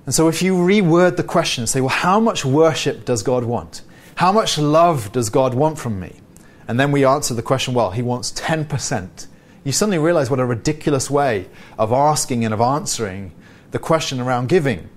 And 0.06 0.14
so 0.14 0.28
if 0.28 0.40
you 0.40 0.54
reword 0.54 1.16
the 1.16 1.22
question 1.22 1.66
say, 1.66 1.80
well, 1.80 1.90
how 1.90 2.18
much 2.18 2.46
worship 2.46 3.04
does 3.04 3.22
God 3.22 3.44
want? 3.44 3.82
How 4.14 4.32
much 4.32 4.56
love 4.56 5.12
does 5.12 5.28
God 5.28 5.52
want 5.52 5.78
from 5.78 6.00
me? 6.00 6.21
And 6.68 6.78
then 6.78 6.92
we 6.92 7.04
answer 7.04 7.34
the 7.34 7.42
question, 7.42 7.74
well, 7.74 7.90
he 7.90 8.02
wants 8.02 8.32
10%, 8.32 9.26
you 9.64 9.72
suddenly 9.72 9.98
realize 9.98 10.30
what 10.30 10.40
a 10.40 10.46
ridiculous 10.46 11.10
way 11.10 11.48
of 11.78 11.92
asking 11.92 12.44
and 12.44 12.52
of 12.52 12.60
answering 12.60 13.32
the 13.70 13.78
question 13.78 14.20
around 14.20 14.48
giving. 14.48 14.88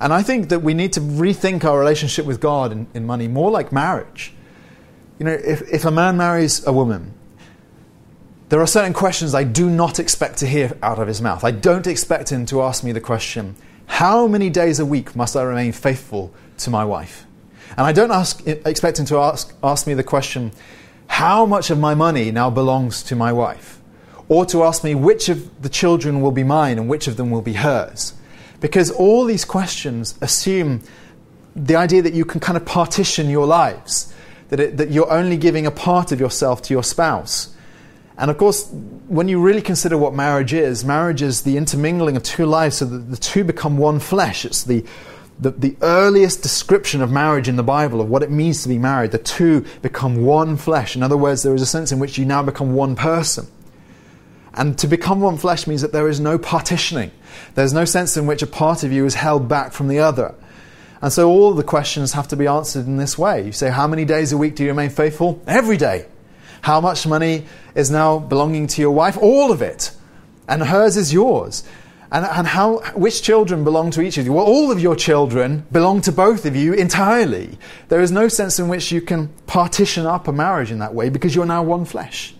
And 0.00 0.12
I 0.12 0.22
think 0.22 0.48
that 0.48 0.60
we 0.60 0.74
need 0.74 0.92
to 0.94 1.00
rethink 1.00 1.64
our 1.64 1.78
relationship 1.78 2.26
with 2.26 2.40
God 2.40 2.72
in, 2.72 2.86
in 2.92 3.06
money 3.06 3.28
more 3.28 3.50
like 3.50 3.72
marriage. 3.72 4.32
You 5.18 5.26
know, 5.26 5.32
if, 5.32 5.62
if 5.62 5.84
a 5.84 5.90
man 5.90 6.16
marries 6.16 6.66
a 6.66 6.72
woman, 6.72 7.14
there 8.48 8.60
are 8.60 8.66
certain 8.66 8.92
questions 8.92 9.34
I 9.34 9.44
do 9.44 9.70
not 9.70 9.98
expect 9.98 10.38
to 10.38 10.46
hear 10.46 10.76
out 10.82 10.98
of 10.98 11.08
his 11.08 11.22
mouth. 11.22 11.44
I 11.44 11.52
don't 11.52 11.86
expect 11.86 12.30
him 12.30 12.44
to 12.46 12.62
ask 12.62 12.84
me 12.84 12.92
the 12.92 13.00
question, 13.00 13.56
How 13.86 14.26
many 14.26 14.50
days 14.50 14.78
a 14.78 14.84
week 14.84 15.16
must 15.16 15.36
I 15.36 15.42
remain 15.42 15.72
faithful 15.72 16.34
to 16.58 16.70
my 16.70 16.84
wife? 16.84 17.24
And 17.78 17.86
I 17.86 17.92
don't 17.92 18.10
ask, 18.10 18.46
expect 18.46 18.98
him 18.98 19.06
to 19.06 19.18
ask, 19.18 19.54
ask 19.62 19.86
me 19.86 19.94
the 19.94 20.02
question, 20.02 20.52
how 21.12 21.44
much 21.44 21.68
of 21.68 21.78
my 21.78 21.94
money 21.94 22.30
now 22.30 22.48
belongs 22.48 23.02
to 23.02 23.14
my 23.14 23.30
wife, 23.30 23.78
or 24.28 24.46
to 24.46 24.62
ask 24.64 24.82
me 24.82 24.94
which 24.94 25.28
of 25.28 25.62
the 25.62 25.68
children 25.68 26.22
will 26.22 26.32
be 26.32 26.42
mine 26.42 26.78
and 26.78 26.88
which 26.88 27.06
of 27.06 27.18
them 27.18 27.30
will 27.30 27.42
be 27.42 27.52
hers. 27.52 28.14
Because 28.60 28.90
all 28.90 29.26
these 29.26 29.44
questions 29.44 30.14
assume 30.22 30.80
the 31.54 31.76
idea 31.76 32.00
that 32.00 32.14
you 32.14 32.24
can 32.24 32.40
kind 32.40 32.56
of 32.56 32.64
partition 32.64 33.28
your 33.28 33.46
lives, 33.46 34.10
that, 34.48 34.58
it, 34.58 34.78
that 34.78 34.90
you're 34.90 35.12
only 35.12 35.36
giving 35.36 35.66
a 35.66 35.70
part 35.70 36.12
of 36.12 36.18
yourself 36.18 36.62
to 36.62 36.72
your 36.72 36.82
spouse. 36.82 37.54
And 38.16 38.30
of 38.30 38.38
course, 38.38 38.70
when 39.06 39.28
you 39.28 39.38
really 39.38 39.60
consider 39.60 39.98
what 39.98 40.14
marriage 40.14 40.54
is, 40.54 40.82
marriage 40.82 41.20
is 41.20 41.42
the 41.42 41.58
intermingling 41.58 42.16
of 42.16 42.22
two 42.22 42.46
lives 42.46 42.78
so 42.78 42.86
that 42.86 43.10
the 43.10 43.18
two 43.18 43.44
become 43.44 43.76
one 43.76 44.00
flesh. 44.00 44.46
It's 44.46 44.62
the, 44.62 44.82
the, 45.42 45.50
the, 45.50 45.76
earliest 45.82 46.40
description 46.42 47.02
of 47.02 47.10
marriage 47.10 47.48
in 47.48 47.56
the 47.56 47.62
Bible, 47.62 48.00
of 48.00 48.08
what 48.08 48.22
it 48.22 48.30
means 48.30 48.62
to 48.62 48.68
be 48.68 48.78
married. 48.78 49.10
The 49.10 49.18
two 49.18 49.66
become 49.82 50.24
one 50.24 50.56
flesh. 50.56 50.94
In 50.94 51.02
other 51.02 51.16
words, 51.16 51.42
there 51.42 51.54
is 51.54 51.62
a 51.62 51.66
sense 51.66 51.90
in 51.90 51.98
which 51.98 52.16
you 52.16 52.24
now 52.24 52.42
become 52.42 52.74
one 52.74 52.94
person. 52.94 53.46
And 54.54 54.78
to 54.78 54.86
become 54.86 55.20
one 55.20 55.38
flesh 55.38 55.66
means 55.66 55.82
that 55.82 55.92
there 55.92 56.08
is 56.08 56.20
no 56.20 56.38
partitioning. 56.38 57.10
There's 57.54 57.72
no 57.72 57.84
sense 57.84 58.16
in 58.16 58.26
which 58.26 58.42
a 58.42 58.46
part 58.46 58.84
of 58.84 58.92
you 58.92 59.04
is 59.04 59.14
held 59.14 59.48
back 59.48 59.72
from 59.72 59.88
the 59.88 59.98
other. 59.98 60.34
And 61.00 61.12
so 61.12 61.28
all 61.28 61.52
the 61.52 61.64
questions 61.64 62.12
have 62.12 62.28
to 62.28 62.36
be 62.36 62.46
answered 62.46 62.86
in 62.86 62.96
this 62.96 63.18
way. 63.18 63.44
You 63.44 63.52
say, 63.52 63.70
How 63.70 63.88
many 63.88 64.04
days 64.04 64.30
a 64.30 64.38
week 64.38 64.54
do 64.54 64.62
you 64.62 64.68
remain 64.68 64.90
faithful? 64.90 65.42
Every 65.48 65.76
day. 65.76 66.06
How 66.60 66.80
much 66.80 67.06
money 67.06 67.46
is 67.74 67.90
now 67.90 68.20
belonging 68.20 68.68
to 68.68 68.80
your 68.80 68.92
wife? 68.92 69.18
All 69.18 69.50
of 69.50 69.62
it. 69.62 69.90
And 70.46 70.62
hers 70.62 70.96
is 70.96 71.12
yours. 71.12 71.64
And, 72.12 72.26
and 72.26 72.46
how, 72.46 72.80
which 72.92 73.22
children 73.22 73.64
belong 73.64 73.90
to 73.92 74.02
each 74.02 74.18
of 74.18 74.26
you? 74.26 74.34
Well, 74.34 74.44
all 74.44 74.70
of 74.70 74.78
your 74.78 74.94
children 74.94 75.64
belong 75.72 76.02
to 76.02 76.12
both 76.12 76.44
of 76.44 76.54
you 76.54 76.74
entirely. 76.74 77.58
There 77.88 78.02
is 78.02 78.12
no 78.12 78.28
sense 78.28 78.58
in 78.58 78.68
which 78.68 78.92
you 78.92 79.00
can 79.00 79.28
partition 79.46 80.04
up 80.04 80.28
a 80.28 80.32
marriage 80.32 80.70
in 80.70 80.78
that 80.80 80.94
way 80.94 81.08
because 81.08 81.34
you're 81.34 81.46
now 81.46 81.62
one 81.62 81.86
flesh. 81.86 82.34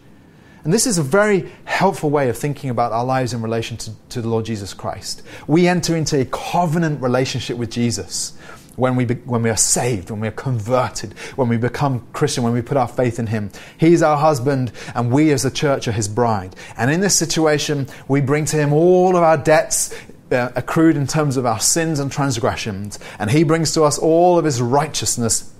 And 0.65 0.73
this 0.75 0.87
is 0.87 0.99
a 0.99 1.03
very 1.03 1.51
helpful 1.65 2.11
way 2.11 2.29
of 2.29 2.37
thinking 2.37 2.69
about 2.69 2.93
our 2.93 3.05
lives 3.05 3.33
in 3.33 3.41
relation 3.41 3.79
to, 3.79 3.93
to 4.11 4.21
the 4.21 4.29
Lord 4.29 4.45
Jesus 4.45 4.75
Christ. 4.75 5.23
We 5.47 5.67
enter 5.67 5.97
into 5.97 6.21
a 6.21 6.27
covenant 6.27 7.01
relationship 7.01 7.57
with 7.57 7.71
Jesus 7.71 8.35
when 8.77 8.97
we, 8.97 9.05
be, 9.05 9.15
when 9.15 9.43
we 9.43 9.51
are 9.51 9.57
saved, 9.57 10.11
when 10.11 10.21
we 10.21 10.29
are 10.29 10.33
converted, 10.33 11.13
when 11.37 11.49
we 11.49 11.57
become 11.57 12.07
Christian, 12.13 12.43
when 12.45 12.53
we 12.53 12.63
put 12.63 12.77
our 12.77 12.89
faith 12.89 13.19
in 13.19 13.29
Him. 13.29 13.51
He's 13.79 14.03
our 14.03 14.17
husband, 14.17 14.73
and 14.95 15.11
we 15.11 15.31
as 15.33 15.43
the 15.43 15.51
church 15.51 15.89
are 15.89 15.93
His 15.93 16.09
bride. 16.09 16.57
And 16.77 16.91
in 16.91 17.01
this 17.01 17.17
situation, 17.17 17.89
we 18.09 18.21
bring 18.21 18.45
to 18.47 18.57
Him 18.57 18.73
all 18.73 19.17
of 19.17 19.23
our 19.23 19.37
debts. 19.37 19.95
Uh, 20.31 20.51
accrued 20.57 20.97
in 20.97 21.07
terms 21.07 21.37
of 21.37 21.45
our 21.45 21.61
sins 21.61 22.01
and 22.01 22.11
transgressions, 22.11 22.99
and 23.19 23.31
He 23.31 23.45
brings 23.45 23.75
to 23.75 23.83
us 23.83 23.99
all 23.99 24.39
of 24.39 24.47
His 24.47 24.63
righteousness 24.63 25.52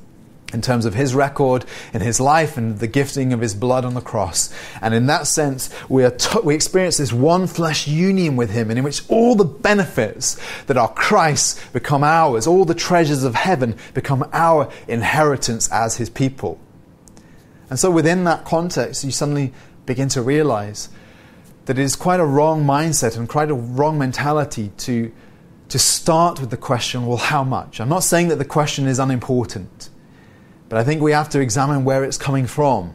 in 0.53 0.63
terms 0.63 0.85
of 0.85 0.95
his 0.95 1.15
record 1.15 1.65
in 1.93 2.01
his 2.01 2.21
life 2.21 2.57
and 2.57 2.79
the 2.79 2.87
gifting 2.87 3.33
of 3.33 3.41
his 3.41 3.55
blood 3.55 3.85
on 3.85 3.95
the 3.95 4.01
cross. 4.01 4.53
And 4.81 4.95
in 4.95 5.07
that 5.07 5.27
sense, 5.27 5.71
we, 5.89 6.05
are 6.05 6.17
we 6.45 6.55
experience 6.55 6.99
this 6.99 7.13
one 7.13 7.47
flesh 7.47 7.87
union 7.89 8.37
with 8.37 8.51
him, 8.51 8.71
and 8.71 8.79
in 8.79 8.85
which 8.85 9.09
all 9.09 9.35
the 9.35 9.45
benefits 9.45 10.39
that 10.67 10.77
are 10.77 10.93
Christ's 10.93 11.65
become 11.71 12.05
ours, 12.05 12.47
all 12.47 12.65
the 12.65 12.75
treasures 12.75 13.25
of 13.25 13.35
heaven 13.35 13.77
become 13.95 14.29
our 14.33 14.71
inheritance 14.89 15.71
as 15.73 15.97
his 15.97 16.11
people. 16.11 16.59
And 17.71 17.79
so, 17.79 17.91
within 17.91 18.25
that 18.25 18.45
context, 18.45 19.05
you 19.05 19.11
suddenly 19.11 19.53
begin 19.87 20.09
to 20.11 20.23
realize 20.23 20.89
that 21.65 21.79
it 21.79 21.83
is 21.83 21.97
quite 21.97 22.21
a 22.21 22.25
wrong 22.25 22.65
mindset 22.65 23.17
and 23.17 23.29
quite 23.29 23.51
a 23.51 23.55
wrong 23.55 23.99
mentality 23.99 24.73
to, 24.79 25.13
to 25.69 25.79
start 25.79 26.41
with 26.41 26.51
the 26.51 26.57
question, 26.57 27.07
well, 27.07 27.17
how 27.17 27.45
much? 27.45 27.81
I'm 27.81 27.89
not 27.89 28.05
saying 28.05 28.29
that 28.29 28.37
the 28.37 28.45
question 28.45 28.87
is 28.87 28.99
unimportant. 28.99 29.91
But 30.73 30.81
I 30.81 30.85
think 30.85 31.03
we 31.03 31.13
have 31.13 31.29
to 31.29 31.41
examine 31.41 31.85
where 31.85 32.03
it's 32.03 32.17
coming 32.17 32.47
from. 32.47 32.95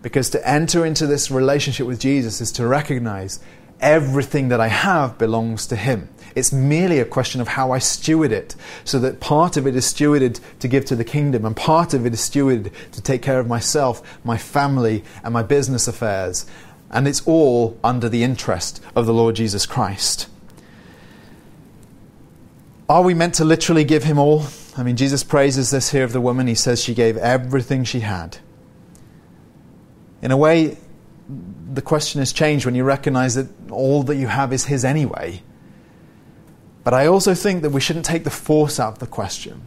Because 0.00 0.30
to 0.30 0.48
enter 0.48 0.86
into 0.86 1.06
this 1.06 1.30
relationship 1.30 1.86
with 1.86 2.00
Jesus 2.00 2.40
is 2.40 2.50
to 2.52 2.66
recognize 2.66 3.40
everything 3.78 4.48
that 4.48 4.58
I 4.58 4.68
have 4.68 5.18
belongs 5.18 5.66
to 5.66 5.76
Him. 5.76 6.08
It's 6.34 6.50
merely 6.50 6.98
a 6.98 7.04
question 7.04 7.42
of 7.42 7.48
how 7.48 7.72
I 7.72 7.78
steward 7.78 8.32
it, 8.32 8.56
so 8.86 8.98
that 9.00 9.20
part 9.20 9.58
of 9.58 9.66
it 9.66 9.76
is 9.76 9.84
stewarded 9.84 10.40
to 10.60 10.66
give 10.66 10.86
to 10.86 10.96
the 10.96 11.04
kingdom, 11.04 11.44
and 11.44 11.54
part 11.54 11.92
of 11.92 12.06
it 12.06 12.14
is 12.14 12.20
stewarded 12.20 12.72
to 12.92 13.02
take 13.02 13.20
care 13.20 13.38
of 13.38 13.46
myself, 13.46 14.02
my 14.24 14.38
family, 14.38 15.04
and 15.22 15.34
my 15.34 15.42
business 15.42 15.86
affairs. 15.86 16.46
And 16.90 17.06
it's 17.06 17.20
all 17.26 17.78
under 17.84 18.08
the 18.08 18.22
interest 18.22 18.82
of 18.96 19.04
the 19.04 19.12
Lord 19.12 19.36
Jesus 19.36 19.66
Christ. 19.66 20.26
Are 22.88 23.02
we 23.02 23.12
meant 23.12 23.34
to 23.34 23.44
literally 23.44 23.84
give 23.84 24.04
Him 24.04 24.18
all? 24.18 24.46
I 24.80 24.82
mean, 24.82 24.96
Jesus 24.96 25.22
praises 25.22 25.70
this 25.70 25.90
here 25.90 26.04
of 26.04 26.14
the 26.14 26.22
woman. 26.22 26.46
He 26.46 26.54
says 26.54 26.82
she 26.82 26.94
gave 26.94 27.18
everything 27.18 27.84
she 27.84 28.00
had. 28.00 28.38
In 30.22 30.30
a 30.30 30.38
way, 30.38 30.78
the 31.72 31.82
question 31.82 32.18
has 32.20 32.32
changed 32.32 32.64
when 32.64 32.74
you 32.74 32.82
recognize 32.82 33.34
that 33.34 33.48
all 33.70 34.02
that 34.04 34.16
you 34.16 34.26
have 34.26 34.54
is 34.54 34.64
His 34.64 34.82
anyway. 34.82 35.42
But 36.82 36.94
I 36.94 37.06
also 37.06 37.34
think 37.34 37.60
that 37.60 37.70
we 37.70 37.80
shouldn't 37.80 38.06
take 38.06 38.24
the 38.24 38.30
force 38.30 38.80
out 38.80 38.94
of 38.94 38.98
the 39.00 39.06
question. 39.06 39.60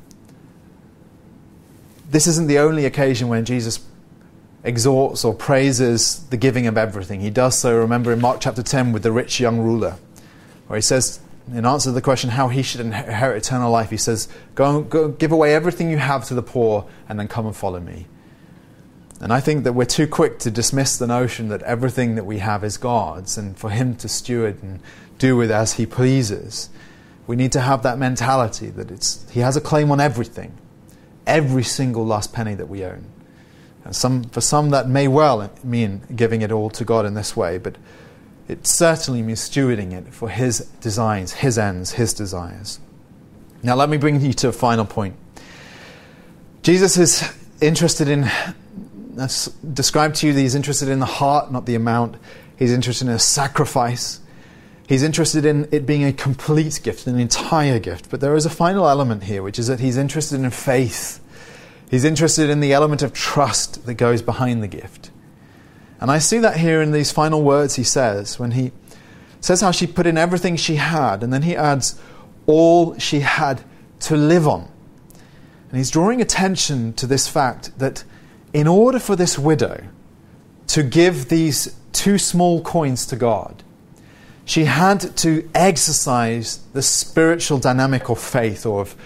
This 2.09 2.26
isn't 2.26 2.47
the 2.47 2.57
only 2.57 2.86
occasion 2.86 3.28
when 3.28 3.45
Jesus 3.45 3.86
exhorts 4.64 5.24
or 5.24 5.36
praises 5.36 6.26
the 6.32 6.38
giving 6.38 6.66
of 6.66 6.76
everything. 6.76 7.20
He 7.20 7.30
does 7.30 7.55
so, 7.55 7.78
remember, 7.78 8.11
in 8.11 8.20
Mark 8.20 8.39
chapter 8.41 8.64
10 8.64 8.91
with 8.91 9.03
the 9.03 9.11
rich 9.11 9.39
young 9.39 9.59
ruler, 9.59 9.95
where 10.66 10.78
he 10.78 10.82
says, 10.82 11.20
in 11.52 11.66
answer 11.66 11.89
to 11.89 11.94
the 11.94 12.02
question 12.02 12.30
how 12.30 12.48
he 12.48 12.62
should 12.62 12.82
inherit 12.82 13.44
eternal 13.46 13.72
life, 13.72 13.89
he 13.89 13.98
says, 13.98 14.28
go, 14.56 14.82
go 14.82 15.10
give 15.10 15.32
away 15.32 15.54
everything 15.54 15.89
you 15.89 15.98
have 15.98 16.26
to 16.26 16.34
the 16.34 16.44
poor 16.44 16.88
and 17.10 17.20
then 17.20 17.28
come 17.28 17.46
and 17.46 17.56
follow 17.56 17.80
me. 17.80 18.08
And 19.20 19.32
I 19.32 19.39
think 19.39 19.64
that 19.64 19.74
we're 19.74 19.86
too 19.86 20.08
quick 20.08 20.39
to 20.39 20.52
dismiss 20.52 20.98
the 20.98 21.08
notion 21.08 21.48
that 21.50 21.62
everything 21.64 22.16
that 22.16 22.26
we 22.26 22.39
have 22.39 22.64
is 22.64 22.78
God's 22.78 23.38
and 23.38 23.58
for 23.58 23.70
Him 23.70 23.96
to 23.98 24.10
steward 24.10 24.62
and 24.62 24.82
do 25.18 25.38
with 25.38 25.52
as 25.52 25.74
He 25.74 25.86
pleases. 25.86 26.70
We 27.26 27.36
need 27.36 27.54
to 27.54 27.62
have 27.62 27.84
that 27.84 27.98
mentality 27.98 28.70
that 28.72 28.91
it's, 28.91 29.30
He 29.32 29.39
has 29.39 29.56
a 29.56 29.62
claim 29.62 29.91
on 29.91 30.02
everything, 30.02 30.54
every 31.26 31.64
single 31.64 32.06
last 32.06 32.34
penny 32.34 32.54
that 32.56 32.68
we 32.68 32.84
own. 32.84 33.06
And 33.86 33.96
some, 33.96 34.24
for 34.26 34.41
some, 34.41 34.72
that 34.72 34.89
may 34.89 35.08
well 35.08 35.50
mean 35.64 36.02
giving 36.14 36.41
it 36.41 36.52
all 36.52 36.70
to 36.72 36.84
God 36.84 37.06
in 37.06 37.14
this 37.14 37.36
way, 37.36 37.58
but 37.58 37.78
it 38.48 38.68
certainly 38.68 39.22
means 39.22 39.39
stewarding 39.39 39.94
it 39.94 40.14
for 40.14 40.30
His 40.30 40.60
designs, 40.82 41.34
His 41.34 41.58
ends, 41.58 41.94
His 41.94 42.14
desires. 42.14 42.80
Now, 43.62 43.76
let 43.76 43.89
me 43.89 43.98
bring 43.98 44.20
you 44.20 44.34
to 44.34 44.50
a 44.50 44.52
final 44.52 44.86
point. 44.86 45.16
Jesus 46.64 46.98
is 46.98 47.24
interested 47.62 48.10
in, 48.10 48.26
uh, 48.26 48.54
that's 49.16 49.48
described 49.48 50.16
to 50.16 50.28
you 50.28 50.34
that 50.34 50.39
he's 50.39 50.56
interested 50.56 50.89
in 50.89 51.00
the 51.00 51.06
heart, 51.06 51.52
not 51.52 51.66
the 51.66 51.76
amount. 51.76 52.16
He's 52.58 52.74
interested 52.74 53.08
in 53.08 53.14
a 53.14 53.20
sacrifice. 53.20 54.20
He's 54.88 55.04
interested 55.04 55.46
in 55.46 55.70
it 55.72 55.86
being 55.86 56.04
a 56.04 56.12
complete 56.12 56.82
gift, 56.84 57.08
an 57.08 57.20
entire 57.20 57.80
gift. 57.80 58.10
But 58.10 58.22
there 58.22 58.36
is 58.36 58.46
a 58.46 58.50
final 58.50 58.88
element 58.88 59.24
here, 59.24 59.44
which 59.44 59.60
is 59.60 59.68
that 59.68 59.80
he's 59.80 59.98
interested 59.98 60.39
in 60.39 60.50
faith. 60.50 61.22
He's 61.89 62.04
interested 62.04 62.50
in 62.50 62.60
the 62.60 62.74
element 62.74 63.02
of 63.02 63.14
trust 63.14 63.86
that 63.86 63.94
goes 63.94 64.22
behind 64.22 64.62
the 64.62 64.68
gift. 64.68 65.12
And 66.04 66.12
I 66.12 66.20
see 66.20 66.39
that 66.39 66.58
here 66.58 66.82
in 66.82 66.91
these 66.91 67.14
final 67.14 67.41
words 67.41 67.76
he 67.76 67.84
says, 67.86 68.38
when 68.38 68.51
he 68.51 68.74
says 69.39 69.62
how 69.62 69.72
she 69.72 69.88
put 69.88 70.06
in 70.06 70.18
everything 70.18 70.58
she 70.58 70.76
had, 70.76 71.24
and 71.24 71.32
then 71.32 71.43
he 71.43 71.56
adds, 71.56 71.97
all 72.45 72.99
she 72.99 73.22
had 73.22 73.62
to 74.01 74.18
live 74.18 74.45
on. 74.45 74.70
And 75.70 75.78
he's 75.78 75.89
drawing 75.89 76.20
attention 76.20 76.91
to 76.95 77.08
this 77.08 77.30
fact 77.30 77.80
that 77.80 78.04
in 78.51 78.68
order 78.68 78.99
for 78.99 79.16
this 79.16 79.39
widow 79.39 79.82
to 80.68 80.84
give 80.84 81.30
these 81.30 81.74
two 81.93 82.18
small 82.18 82.62
coins 82.62 83.06
to 83.06 83.16
God, 83.16 83.64
she 84.43 84.66
had 84.66 85.16
to 85.16 85.49
exercise 85.56 86.58
the 86.74 86.82
spiritual 86.82 87.60
dynamic 87.60 88.10
of 88.10 88.20
faith, 88.20 88.66
or 88.66 88.82
of 88.82 88.97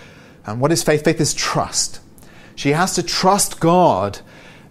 and 0.48 0.60
what 0.60 0.72
is 0.72 0.82
faith? 0.82 1.04
Faith 1.04 1.22
is 1.22 1.36
trust. 1.36 2.00
She 2.56 2.72
has 2.72 2.95
to 2.95 3.04
trust 3.04 3.60
God 3.60 4.18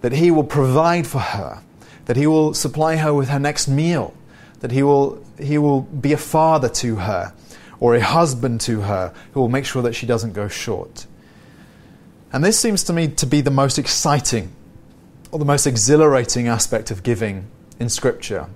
that 0.01 0.11
He 0.11 0.33
will 0.33 0.43
provide 0.43 1.07
for 1.07 1.21
her 1.21 1.63
that 2.07 2.17
He 2.17 2.27
will 2.27 2.55
supply 2.55 2.97
her 2.97 3.13
with 3.15 3.29
her 3.29 3.39
next 3.39 3.69
meal, 3.69 4.15
that 4.61 4.73
He 4.73 4.83
will, 4.83 5.23
he 5.39 5.59
will 5.59 5.83
be 5.83 6.13
a 6.13 6.19
father 6.19 6.69
to 6.69 6.97
her 6.97 7.33
or 7.79 7.95
a 7.95 8.01
husband 8.01 8.61
to 8.63 8.83
her 8.83 9.13
who 9.33 9.41
will 9.41 9.49
make 9.49 9.67
sure 9.67 9.83
that 9.83 9.95
she 9.95 10.07
doesn't 10.07 10.33
go 10.33 10.49
short. 10.49 11.07
And 12.33 12.45
this 12.45 12.59
seems 12.59 12.83
to 12.85 12.93
me 12.93 13.09
to 13.09 13.27
be 13.27 13.41
the 13.41 13.51
most 13.51 13.79
exciting 13.79 14.53
or 15.31 15.39
the 15.39 15.45
most 15.45 15.67
exhilarating 15.67 16.49
aspect 16.49 16.91
of 16.91 17.03
giving 17.03 17.47
in 17.79 17.89
Scripture. 17.89 18.49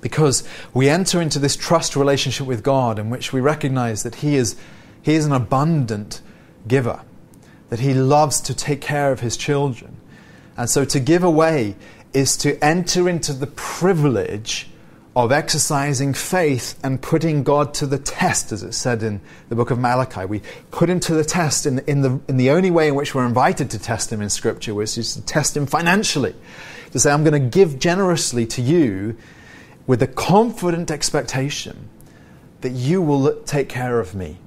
Because 0.00 0.46
we 0.72 0.88
enter 0.88 1.20
into 1.20 1.38
this 1.38 1.56
trust 1.56 1.94
relationship 1.94 2.46
with 2.46 2.62
God 2.62 2.98
in 2.98 3.10
which 3.10 3.32
we 3.32 3.40
recognize 3.40 4.02
that 4.02 4.16
He 4.16 4.36
is, 4.36 4.56
he 5.02 5.14
is 5.14 5.26
an 5.26 5.32
abundant 5.32 6.22
giver, 6.66 7.02
that 7.68 7.80
He 7.80 7.92
loves 7.92 8.40
to 8.42 8.54
take 8.54 8.80
care 8.80 9.12
of 9.12 9.20
His 9.20 9.36
children. 9.36 9.96
And 10.56 10.68
so 10.68 10.84
to 10.86 11.00
give 11.00 11.22
away 11.22 11.76
is 12.12 12.36
to 12.38 12.62
enter 12.64 13.08
into 13.08 13.32
the 13.32 13.46
privilege 13.46 14.68
of 15.16 15.32
exercising 15.32 16.14
faith 16.14 16.78
and 16.84 17.02
putting 17.02 17.42
God 17.42 17.74
to 17.74 17.86
the 17.86 17.98
test, 17.98 18.52
as 18.52 18.62
it 18.62 18.72
said 18.72 19.02
in 19.02 19.20
the 19.48 19.56
book 19.56 19.70
of 19.70 19.78
Malachi. 19.78 20.24
We 20.24 20.42
put 20.70 20.88
him 20.88 21.00
to 21.00 21.14
the 21.14 21.24
test 21.24 21.66
in, 21.66 21.80
in, 21.80 22.02
the, 22.02 22.20
in 22.28 22.36
the 22.36 22.50
only 22.50 22.70
way 22.70 22.88
in 22.88 22.94
which 22.94 23.14
we're 23.14 23.26
invited 23.26 23.70
to 23.70 23.78
test 23.78 24.12
him 24.12 24.22
in 24.22 24.30
Scripture, 24.30 24.72
which 24.72 24.96
is 24.96 25.14
to 25.14 25.22
test 25.22 25.56
him 25.56 25.66
financially. 25.66 26.34
To 26.92 26.98
say, 26.98 27.12
I'm 27.12 27.24
going 27.24 27.40
to 27.40 27.48
give 27.48 27.78
generously 27.78 28.46
to 28.46 28.62
you 28.62 29.16
with 29.86 30.02
a 30.02 30.06
confident 30.06 30.90
expectation 30.90 31.88
that 32.60 32.70
you 32.70 33.02
will 33.02 33.42
take 33.42 33.68
care 33.68 33.98
of 33.98 34.14
me. 34.14 34.38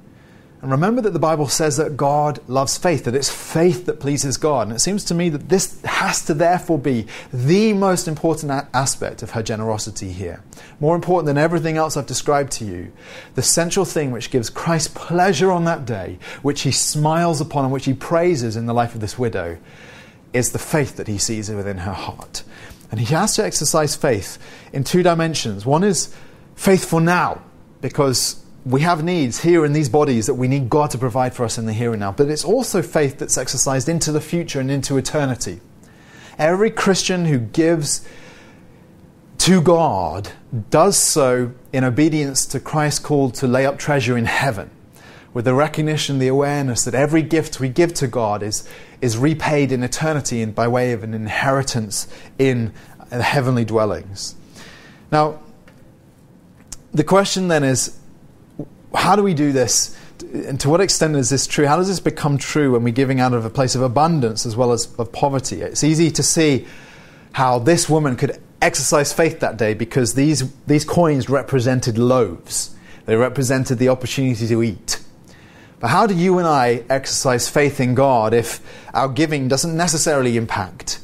And 0.64 0.72
remember 0.72 1.02
that 1.02 1.12
the 1.12 1.20
Bible 1.20 1.50
says 1.50 1.76
that 1.76 1.98
God 1.98 2.40
loves 2.48 2.78
faith, 2.78 3.04
that 3.04 3.16
it's 3.16 3.30
faith 3.30 3.86
that 3.86 4.00
pleases 4.00 4.38
God. 4.38 4.68
And 4.68 4.78
it 4.78 4.80
seems 4.80 5.04
to 5.04 5.14
me 5.14 5.28
that 5.28 5.50
this 5.50 5.82
has 5.82 6.24
to 6.28 6.34
therefore 6.34 6.80
be 6.80 7.06
the 7.34 7.74
most 7.74 8.08
important 8.08 8.50
a- 8.50 8.66
aspect 8.74 9.22
of 9.22 9.32
her 9.32 9.44
generosity 9.44 10.14
here. 10.14 10.42
More 10.80 10.96
important 10.96 11.26
than 11.26 11.38
everything 11.38 11.76
else 11.76 11.98
I've 11.98 12.06
described 12.06 12.54
to 12.54 12.66
you. 12.66 12.94
The 13.36 13.42
central 13.42 13.84
thing 13.84 14.12
which 14.12 14.32
gives 14.32 14.50
Christ 14.50 14.96
pleasure 14.96 15.52
on 15.52 15.66
that 15.66 15.86
day, 15.86 16.18
which 16.44 16.62
he 16.62 16.72
smiles 16.72 17.42
upon 17.42 17.66
and 17.66 17.74
which 17.74 17.84
he 17.84 17.94
praises 17.94 18.56
in 18.56 18.66
the 18.66 18.74
life 18.74 18.96
of 18.96 19.02
this 19.02 19.20
widow, 19.20 19.58
is 20.32 20.54
the 20.54 20.60
faith 20.60 20.96
that 20.96 21.10
he 21.10 21.18
sees 21.18 21.50
within 21.50 21.80
her 21.80 21.92
heart. 21.92 22.44
And 22.90 23.02
he 23.02 23.14
has 23.14 23.36
to 23.36 23.44
exercise 23.44 23.98
faith 23.98 24.38
in 24.72 24.86
two 24.86 25.04
dimensions. 25.04 25.66
One 25.66 25.84
is 25.84 26.16
faith 26.56 26.86
for 26.86 27.02
now, 27.02 27.42
because 27.82 28.42
we 28.66 28.82
have 28.82 29.04
needs 29.04 29.42
here 29.42 29.66
in 29.66 29.74
these 29.74 29.90
bodies 29.90 30.28
that 30.28 30.36
we 30.36 30.48
need 30.48 30.70
God 30.70 30.92
to 30.92 30.98
provide 30.98 31.34
for 31.34 31.44
us 31.44 31.58
in 31.58 31.66
the 31.66 31.74
here 31.74 31.92
and 31.92 32.00
now. 32.00 32.12
But 32.14 32.30
it's 32.30 32.46
also 32.46 32.82
faith 32.82 33.18
that's 33.18 33.38
exercised 33.38 33.90
into 33.90 34.12
the 34.12 34.22
future 34.22 34.60
and 34.60 34.72
into 34.72 34.98
eternity. 34.98 35.60
Every 36.38 36.72
Christian 36.72 37.26
who 37.26 37.40
gives 37.40 38.08
to 39.40 39.62
God 39.62 40.30
does 40.70 40.98
so 40.98 41.52
in 41.74 41.84
obedience 41.84 42.46
to 42.48 42.60
Christ's 42.60 43.00
call 43.00 43.32
to 43.32 43.48
lay 43.48 43.66
up 43.66 43.78
treasure 43.78 44.18
in 44.18 44.26
heaven, 44.26 44.72
with 45.34 45.46
the 45.46 45.54
recognition, 45.54 46.20
the 46.20 46.30
awareness 46.30 46.86
that 46.86 46.94
every 46.94 47.22
gift 47.22 47.60
we 47.60 47.68
give 47.68 47.94
to 47.96 48.08
God 48.08 48.42
is, 48.42 48.68
is 49.02 49.18
repaid 49.18 49.74
in 49.74 49.84
eternity 49.84 50.42
and 50.42 50.56
by 50.56 50.68
way 50.70 50.94
of 50.94 51.04
an 51.04 51.14
inheritance 51.14 52.08
in 52.40 52.72
heavenly 53.12 53.66
dwellings. 53.66 54.36
Now, 55.12 55.40
the 56.94 57.04
question 57.04 57.50
then 57.50 57.64
is 57.64 58.00
how 58.94 59.16
do 59.16 59.24
we 59.24 59.34
do 59.34 59.52
this? 59.52 59.98
And 60.34 60.60
to 60.62 60.70
what 60.70 60.82
extent 60.82 61.16
is 61.16 61.30
this 61.30 61.48
true? 61.48 61.66
How 61.66 61.78
does 61.78 61.88
this 61.88 62.00
become 62.00 62.38
true 62.38 62.74
when 62.74 62.84
we're 62.84 62.94
giving 62.94 63.20
out 63.20 63.34
of 63.34 63.46
a 63.46 63.50
place 63.50 63.76
of 63.76 63.82
abundance 63.82 64.46
as 64.46 64.56
well 64.56 64.72
as 64.72 64.94
of 64.96 65.12
poverty? 65.12 65.62
It's 65.62 65.84
easy 65.84 66.12
to 66.12 66.24
see 66.24 66.68
how 67.34 67.60
this 67.60 67.90
woman 67.90 68.16
could 68.16 68.42
exercise 68.62 69.12
faith 69.12 69.40
that 69.42 69.58
day 69.58 69.74
because 69.74 70.14
these, 70.14 70.50
these 70.66 70.86
coins 70.86 71.30
represented 71.30 71.98
loaves, 71.98 72.76
they 73.06 73.16
represented 73.16 73.80
the 73.80 73.90
opportunity 73.90 74.48
to 74.48 74.64
eat. 74.64 75.04
But 75.80 75.90
how 75.90 76.08
do 76.08 76.16
you 76.16 76.38
and 76.38 76.48
I 76.48 76.84
exercise 76.90 77.50
faith 77.50 77.82
in 77.82 77.94
God 77.94 78.34
if 78.34 78.62
our 78.94 79.10
giving 79.10 79.50
doesn't 79.50 79.76
necessarily 79.76 80.38
impact 80.38 81.02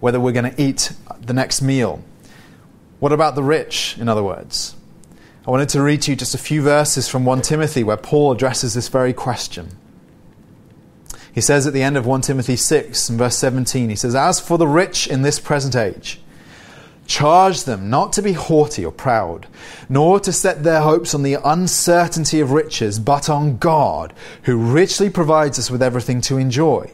whether 0.00 0.18
we're 0.18 0.32
going 0.32 0.50
to 0.50 0.62
eat 0.62 0.92
the 1.20 1.34
next 1.34 1.60
meal? 1.60 2.02
What 2.98 3.12
about 3.12 3.34
the 3.34 3.42
rich, 3.42 3.98
in 3.98 4.08
other 4.08 4.22
words? 4.22 4.74
I 5.44 5.50
wanted 5.50 5.70
to 5.70 5.82
read 5.82 6.02
to 6.02 6.12
you 6.12 6.16
just 6.16 6.36
a 6.36 6.38
few 6.38 6.62
verses 6.62 7.08
from 7.08 7.24
1 7.24 7.42
Timothy 7.42 7.82
where 7.82 7.96
Paul 7.96 8.30
addresses 8.30 8.74
this 8.74 8.88
very 8.88 9.12
question. 9.12 9.76
He 11.34 11.40
says 11.40 11.66
at 11.66 11.72
the 11.72 11.82
end 11.82 11.96
of 11.96 12.06
1 12.06 12.20
Timothy 12.20 12.54
6 12.54 13.08
and 13.08 13.18
verse 13.18 13.36
17, 13.38 13.90
he 13.90 13.96
says, 13.96 14.14
As 14.14 14.38
for 14.38 14.56
the 14.56 14.68
rich 14.68 15.08
in 15.08 15.22
this 15.22 15.40
present 15.40 15.74
age, 15.74 16.20
charge 17.06 17.64
them 17.64 17.90
not 17.90 18.12
to 18.12 18.22
be 18.22 18.34
haughty 18.34 18.84
or 18.84 18.92
proud, 18.92 19.48
nor 19.88 20.20
to 20.20 20.32
set 20.32 20.62
their 20.62 20.82
hopes 20.82 21.12
on 21.12 21.24
the 21.24 21.38
uncertainty 21.44 22.38
of 22.38 22.52
riches, 22.52 23.00
but 23.00 23.28
on 23.28 23.56
God, 23.56 24.12
who 24.44 24.56
richly 24.56 25.10
provides 25.10 25.58
us 25.58 25.72
with 25.72 25.82
everything 25.82 26.20
to 26.20 26.36
enjoy. 26.38 26.88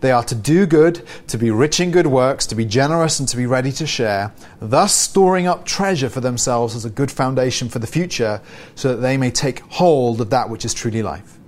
They 0.00 0.10
are 0.10 0.24
to 0.24 0.34
do 0.34 0.66
good, 0.66 1.06
to 1.28 1.38
be 1.38 1.50
rich 1.50 1.80
in 1.80 1.90
good 1.90 2.06
works, 2.06 2.46
to 2.46 2.54
be 2.54 2.64
generous, 2.64 3.18
and 3.18 3.28
to 3.28 3.36
be 3.36 3.46
ready 3.46 3.72
to 3.72 3.86
share, 3.86 4.32
thus 4.60 4.94
storing 4.94 5.46
up 5.46 5.64
treasure 5.64 6.08
for 6.08 6.20
themselves 6.20 6.74
as 6.74 6.84
a 6.84 6.90
good 6.90 7.10
foundation 7.10 7.68
for 7.68 7.78
the 7.78 7.86
future, 7.86 8.40
so 8.74 8.88
that 8.88 9.00
they 9.00 9.16
may 9.16 9.30
take 9.30 9.60
hold 9.60 10.20
of 10.20 10.30
that 10.30 10.50
which 10.50 10.64
is 10.64 10.74
truly 10.74 11.02
life. 11.02 11.38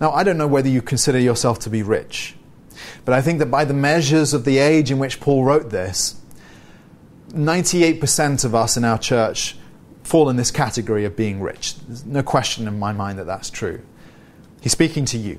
Now, 0.00 0.12
I 0.12 0.24
don't 0.24 0.38
know 0.38 0.46
whether 0.46 0.68
you 0.68 0.82
consider 0.82 1.18
yourself 1.18 1.58
to 1.60 1.70
be 1.70 1.82
rich, 1.82 2.34
but 3.04 3.14
I 3.14 3.22
think 3.22 3.38
that 3.38 3.46
by 3.46 3.64
the 3.64 3.74
measures 3.74 4.34
of 4.34 4.44
the 4.44 4.58
age 4.58 4.90
in 4.90 4.98
which 4.98 5.20
Paul 5.20 5.44
wrote 5.44 5.70
this, 5.70 6.20
98% 7.30 8.44
of 8.44 8.54
us 8.54 8.76
in 8.76 8.84
our 8.84 8.98
church 8.98 9.56
fall 10.02 10.28
in 10.28 10.36
this 10.36 10.50
category 10.50 11.04
of 11.04 11.16
being 11.16 11.40
rich. 11.40 11.76
There's 11.80 12.06
no 12.06 12.22
question 12.22 12.68
in 12.68 12.78
my 12.78 12.92
mind 12.92 13.18
that 13.18 13.26
that's 13.26 13.50
true. 13.50 13.82
He's 14.60 14.72
speaking 14.72 15.04
to 15.06 15.18
you. 15.18 15.38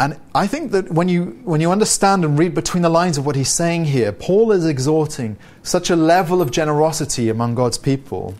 And 0.00 0.18
I 0.34 0.46
think 0.46 0.72
that 0.72 0.90
when 0.90 1.10
you, 1.10 1.38
when 1.44 1.60
you 1.60 1.70
understand 1.70 2.24
and 2.24 2.38
read 2.38 2.54
between 2.54 2.82
the 2.82 2.88
lines 2.88 3.18
of 3.18 3.26
what 3.26 3.36
he's 3.36 3.52
saying 3.52 3.84
here, 3.84 4.12
Paul 4.12 4.50
is 4.50 4.64
exhorting 4.64 5.36
such 5.62 5.90
a 5.90 5.94
level 5.94 6.40
of 6.40 6.50
generosity 6.50 7.28
among 7.28 7.54
God's 7.54 7.76
people 7.76 8.34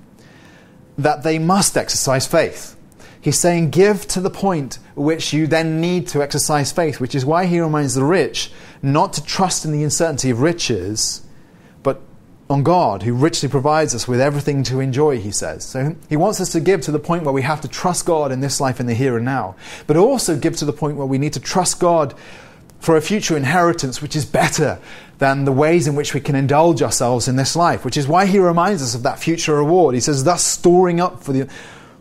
that 0.97 1.23
they 1.23 1.39
must 1.39 1.77
exercise 1.77 2.27
faith. 2.27 2.77
He's 3.21 3.39
saying, 3.39 3.71
give 3.71 4.09
to 4.09 4.23
the 4.23 4.31
point 4.31 4.79
which 4.95 5.35
you 5.35 5.47
then 5.47 5.83
need 5.83 6.09
to 6.09 6.23
exercise 6.23 6.73
faith, 6.73 6.99
which 6.99 7.15
is 7.15 7.27
why 7.27 7.45
he 7.45 7.61
reminds 7.61 7.95
the 7.95 8.05
rich 8.05 8.51
not 8.81 9.13
to 9.13 9.23
trust 9.23 9.67
in 9.67 9.73
the 9.73 9.85
uncertainty 9.85 10.31
of 10.31 10.41
riches, 10.41 11.27
on 12.51 12.65
God, 12.65 13.05
who 13.05 13.15
richly 13.15 13.49
provides 13.49 13.95
us 13.95 14.09
with 14.09 14.21
everything 14.21 14.65
to 14.65 14.81
enjoy, 14.81 15.21
he 15.21 15.31
says. 15.31 15.65
So 15.65 15.95
he 16.09 16.17
wants 16.17 16.41
us 16.41 16.51
to 16.51 16.61
give 16.61 16.81
to 16.83 16.91
the 16.91 16.99
point 16.99 17.23
where 17.23 17.33
we 17.33 17.43
have 17.43 17.61
to 17.61 17.69
trust 17.69 18.05
God 18.05 18.33
in 18.33 18.41
this 18.41 18.61
life 18.61 18.81
in 18.81 18.87
the 18.87 18.95
here 18.95 19.17
and 19.17 19.25
now, 19.25 19.55
but 19.87 19.97
also 19.97 20.37
give 20.37 20.57
to 20.57 20.65
the 20.65 20.73
point 20.73 20.97
where 20.97 21.07
we 21.07 21.17
need 21.17 21.33
to 21.35 21.41
trust 21.41 21.79
God 21.79 22.13
for 22.81 22.97
a 22.97 23.01
future 23.01 23.37
inheritance 23.37 24.03
which 24.03 24.17
is 24.17 24.25
better 24.25 24.81
than 25.19 25.45
the 25.45 25.53
ways 25.53 25.87
in 25.87 25.95
which 25.95 26.13
we 26.13 26.21
can 26.21 26.35
indulge 26.35 26.83
ourselves 26.83 27.29
in 27.29 27.37
this 27.37 27.55
life, 27.55 27.85
which 27.85 27.97
is 27.97 28.09
why 28.09 28.27
he 28.27 28.41
reminds 28.41 28.83
us 28.83 28.97
of 28.97 29.05
that 29.05 29.21
future 29.21 29.55
reward. 29.55 29.95
He 29.95 30.01
says, 30.01 30.25
thus 30.25 30.43
storing 30.43 31.01
up 31.01 31.23
for, 31.23 31.33
the, 31.33 31.49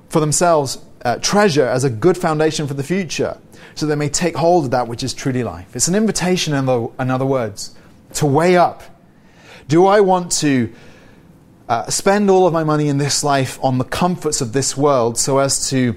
for 0.09 0.19
themselves 0.19 0.79
uh, 1.05 1.17
treasure 1.17 1.67
as 1.67 1.83
a 1.83 1.91
good 1.91 2.17
foundation 2.17 2.65
for 2.65 2.73
the 2.73 2.83
future, 2.83 3.37
so 3.75 3.85
they 3.85 3.95
may 3.95 4.09
take 4.09 4.35
hold 4.35 4.65
of 4.65 4.71
that 4.71 4.87
which 4.87 5.03
is 5.03 5.13
truly 5.13 5.43
life. 5.43 5.75
It's 5.75 5.87
an 5.87 5.95
invitation, 5.95 6.55
in, 6.55 6.65
the, 6.65 6.89
in 6.97 7.11
other 7.11 7.25
words, 7.25 7.75
to 8.13 8.25
weigh 8.25 8.57
up 8.57 8.81
do 9.69 9.85
I 9.85 9.99
want 10.01 10.31
to 10.39 10.73
uh, 11.69 11.87
spend 11.91 12.29
all 12.29 12.47
of 12.47 12.53
my 12.53 12.63
money 12.63 12.89
in 12.89 12.97
this 12.97 13.23
life 13.23 13.63
on 13.63 13.77
the 13.77 13.83
comforts 13.83 14.41
of 14.41 14.51
this 14.51 14.75
world 14.75 15.17
so 15.17 15.37
as 15.37 15.69
to 15.69 15.95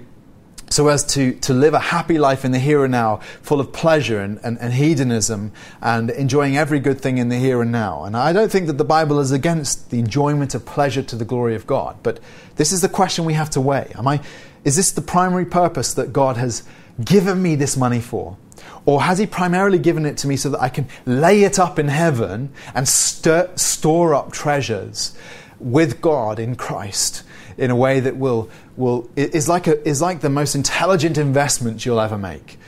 so 0.69 0.89
as 0.89 1.05
to, 1.05 1.35
to 1.41 1.53
live 1.53 1.75
a 1.75 1.79
happy 1.79 2.19
life 2.19 2.47
in 2.47 2.53
the 2.53 2.59
here 2.59 2.83
and 2.83 2.93
now, 2.93 3.19
full 3.43 3.61
of 3.61 3.75
pleasure 3.75 4.21
and, 4.21 4.41
and, 4.43 4.59
and, 4.59 4.73
hedonism 4.73 5.53
and 5.83 6.09
enjoying 6.09 6.57
every 6.57 6.81
good 6.81 6.99
thing 6.99 7.19
in 7.19 7.29
the 7.29 7.37
here 7.37 7.61
and 7.61 7.71
now. 7.71 8.05
And 8.05 8.17
I 8.17 8.33
don't 8.33 8.51
think 8.51 8.69
that 8.69 8.79
the 8.79 8.85
Bible 8.85 9.21
is 9.21 9.33
against 9.33 9.91
the 9.91 9.99
enjoyment 9.99 10.55
of 10.55 10.65
pleasure 10.65 11.03
to 11.03 11.15
the 11.15 11.27
glory 11.27 11.55
of 11.55 11.67
God. 11.67 11.99
But 12.03 12.21
this 12.57 12.73
is 12.73 12.81
the 12.81 12.89
question 12.89 13.27
we 13.27 13.35
have 13.35 13.51
to 13.51 13.61
weigh. 13.61 13.93
Am 13.99 14.09
I, 14.09 14.23
is 14.65 14.77
this 14.77 14.93
the 14.93 15.03
primary 15.03 15.45
purpose 15.45 15.93
that 15.93 16.11
God 16.11 16.39
has 16.39 16.63
given 17.05 17.43
me 17.43 17.55
this 17.55 17.77
money 17.77 18.01
for? 18.01 18.39
Or 18.85 19.03
has 19.03 19.19
He 19.19 19.27
primarily 19.27 19.79
given 19.79 20.07
it 20.07 20.17
to 20.19 20.29
me 20.29 20.37
so 20.37 20.51
that 20.51 20.61
I 20.61 20.69
can 20.69 20.89
lay 21.07 21.45
it 21.45 21.59
up 21.59 21.79
in 21.79 21.89
heaven 21.89 22.51
and 22.75 22.89
store 22.89 24.15
up 24.15 24.33
treasures 24.33 25.17
with 25.61 26.01
God 26.01 26.39
in 26.39 26.57
Christ 26.57 27.23
in 27.57 27.71
a 27.71 27.77
way 27.77 28.01
that 28.01 28.17
will, 28.17 28.51
will 28.77 29.09
is, 29.15 29.49
like 29.49 29.67
a, 29.67 29.87
is 29.87 30.03
like 30.03 30.21
the 30.21 30.31
most 30.31 30.55
intelligent 30.55 31.19
investment 31.19 31.87
you'll 31.87 32.01
ever 32.01 32.19
make? 32.19 32.59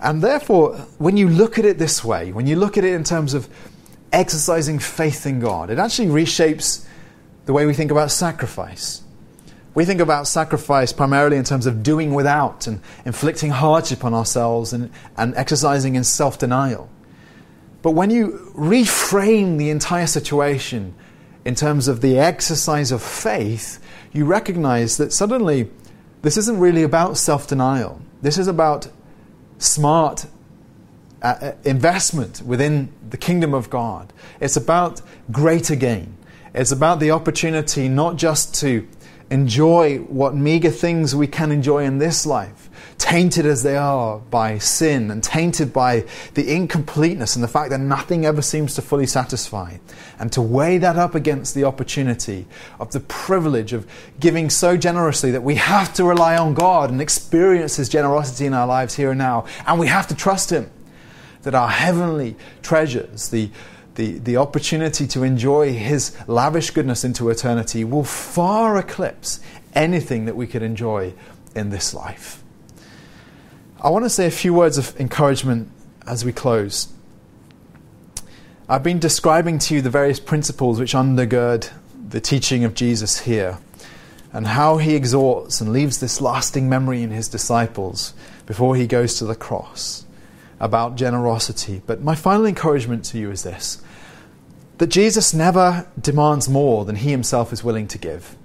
And 0.00 0.20
therefore, 0.20 0.74
when 0.98 1.16
you 1.16 1.28
look 1.28 1.58
at 1.58 1.64
it 1.64 1.78
this 1.78 2.02
way, 2.02 2.32
when 2.32 2.46
you 2.48 2.56
look 2.56 2.76
at 2.76 2.84
it 2.84 2.94
in 2.94 3.04
terms 3.04 3.34
of 3.34 3.48
exercising 4.12 4.80
faith 4.80 5.26
in 5.26 5.38
God, 5.38 5.70
it 5.70 5.78
actually 5.78 6.08
reshapes 6.08 6.84
the 7.46 7.52
way 7.52 7.66
we 7.66 7.74
think 7.74 7.90
about 7.90 8.10
sacrifice. 8.10 9.02
We 9.74 9.84
think 9.84 10.00
about 10.00 10.26
sacrifice 10.26 10.92
primarily 10.92 11.36
in 11.36 11.44
terms 11.44 11.66
of 11.66 11.82
doing 11.82 12.12
without 12.12 12.66
and 12.66 12.80
inflicting 13.06 13.50
hardship 13.50 14.04
on 14.04 14.12
ourselves 14.12 14.72
and, 14.72 14.90
and 15.16 15.34
exercising 15.34 15.94
in 15.94 16.04
self 16.04 16.38
denial. 16.38 16.90
But 17.80 17.92
when 17.92 18.10
you 18.10 18.52
reframe 18.54 19.58
the 19.58 19.70
entire 19.70 20.06
situation 20.06 20.94
in 21.44 21.54
terms 21.54 21.88
of 21.88 22.00
the 22.00 22.18
exercise 22.18 22.92
of 22.92 23.02
faith, 23.02 23.82
you 24.12 24.24
recognize 24.24 24.98
that 24.98 25.12
suddenly 25.12 25.70
this 26.20 26.36
isn't 26.36 26.60
really 26.60 26.82
about 26.82 27.16
self 27.16 27.46
denial. 27.46 28.00
This 28.20 28.38
is 28.38 28.46
about 28.46 28.88
smart 29.58 30.26
uh, 31.22 31.26
uh, 31.40 31.52
investment 31.64 32.42
within 32.44 32.92
the 33.10 33.16
kingdom 33.16 33.54
of 33.54 33.70
God. 33.70 34.12
It's 34.40 34.56
about 34.56 35.00
greater 35.30 35.76
gain. 35.76 36.16
It's 36.54 36.72
about 36.72 37.00
the 37.00 37.10
opportunity 37.10 37.88
not 37.88 38.16
just 38.16 38.54
to 38.56 38.86
enjoy 39.32 39.96
what 39.98 40.34
meager 40.36 40.70
things 40.70 41.16
we 41.16 41.26
can 41.26 41.50
enjoy 41.50 41.84
in 41.84 41.96
this 41.96 42.26
life, 42.26 42.68
tainted 42.98 43.46
as 43.46 43.62
they 43.62 43.76
are 43.78 44.18
by 44.18 44.58
sin 44.58 45.10
and 45.10 45.24
tainted 45.24 45.72
by 45.72 46.04
the 46.34 46.54
incompleteness 46.54 47.34
and 47.34 47.42
the 47.42 47.48
fact 47.48 47.70
that 47.70 47.80
nothing 47.80 48.26
ever 48.26 48.42
seems 48.42 48.74
to 48.74 48.82
fully 48.82 49.06
satisfy. 49.06 49.78
And 50.18 50.30
to 50.32 50.42
weigh 50.42 50.76
that 50.78 50.96
up 50.96 51.14
against 51.14 51.54
the 51.54 51.64
opportunity 51.64 52.46
of 52.78 52.92
the 52.92 53.00
privilege 53.00 53.72
of 53.72 53.86
giving 54.20 54.50
so 54.50 54.76
generously 54.76 55.30
that 55.30 55.42
we 55.42 55.54
have 55.54 55.94
to 55.94 56.04
rely 56.04 56.36
on 56.36 56.52
God 56.52 56.90
and 56.90 57.00
experience 57.00 57.76
His 57.76 57.88
generosity 57.88 58.44
in 58.44 58.52
our 58.52 58.66
lives 58.66 58.94
here 58.94 59.12
and 59.12 59.18
now, 59.18 59.46
and 59.66 59.80
we 59.80 59.86
have 59.86 60.06
to 60.08 60.14
trust 60.14 60.50
Him. 60.50 60.70
That 61.42 61.54
our 61.54 61.70
heavenly 61.70 62.36
treasures, 62.60 63.30
the 63.30 63.50
the, 63.94 64.18
the 64.18 64.36
opportunity 64.36 65.06
to 65.08 65.22
enjoy 65.22 65.72
His 65.72 66.16
lavish 66.26 66.70
goodness 66.70 67.04
into 67.04 67.28
eternity 67.30 67.84
will 67.84 68.04
far 68.04 68.78
eclipse 68.78 69.40
anything 69.74 70.24
that 70.26 70.36
we 70.36 70.46
could 70.46 70.62
enjoy 70.62 71.14
in 71.54 71.70
this 71.70 71.94
life. 71.94 72.42
I 73.80 73.90
want 73.90 74.04
to 74.04 74.10
say 74.10 74.26
a 74.26 74.30
few 74.30 74.54
words 74.54 74.78
of 74.78 74.98
encouragement 75.00 75.70
as 76.06 76.24
we 76.24 76.32
close. 76.32 76.88
I've 78.68 78.82
been 78.82 78.98
describing 78.98 79.58
to 79.60 79.74
you 79.74 79.82
the 79.82 79.90
various 79.90 80.20
principles 80.20 80.78
which 80.78 80.94
undergird 80.94 81.70
the 82.08 82.20
teaching 82.20 82.64
of 82.64 82.74
Jesus 82.74 83.20
here 83.20 83.58
and 84.32 84.46
how 84.46 84.78
he 84.78 84.94
exhorts 84.94 85.60
and 85.60 85.72
leaves 85.72 86.00
this 86.00 86.20
lasting 86.20 86.68
memory 86.68 87.02
in 87.02 87.10
his 87.10 87.28
disciples 87.28 88.14
before 88.46 88.76
he 88.76 88.86
goes 88.86 89.18
to 89.18 89.26
the 89.26 89.34
cross 89.34 90.06
about 90.62 90.94
generosity. 90.94 91.82
But 91.84 92.00
my 92.02 92.14
final 92.14 92.46
encouragement 92.46 93.04
to 93.06 93.18
you 93.18 93.30
is 93.30 93.42
this 93.42 93.82
that 94.78 94.86
Jesus 94.86 95.34
never 95.34 95.86
demands 96.00 96.48
more 96.48 96.84
than 96.84 96.96
he 96.96 97.10
himself 97.10 97.52
is 97.52 97.62
willing 97.62 97.86
to 97.88 97.98
give. 97.98 98.36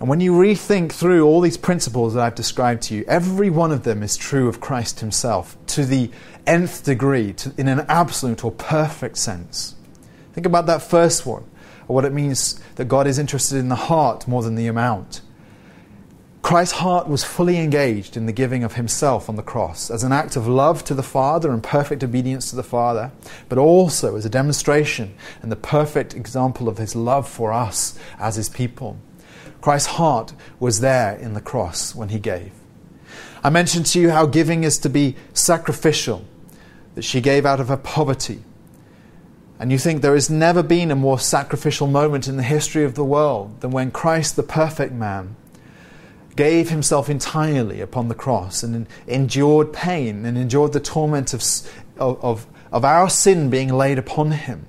And 0.00 0.08
when 0.08 0.20
you 0.20 0.32
rethink 0.32 0.92
through 0.92 1.24
all 1.24 1.40
these 1.40 1.56
principles 1.56 2.14
that 2.14 2.22
I've 2.22 2.34
described 2.34 2.82
to 2.84 2.94
you, 2.94 3.04
every 3.06 3.48
one 3.48 3.70
of 3.70 3.82
them 3.84 4.02
is 4.02 4.16
true 4.16 4.48
of 4.48 4.60
Christ 4.60 5.00
himself 5.00 5.56
to 5.68 5.84
the 5.84 6.10
nth 6.46 6.84
degree, 6.84 7.32
to, 7.34 7.52
in 7.56 7.68
an 7.68 7.86
absolute 7.88 8.44
or 8.44 8.50
perfect 8.50 9.18
sense. 9.18 9.74
Think 10.32 10.46
about 10.46 10.66
that 10.66 10.82
first 10.82 11.24
one, 11.24 11.44
or 11.88 11.94
what 11.94 12.04
it 12.04 12.12
means 12.12 12.60
that 12.74 12.86
God 12.86 13.06
is 13.06 13.18
interested 13.18 13.56
in 13.56 13.68
the 13.68 13.74
heart 13.74 14.28
more 14.28 14.42
than 14.42 14.54
the 14.54 14.66
amount. 14.66 15.22
Christ's 16.46 16.78
heart 16.78 17.08
was 17.08 17.24
fully 17.24 17.58
engaged 17.58 18.16
in 18.16 18.26
the 18.26 18.32
giving 18.32 18.62
of 18.62 18.74
himself 18.74 19.28
on 19.28 19.34
the 19.34 19.42
cross 19.42 19.90
as 19.90 20.04
an 20.04 20.12
act 20.12 20.36
of 20.36 20.46
love 20.46 20.84
to 20.84 20.94
the 20.94 21.02
Father 21.02 21.50
and 21.50 21.60
perfect 21.60 22.04
obedience 22.04 22.50
to 22.50 22.54
the 22.54 22.62
Father, 22.62 23.10
but 23.48 23.58
also 23.58 24.14
as 24.14 24.24
a 24.24 24.30
demonstration 24.30 25.12
and 25.42 25.50
the 25.50 25.56
perfect 25.56 26.14
example 26.14 26.68
of 26.68 26.78
his 26.78 26.94
love 26.94 27.28
for 27.28 27.52
us 27.52 27.98
as 28.20 28.36
his 28.36 28.48
people. 28.48 28.96
Christ's 29.60 29.88
heart 29.88 30.34
was 30.60 30.78
there 30.78 31.16
in 31.16 31.34
the 31.34 31.40
cross 31.40 31.96
when 31.96 32.10
he 32.10 32.20
gave. 32.20 32.52
I 33.42 33.50
mentioned 33.50 33.86
to 33.86 34.00
you 34.00 34.10
how 34.10 34.26
giving 34.26 34.62
is 34.62 34.78
to 34.78 34.88
be 34.88 35.16
sacrificial, 35.34 36.24
that 36.94 37.02
she 37.02 37.20
gave 37.20 37.44
out 37.44 37.58
of 37.58 37.66
her 37.66 37.76
poverty. 37.76 38.44
And 39.58 39.72
you 39.72 39.78
think 39.78 40.00
there 40.00 40.14
has 40.14 40.30
never 40.30 40.62
been 40.62 40.92
a 40.92 40.94
more 40.94 41.18
sacrificial 41.18 41.88
moment 41.88 42.28
in 42.28 42.36
the 42.36 42.44
history 42.44 42.84
of 42.84 42.94
the 42.94 43.04
world 43.04 43.62
than 43.62 43.72
when 43.72 43.90
Christ, 43.90 44.36
the 44.36 44.44
perfect 44.44 44.92
man, 44.92 45.34
gave 46.36 46.68
himself 46.70 47.08
entirely 47.08 47.80
upon 47.80 48.08
the 48.08 48.14
cross 48.14 48.62
and 48.62 48.86
endured 49.06 49.72
pain 49.72 50.24
and 50.24 50.36
endured 50.36 50.72
the 50.72 50.80
torment 50.80 51.32
of, 51.34 51.42
of, 51.98 52.46
of 52.70 52.84
our 52.84 53.08
sin 53.08 53.50
being 53.50 53.72
laid 53.72 53.98
upon 53.98 54.30
him. 54.32 54.66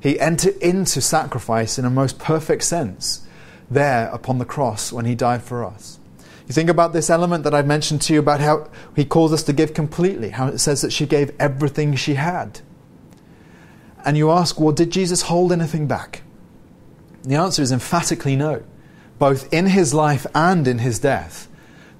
He 0.00 0.18
entered 0.18 0.56
into 0.56 1.00
sacrifice 1.00 1.78
in 1.78 1.84
a 1.84 1.90
most 1.90 2.18
perfect 2.18 2.64
sense 2.64 3.26
there 3.70 4.08
upon 4.08 4.38
the 4.38 4.44
cross 4.44 4.92
when 4.92 5.04
he 5.04 5.14
died 5.14 5.42
for 5.42 5.64
us. 5.64 5.98
You 6.46 6.52
think 6.52 6.68
about 6.68 6.92
this 6.92 7.08
element 7.08 7.44
that 7.44 7.54
I 7.54 7.62
mentioned 7.62 8.02
to 8.02 8.12
you 8.12 8.18
about 8.18 8.40
how 8.40 8.68
he 8.94 9.04
calls 9.04 9.32
us 9.32 9.42
to 9.44 9.52
give 9.52 9.72
completely, 9.72 10.30
how 10.30 10.48
it 10.48 10.58
says 10.58 10.82
that 10.82 10.92
she 10.92 11.06
gave 11.06 11.32
everything 11.40 11.96
she 11.96 12.14
had. 12.14 12.60
And 14.04 14.18
you 14.18 14.30
ask, 14.30 14.60
well, 14.60 14.72
did 14.72 14.90
Jesus 14.90 15.22
hold 15.22 15.52
anything 15.52 15.86
back? 15.86 16.22
The 17.22 17.36
answer 17.36 17.62
is 17.62 17.72
emphatically 17.72 18.36
no, 18.36 18.62
both 19.18 19.52
in 19.52 19.66
his 19.66 19.94
life 19.94 20.26
and 20.34 20.66
in 20.66 20.78
his 20.78 20.98
death. 20.98 21.48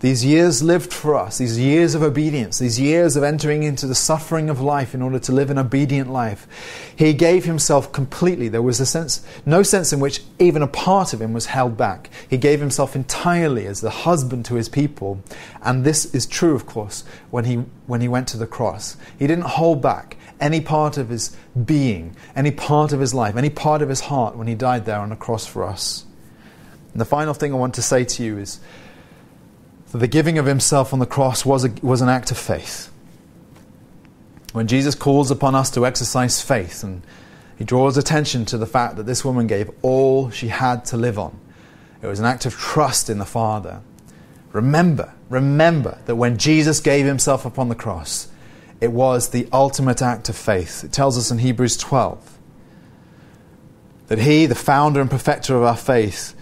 These 0.05 0.23
years 0.23 0.63
lived 0.63 0.93
for 0.93 1.15
us, 1.15 1.39
these 1.39 1.59
years 1.59 1.95
of 1.95 2.03
obedience, 2.03 2.59
these 2.59 2.79
years 2.79 3.17
of 3.17 3.23
entering 3.23 3.63
into 3.63 3.87
the 3.87 3.95
suffering 3.95 4.51
of 4.51 4.61
life 4.61 4.95
in 4.95 5.01
order 5.01 5.19
to 5.19 5.33
live 5.33 5.49
an 5.49 5.57
obedient 5.57 6.11
life. 6.11 6.47
He 6.95 7.15
gave 7.15 7.47
himself 7.47 7.91
completely. 7.91 8.49
There 8.49 8.61
was 8.61 8.81
a 8.81 8.85
sense, 8.85 9.25
no 9.47 9.63
sense 9.63 9.95
in 9.95 10.01
which 10.01 10.21
even 10.39 10.61
a 10.61 10.67
part 10.67 11.15
of 11.15 11.23
him 11.23 11.33
was 11.33 11.47
held 11.47 11.79
back. 11.79 12.11
He 12.29 12.37
gave 12.37 12.61
himself 12.61 12.95
entirely 12.95 13.67
as 13.67 13.81
the 13.81 13.89
husband 13.89 14.45
to 14.45 14.57
his 14.57 14.69
people. 14.69 15.23
And 15.63 15.85
this 15.85 16.15
is 16.15 16.27
true, 16.27 16.55
of 16.55 16.67
course, 16.67 17.05
when 17.31 17.47
he, 17.47 17.65
when 17.87 18.03
he 18.03 18.09
went 18.09 18.29
to 18.29 18.37
the 18.37 18.47
cross. 18.47 18.99
He 19.19 19.27
didn't 19.27 19.47
hold 19.47 19.81
back 19.81 20.19
any 20.39 20.61
part 20.61 20.99
of 20.99 21.09
his 21.09 21.35
being, 21.65 22.15
any 22.37 22.51
part 22.51 22.93
of 22.93 23.01
his 23.01 23.15
life, 23.15 23.37
any 23.37 23.49
part 23.49 23.81
of 23.81 23.89
his 23.89 24.01
heart 24.01 24.37
when 24.37 24.49
he 24.49 24.55
died 24.55 24.85
there 24.85 24.99
on 24.99 25.09
the 25.09 25.17
cross 25.17 25.47
for 25.47 25.65
us. 25.65 26.05
And 26.95 27.01
the 27.01 27.05
final 27.05 27.35
thing 27.35 27.53
I 27.53 27.57
want 27.57 27.75
to 27.75 27.83
say 27.83 28.05
to 28.05 28.23
you 28.23 28.39
is 28.39 28.61
that 29.91 29.99
the 29.99 30.07
giving 30.07 30.39
of 30.39 30.47
himself 30.47 30.93
on 30.93 31.01
the 31.01 31.07
cross 31.07 31.45
was, 31.45 31.65
a, 31.65 31.71
was 31.83 32.01
an 32.01 32.09
act 32.09 32.31
of 32.31 32.39
faith. 32.39 32.91
When 34.53 34.69
Jesus 34.69 34.95
calls 34.95 35.33
upon 35.33 35.57
us 35.57 35.71
to 35.73 35.85
exercise 35.85 36.41
faith, 36.41 36.85
and 36.85 37.03
he 37.59 37.65
draws 37.65 37.97
attention 37.97 38.45
to 38.47 38.59
the 38.59 38.67
fact 38.67 38.95
that 38.97 39.07
this 39.07 39.25
woman 39.25 39.49
gave 39.49 39.69
all 39.83 40.31
she 40.31 40.47
had 40.47 40.85
to 40.87 40.97
live 40.97 41.19
on, 41.19 41.37
it 42.01 42.07
was 42.07 42.21
an 42.21 42.27
act 42.27 42.47
of 42.47 42.55
trust 42.55 43.11
in 43.11 43.19
the 43.19 43.25
Father. 43.25 43.81
Remember, 44.53 45.13
remember 45.29 45.99
that 46.07 46.15
when 46.15 46.39
Jesus 46.39 46.79
gave 46.79 47.07
himself 47.07 47.45
upon 47.45 47.69
the 47.69 47.75
cross, 47.75 48.29
it 48.81 48.93
was 48.93 49.31
the 49.31 49.49
ultimate 49.53 50.01
act 50.01 50.29
of 50.29 50.37
faith. 50.37 50.85
It 50.85 50.93
tells 50.93 51.19
us 51.19 51.33
in 51.33 51.39
Hebrews 51.39 51.77
12 51.77 52.39
that 54.07 54.21
he, 54.21 54.47
the 54.47 54.55
founder 54.55 55.01
and 55.01 55.11
perfecter 55.11 55.57
of 55.57 55.65
our 55.65 55.77
faith, 55.77 56.37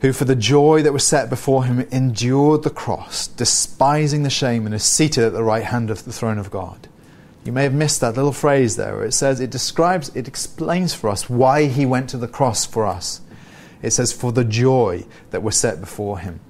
who 0.00 0.12
for 0.12 0.24
the 0.24 0.36
joy 0.36 0.82
that 0.82 0.92
was 0.92 1.06
set 1.06 1.30
before 1.30 1.64
him 1.64 1.80
endured 1.90 2.62
the 2.62 2.70
cross, 2.70 3.28
despising 3.28 4.22
the 4.22 4.30
shame, 4.30 4.66
and 4.66 4.74
is 4.74 4.84
seated 4.84 5.24
at 5.24 5.32
the 5.32 5.42
right 5.42 5.64
hand 5.64 5.90
of 5.90 6.04
the 6.04 6.12
throne 6.12 6.38
of 6.38 6.50
God. 6.50 6.88
You 7.44 7.52
may 7.52 7.62
have 7.62 7.74
missed 7.74 8.00
that 8.00 8.16
little 8.16 8.32
phrase 8.32 8.76
there 8.76 9.04
it 9.04 9.12
says, 9.12 9.40
it 9.40 9.50
describes, 9.50 10.14
it 10.16 10.26
explains 10.26 10.94
for 10.94 11.08
us 11.08 11.30
why 11.30 11.66
he 11.66 11.86
went 11.86 12.10
to 12.10 12.18
the 12.18 12.28
cross 12.28 12.66
for 12.66 12.84
us. 12.84 13.20
It 13.82 13.92
says, 13.92 14.12
for 14.12 14.32
the 14.32 14.44
joy 14.44 15.04
that 15.30 15.42
was 15.42 15.56
set 15.56 15.80
before 15.80 16.18
him. 16.18 16.40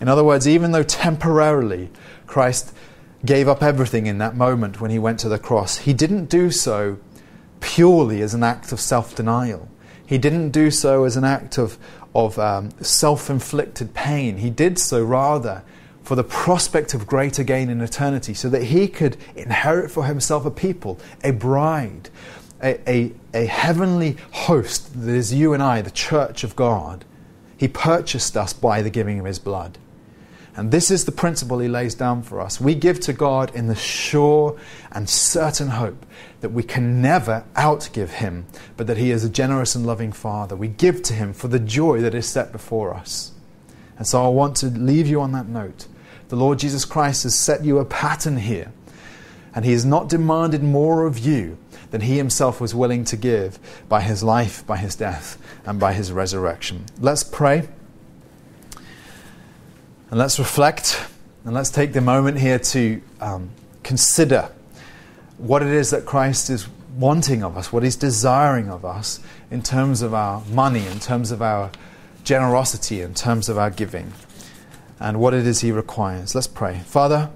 In 0.00 0.08
other 0.08 0.24
words, 0.24 0.46
even 0.46 0.72
though 0.72 0.82
temporarily 0.82 1.90
Christ 2.26 2.74
gave 3.24 3.48
up 3.48 3.62
everything 3.62 4.06
in 4.06 4.18
that 4.18 4.36
moment 4.36 4.80
when 4.80 4.90
he 4.90 4.98
went 4.98 5.20
to 5.20 5.28
the 5.28 5.38
cross, 5.38 5.78
he 5.78 5.92
didn't 5.92 6.26
do 6.26 6.50
so 6.50 6.98
purely 7.60 8.20
as 8.22 8.34
an 8.34 8.42
act 8.42 8.72
of 8.72 8.80
self 8.80 9.14
denial. 9.14 9.68
He 10.04 10.18
didn't 10.18 10.50
do 10.50 10.70
so 10.70 11.04
as 11.04 11.16
an 11.16 11.24
act 11.24 11.56
of, 11.56 11.78
of 12.14 12.38
um, 12.38 12.70
self 12.82 13.30
inflicted 13.30 13.94
pain. 13.94 14.38
He 14.38 14.50
did 14.50 14.78
so 14.78 15.02
rather 15.04 15.62
for 16.02 16.16
the 16.16 16.24
prospect 16.24 16.94
of 16.94 17.06
greater 17.06 17.44
gain 17.44 17.68
in 17.68 17.80
eternity, 17.80 18.34
so 18.34 18.48
that 18.48 18.64
he 18.64 18.88
could 18.88 19.16
inherit 19.36 19.90
for 19.90 20.06
himself 20.06 20.44
a 20.44 20.50
people, 20.50 20.98
a 21.22 21.30
bride, 21.30 22.10
a, 22.62 22.80
a, 22.90 23.12
a 23.32 23.46
heavenly 23.46 24.16
host 24.32 24.92
that 25.00 25.14
is 25.14 25.32
you 25.32 25.54
and 25.54 25.62
I, 25.62 25.82
the 25.82 25.90
church 25.90 26.42
of 26.42 26.56
God. 26.56 27.04
He 27.56 27.68
purchased 27.68 28.36
us 28.36 28.52
by 28.52 28.82
the 28.82 28.90
giving 28.90 29.20
of 29.20 29.26
his 29.26 29.38
blood. 29.38 29.78
And 30.56 30.72
this 30.72 30.90
is 30.90 31.04
the 31.04 31.12
principle 31.12 31.60
he 31.60 31.68
lays 31.68 31.94
down 31.94 32.22
for 32.22 32.40
us. 32.40 32.60
We 32.60 32.74
give 32.74 33.00
to 33.00 33.12
God 33.12 33.54
in 33.54 33.68
the 33.68 33.74
sure 33.74 34.58
and 34.90 35.08
certain 35.08 35.68
hope 35.68 36.04
that 36.40 36.50
we 36.50 36.62
can 36.62 37.02
never 37.02 37.44
outgive 37.54 38.08
him, 38.08 38.46
but 38.76 38.86
that 38.86 38.96
he 38.96 39.10
is 39.10 39.24
a 39.24 39.28
generous 39.28 39.74
and 39.74 39.86
loving 39.86 40.12
Father. 40.12 40.56
We 40.56 40.68
give 40.68 41.02
to 41.04 41.14
him 41.14 41.32
for 41.32 41.48
the 41.48 41.58
joy 41.58 42.00
that 42.00 42.14
is 42.14 42.26
set 42.26 42.52
before 42.52 42.94
us. 42.94 43.32
And 43.98 44.06
so 44.06 44.24
I 44.24 44.28
want 44.28 44.56
to 44.58 44.66
leave 44.66 45.06
you 45.06 45.20
on 45.20 45.32
that 45.32 45.46
note. 45.46 45.86
The 46.28 46.36
Lord 46.36 46.58
Jesus 46.58 46.84
Christ 46.84 47.24
has 47.24 47.34
set 47.34 47.64
you 47.64 47.78
a 47.78 47.84
pattern 47.84 48.38
here, 48.38 48.72
and 49.54 49.64
he 49.64 49.72
has 49.72 49.84
not 49.84 50.08
demanded 50.08 50.62
more 50.62 51.06
of 51.06 51.18
you 51.18 51.58
than 51.90 52.00
he 52.02 52.16
himself 52.16 52.60
was 52.60 52.74
willing 52.74 53.04
to 53.04 53.16
give 53.16 53.58
by 53.88 54.00
his 54.00 54.22
life, 54.22 54.66
by 54.66 54.76
his 54.76 54.94
death, 54.94 55.36
and 55.66 55.78
by 55.78 55.92
his 55.92 56.12
resurrection. 56.12 56.84
Let's 57.00 57.24
pray. 57.24 57.68
And 60.10 60.18
let's 60.18 60.38
reflect 60.38 61.04
and 61.44 61.54
let's 61.54 61.70
take 61.70 61.92
the 61.92 62.00
moment 62.00 62.38
here 62.38 62.58
to 62.58 63.00
um, 63.20 63.50
consider 63.82 64.50
what 65.40 65.62
it 65.62 65.68
is 65.68 65.90
that 65.90 66.04
Christ 66.04 66.50
is 66.50 66.68
wanting 66.96 67.42
of 67.42 67.56
us, 67.56 67.72
what 67.72 67.82
He's 67.82 67.96
desiring 67.96 68.68
of 68.68 68.84
us 68.84 69.20
in 69.50 69.62
terms 69.62 70.02
of 70.02 70.12
our 70.12 70.44
money, 70.46 70.86
in 70.86 71.00
terms 71.00 71.30
of 71.30 71.40
our 71.40 71.70
generosity, 72.24 73.00
in 73.00 73.14
terms 73.14 73.48
of 73.48 73.56
our 73.56 73.70
giving, 73.70 74.12
and 74.98 75.18
what 75.18 75.32
it 75.32 75.46
is 75.46 75.60
He 75.60 75.72
requires. 75.72 76.34
Let's 76.34 76.46
pray. 76.46 76.80
Father, 76.80 77.30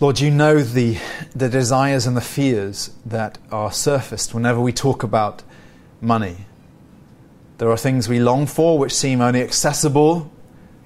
Lord, 0.00 0.20
you 0.20 0.30
know 0.30 0.60
the, 0.60 0.98
the 1.34 1.48
desires 1.48 2.06
and 2.06 2.16
the 2.16 2.20
fears 2.20 2.90
that 3.06 3.38
are 3.50 3.72
surfaced 3.72 4.34
whenever 4.34 4.60
we 4.60 4.72
talk 4.72 5.02
about 5.02 5.42
money. 6.02 6.44
There 7.56 7.70
are 7.70 7.76
things 7.78 8.08
we 8.08 8.20
long 8.20 8.46
for 8.46 8.78
which 8.78 8.92
seem 8.92 9.22
only 9.22 9.40
accessible 9.40 10.30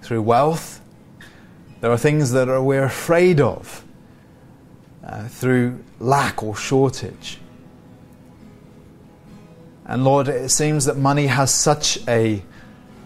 through 0.03 0.23
wealth. 0.23 0.81
There 1.81 1.91
are 1.91 1.99
things 1.99 2.33
that 2.33 2.49
we're 2.63 2.85
afraid 2.85 3.41
of 3.41 3.85
uh, 5.05 5.29
through 5.29 5.85
lack 6.01 6.43
or 6.43 6.57
shortage. 6.57 7.39
And 9.87 10.05
Lord, 10.05 10.29
it 10.29 10.51
seems 10.51 10.85
that 10.85 10.97
money 10.97 11.27
has 11.27 11.53
such 11.53 11.99
a 12.09 12.43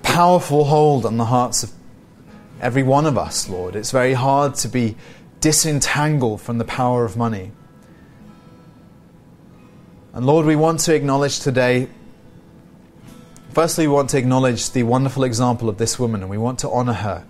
powerful 0.02 0.64
hold 0.64 1.06
on 1.06 1.16
the 1.16 1.26
hearts 1.26 1.62
of 1.62 1.70
every 2.60 2.82
one 2.82 3.06
of 3.06 3.16
us, 3.16 3.48
Lord. 3.48 3.76
It's 3.76 3.90
very 3.90 4.14
hard 4.14 4.54
to 4.56 4.68
be 4.68 4.96
disentangled 5.40 6.40
from 6.40 6.58
the 6.58 6.64
power 6.64 7.04
of 7.04 7.16
money. 7.16 7.52
And 10.12 10.26
Lord, 10.26 10.44
we 10.44 10.56
want 10.56 10.80
to 10.80 10.94
acknowledge 10.94 11.40
today 11.40 11.88
Firstly, 13.52 13.86
we 13.86 13.92
want 13.92 14.08
to 14.10 14.18
acknowledge 14.18 14.70
the 14.70 14.82
wonderful 14.82 15.24
example 15.24 15.68
of 15.68 15.76
this 15.76 15.98
woman 15.98 16.22
and 16.22 16.30
we 16.30 16.38
want 16.38 16.60
to 16.60 16.70
honor 16.70 16.94
her. 16.94 17.26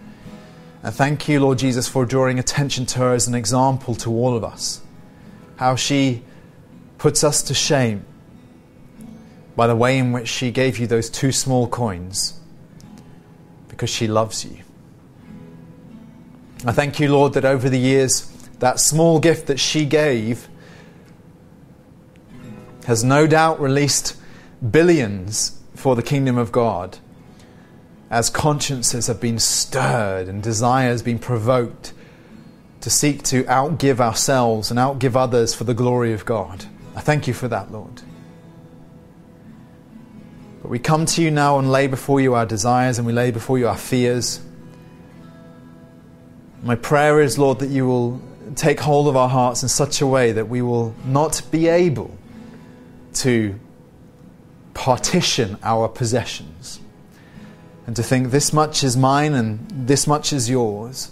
And 0.83 0.95
thank 0.95 1.29
you, 1.29 1.41
Lord 1.41 1.59
Jesus, 1.59 1.89
for 1.89 2.05
drawing 2.05 2.39
attention 2.39 2.87
to 2.87 2.99
her 2.99 3.15
as 3.15 3.29
an 3.29 3.35
example 3.35 3.95
to 3.97 4.11
all 4.11 4.37
of 4.37 4.43
us. 4.43 4.81
How 5.57 5.77
she 5.77 6.23
puts 6.99 7.23
us 7.23 7.43
to 7.45 7.55
shame 7.55 8.05
by 9.55 9.67
the 9.67 9.77
way 9.77 9.99
in 9.99 10.13
which 10.13 10.29
she 10.29 10.51
gave 10.51 10.79
you 10.79 10.87
those 10.87 11.11
two 11.11 11.31
small 11.31 11.69
coins 11.69 12.41
because 13.69 13.91
she 13.91 14.09
loves 14.09 14.45
you. 14.45 14.59
I 16.65 16.73
thank 16.73 16.99
you, 16.99 17.13
Lord, 17.13 17.35
that 17.35 17.45
over 17.45 17.69
the 17.69 17.79
years, 17.79 18.31
that 18.61 18.81
small 18.81 19.21
gift 19.21 19.47
that 19.49 19.61
she 19.61 19.85
gave 19.85 20.49
has 22.87 23.05
no 23.05 23.27
doubt 23.27 23.61
released 23.61 24.17
billions 24.71 25.61
for 25.75 25.97
the 25.97 26.03
kingdom 26.03 26.39
of 26.39 26.51
God 26.53 26.99
as 28.13 28.29
consciences 28.29 29.07
have 29.07 29.19
been 29.19 29.39
stirred 29.39 30.29
and 30.29 30.43
desires 30.43 31.01
been 31.01 31.19
provoked 31.19 31.95
to 32.83 32.91
seek 32.91 33.23
to 33.23 33.43
outgive 33.45 34.01
ourselves 34.01 34.71
and 34.71 34.79
outgive 34.79 35.17
others 35.17 35.55
for 35.55 35.65
the 35.65 35.73
glory 35.73 36.13
of 36.13 36.27
God. 36.27 36.67
I 36.95 37.01
thank 37.01 37.27
you 37.27 37.33
for 37.33 37.49
that, 37.49 37.73
Lord. 37.73 38.03
But 40.61 40.69
we 40.69 40.79
come 40.79 41.07
to 41.07 41.23
you 41.23 41.31
now 41.31 41.59
and 41.59 41.73
lay 41.73 41.87
before 41.87 42.21
you 42.21 42.35
our 42.35 42.45
desires 42.45 42.99
and 42.99 43.07
we 43.07 43.15
lay 43.15 43.31
before 43.31 43.59
you 43.59 43.67
our 43.67 43.79
fears. 43.79 44.43
My 46.63 46.75
prayer 46.75 47.19
is, 47.19 47.39
Lord, 47.39 47.61
that 47.61 47.71
you 47.71 47.87
will 47.87 48.21
take 48.57 48.79
hold 48.79 49.09
of 49.09 49.17
our 49.17 49.31
hearts 49.31 49.63
in 49.63 49.71
such 49.71 50.03
a 50.03 50.07
way 50.07 50.33
that 50.33 50.51
we 50.51 50.61
will 50.61 50.95
not 51.07 51.41
be 51.51 51.67
able 51.67 52.15
to 53.15 53.59
partition 54.75 55.57
our 55.63 55.89
possessions 55.89 56.82
and 57.93 57.97
to 57.99 58.03
think 58.03 58.31
this 58.31 58.55
much 58.55 58.83
is 58.83 58.97
mine 58.97 59.35
and 59.35 59.71
this 59.71 60.07
much 60.07 60.33
is 60.33 60.49
yours, 60.49 61.11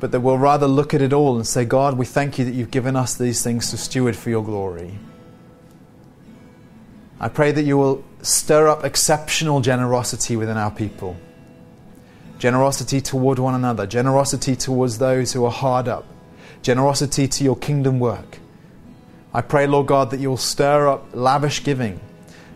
but 0.00 0.10
that 0.10 0.18
we'll 0.18 0.36
rather 0.36 0.66
look 0.66 0.94
at 0.94 1.00
it 1.00 1.12
all 1.12 1.36
and 1.36 1.46
say, 1.46 1.64
God, 1.64 1.96
we 1.96 2.04
thank 2.04 2.40
you 2.40 2.44
that 2.44 2.54
you've 2.54 2.72
given 2.72 2.96
us 2.96 3.14
these 3.14 3.44
things 3.44 3.70
to 3.70 3.76
steward 3.76 4.16
for 4.16 4.28
your 4.28 4.42
glory. 4.42 4.98
I 7.20 7.28
pray 7.28 7.52
that 7.52 7.62
you 7.62 7.78
will 7.78 8.02
stir 8.20 8.66
up 8.66 8.84
exceptional 8.84 9.60
generosity 9.60 10.34
within 10.34 10.56
our 10.56 10.72
people. 10.72 11.16
Generosity 12.40 13.00
toward 13.00 13.38
one 13.38 13.54
another, 13.54 13.86
generosity 13.86 14.56
towards 14.56 14.98
those 14.98 15.32
who 15.32 15.44
are 15.44 15.52
hard 15.52 15.86
up, 15.86 16.04
generosity 16.62 17.28
to 17.28 17.44
your 17.44 17.56
kingdom 17.56 18.00
work. 18.00 18.40
I 19.32 19.40
pray, 19.40 19.68
Lord 19.68 19.86
God, 19.86 20.10
that 20.10 20.18
you 20.18 20.30
will 20.30 20.36
stir 20.36 20.88
up 20.88 21.10
lavish 21.14 21.62
giving 21.62 22.00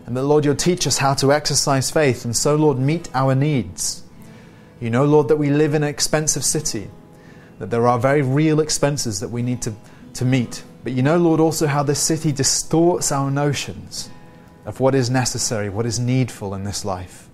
and 0.07 0.15
that, 0.15 0.23
Lord, 0.23 0.45
you'll 0.45 0.55
teach 0.55 0.87
us 0.87 0.97
how 0.97 1.13
to 1.15 1.33
exercise 1.33 1.91
faith 1.91 2.23
and 2.23 2.35
so, 2.35 2.55
Lord, 2.55 2.79
meet 2.79 3.09
our 3.13 3.35
needs. 3.35 4.03
You 4.79 4.89
know, 4.89 5.03
Lord, 5.03 5.27
that 5.27 5.35
we 5.35 5.49
live 5.49 5.73
in 5.73 5.83
an 5.83 5.89
expensive 5.89 6.45
city, 6.45 6.89
that 7.59 7.69
there 7.69 7.85
are 7.87 7.99
very 7.99 8.21
real 8.21 8.61
expenses 8.61 9.19
that 9.19 9.27
we 9.27 9.41
need 9.41 9.61
to, 9.63 9.73
to 10.13 10.23
meet. 10.23 10.63
But 10.85 10.93
you 10.93 11.03
know, 11.03 11.17
Lord, 11.17 11.41
also 11.41 11.67
how 11.67 11.83
this 11.83 11.99
city 11.99 12.31
distorts 12.31 13.11
our 13.11 13.29
notions 13.29 14.09
of 14.65 14.79
what 14.79 14.95
is 14.95 15.09
necessary, 15.09 15.67
what 15.67 15.85
is 15.85 15.99
needful 15.99 16.55
in 16.55 16.63
this 16.63 16.85
life. 16.85 17.27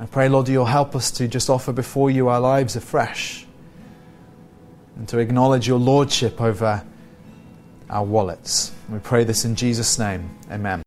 I 0.00 0.06
pray, 0.06 0.28
Lord, 0.28 0.48
you'll 0.48 0.64
help 0.64 0.96
us 0.96 1.12
to 1.12 1.28
just 1.28 1.48
offer 1.48 1.72
before 1.72 2.10
you 2.10 2.28
our 2.28 2.40
lives 2.40 2.74
afresh 2.74 3.46
and 4.96 5.06
to 5.08 5.18
acknowledge 5.18 5.68
your 5.68 5.78
lordship 5.78 6.40
over 6.40 6.84
our 7.88 8.04
wallets. 8.04 8.72
We 8.88 8.98
pray 8.98 9.22
this 9.22 9.44
in 9.44 9.54
Jesus' 9.54 9.96
name. 9.96 10.36
Amen. 10.50 10.82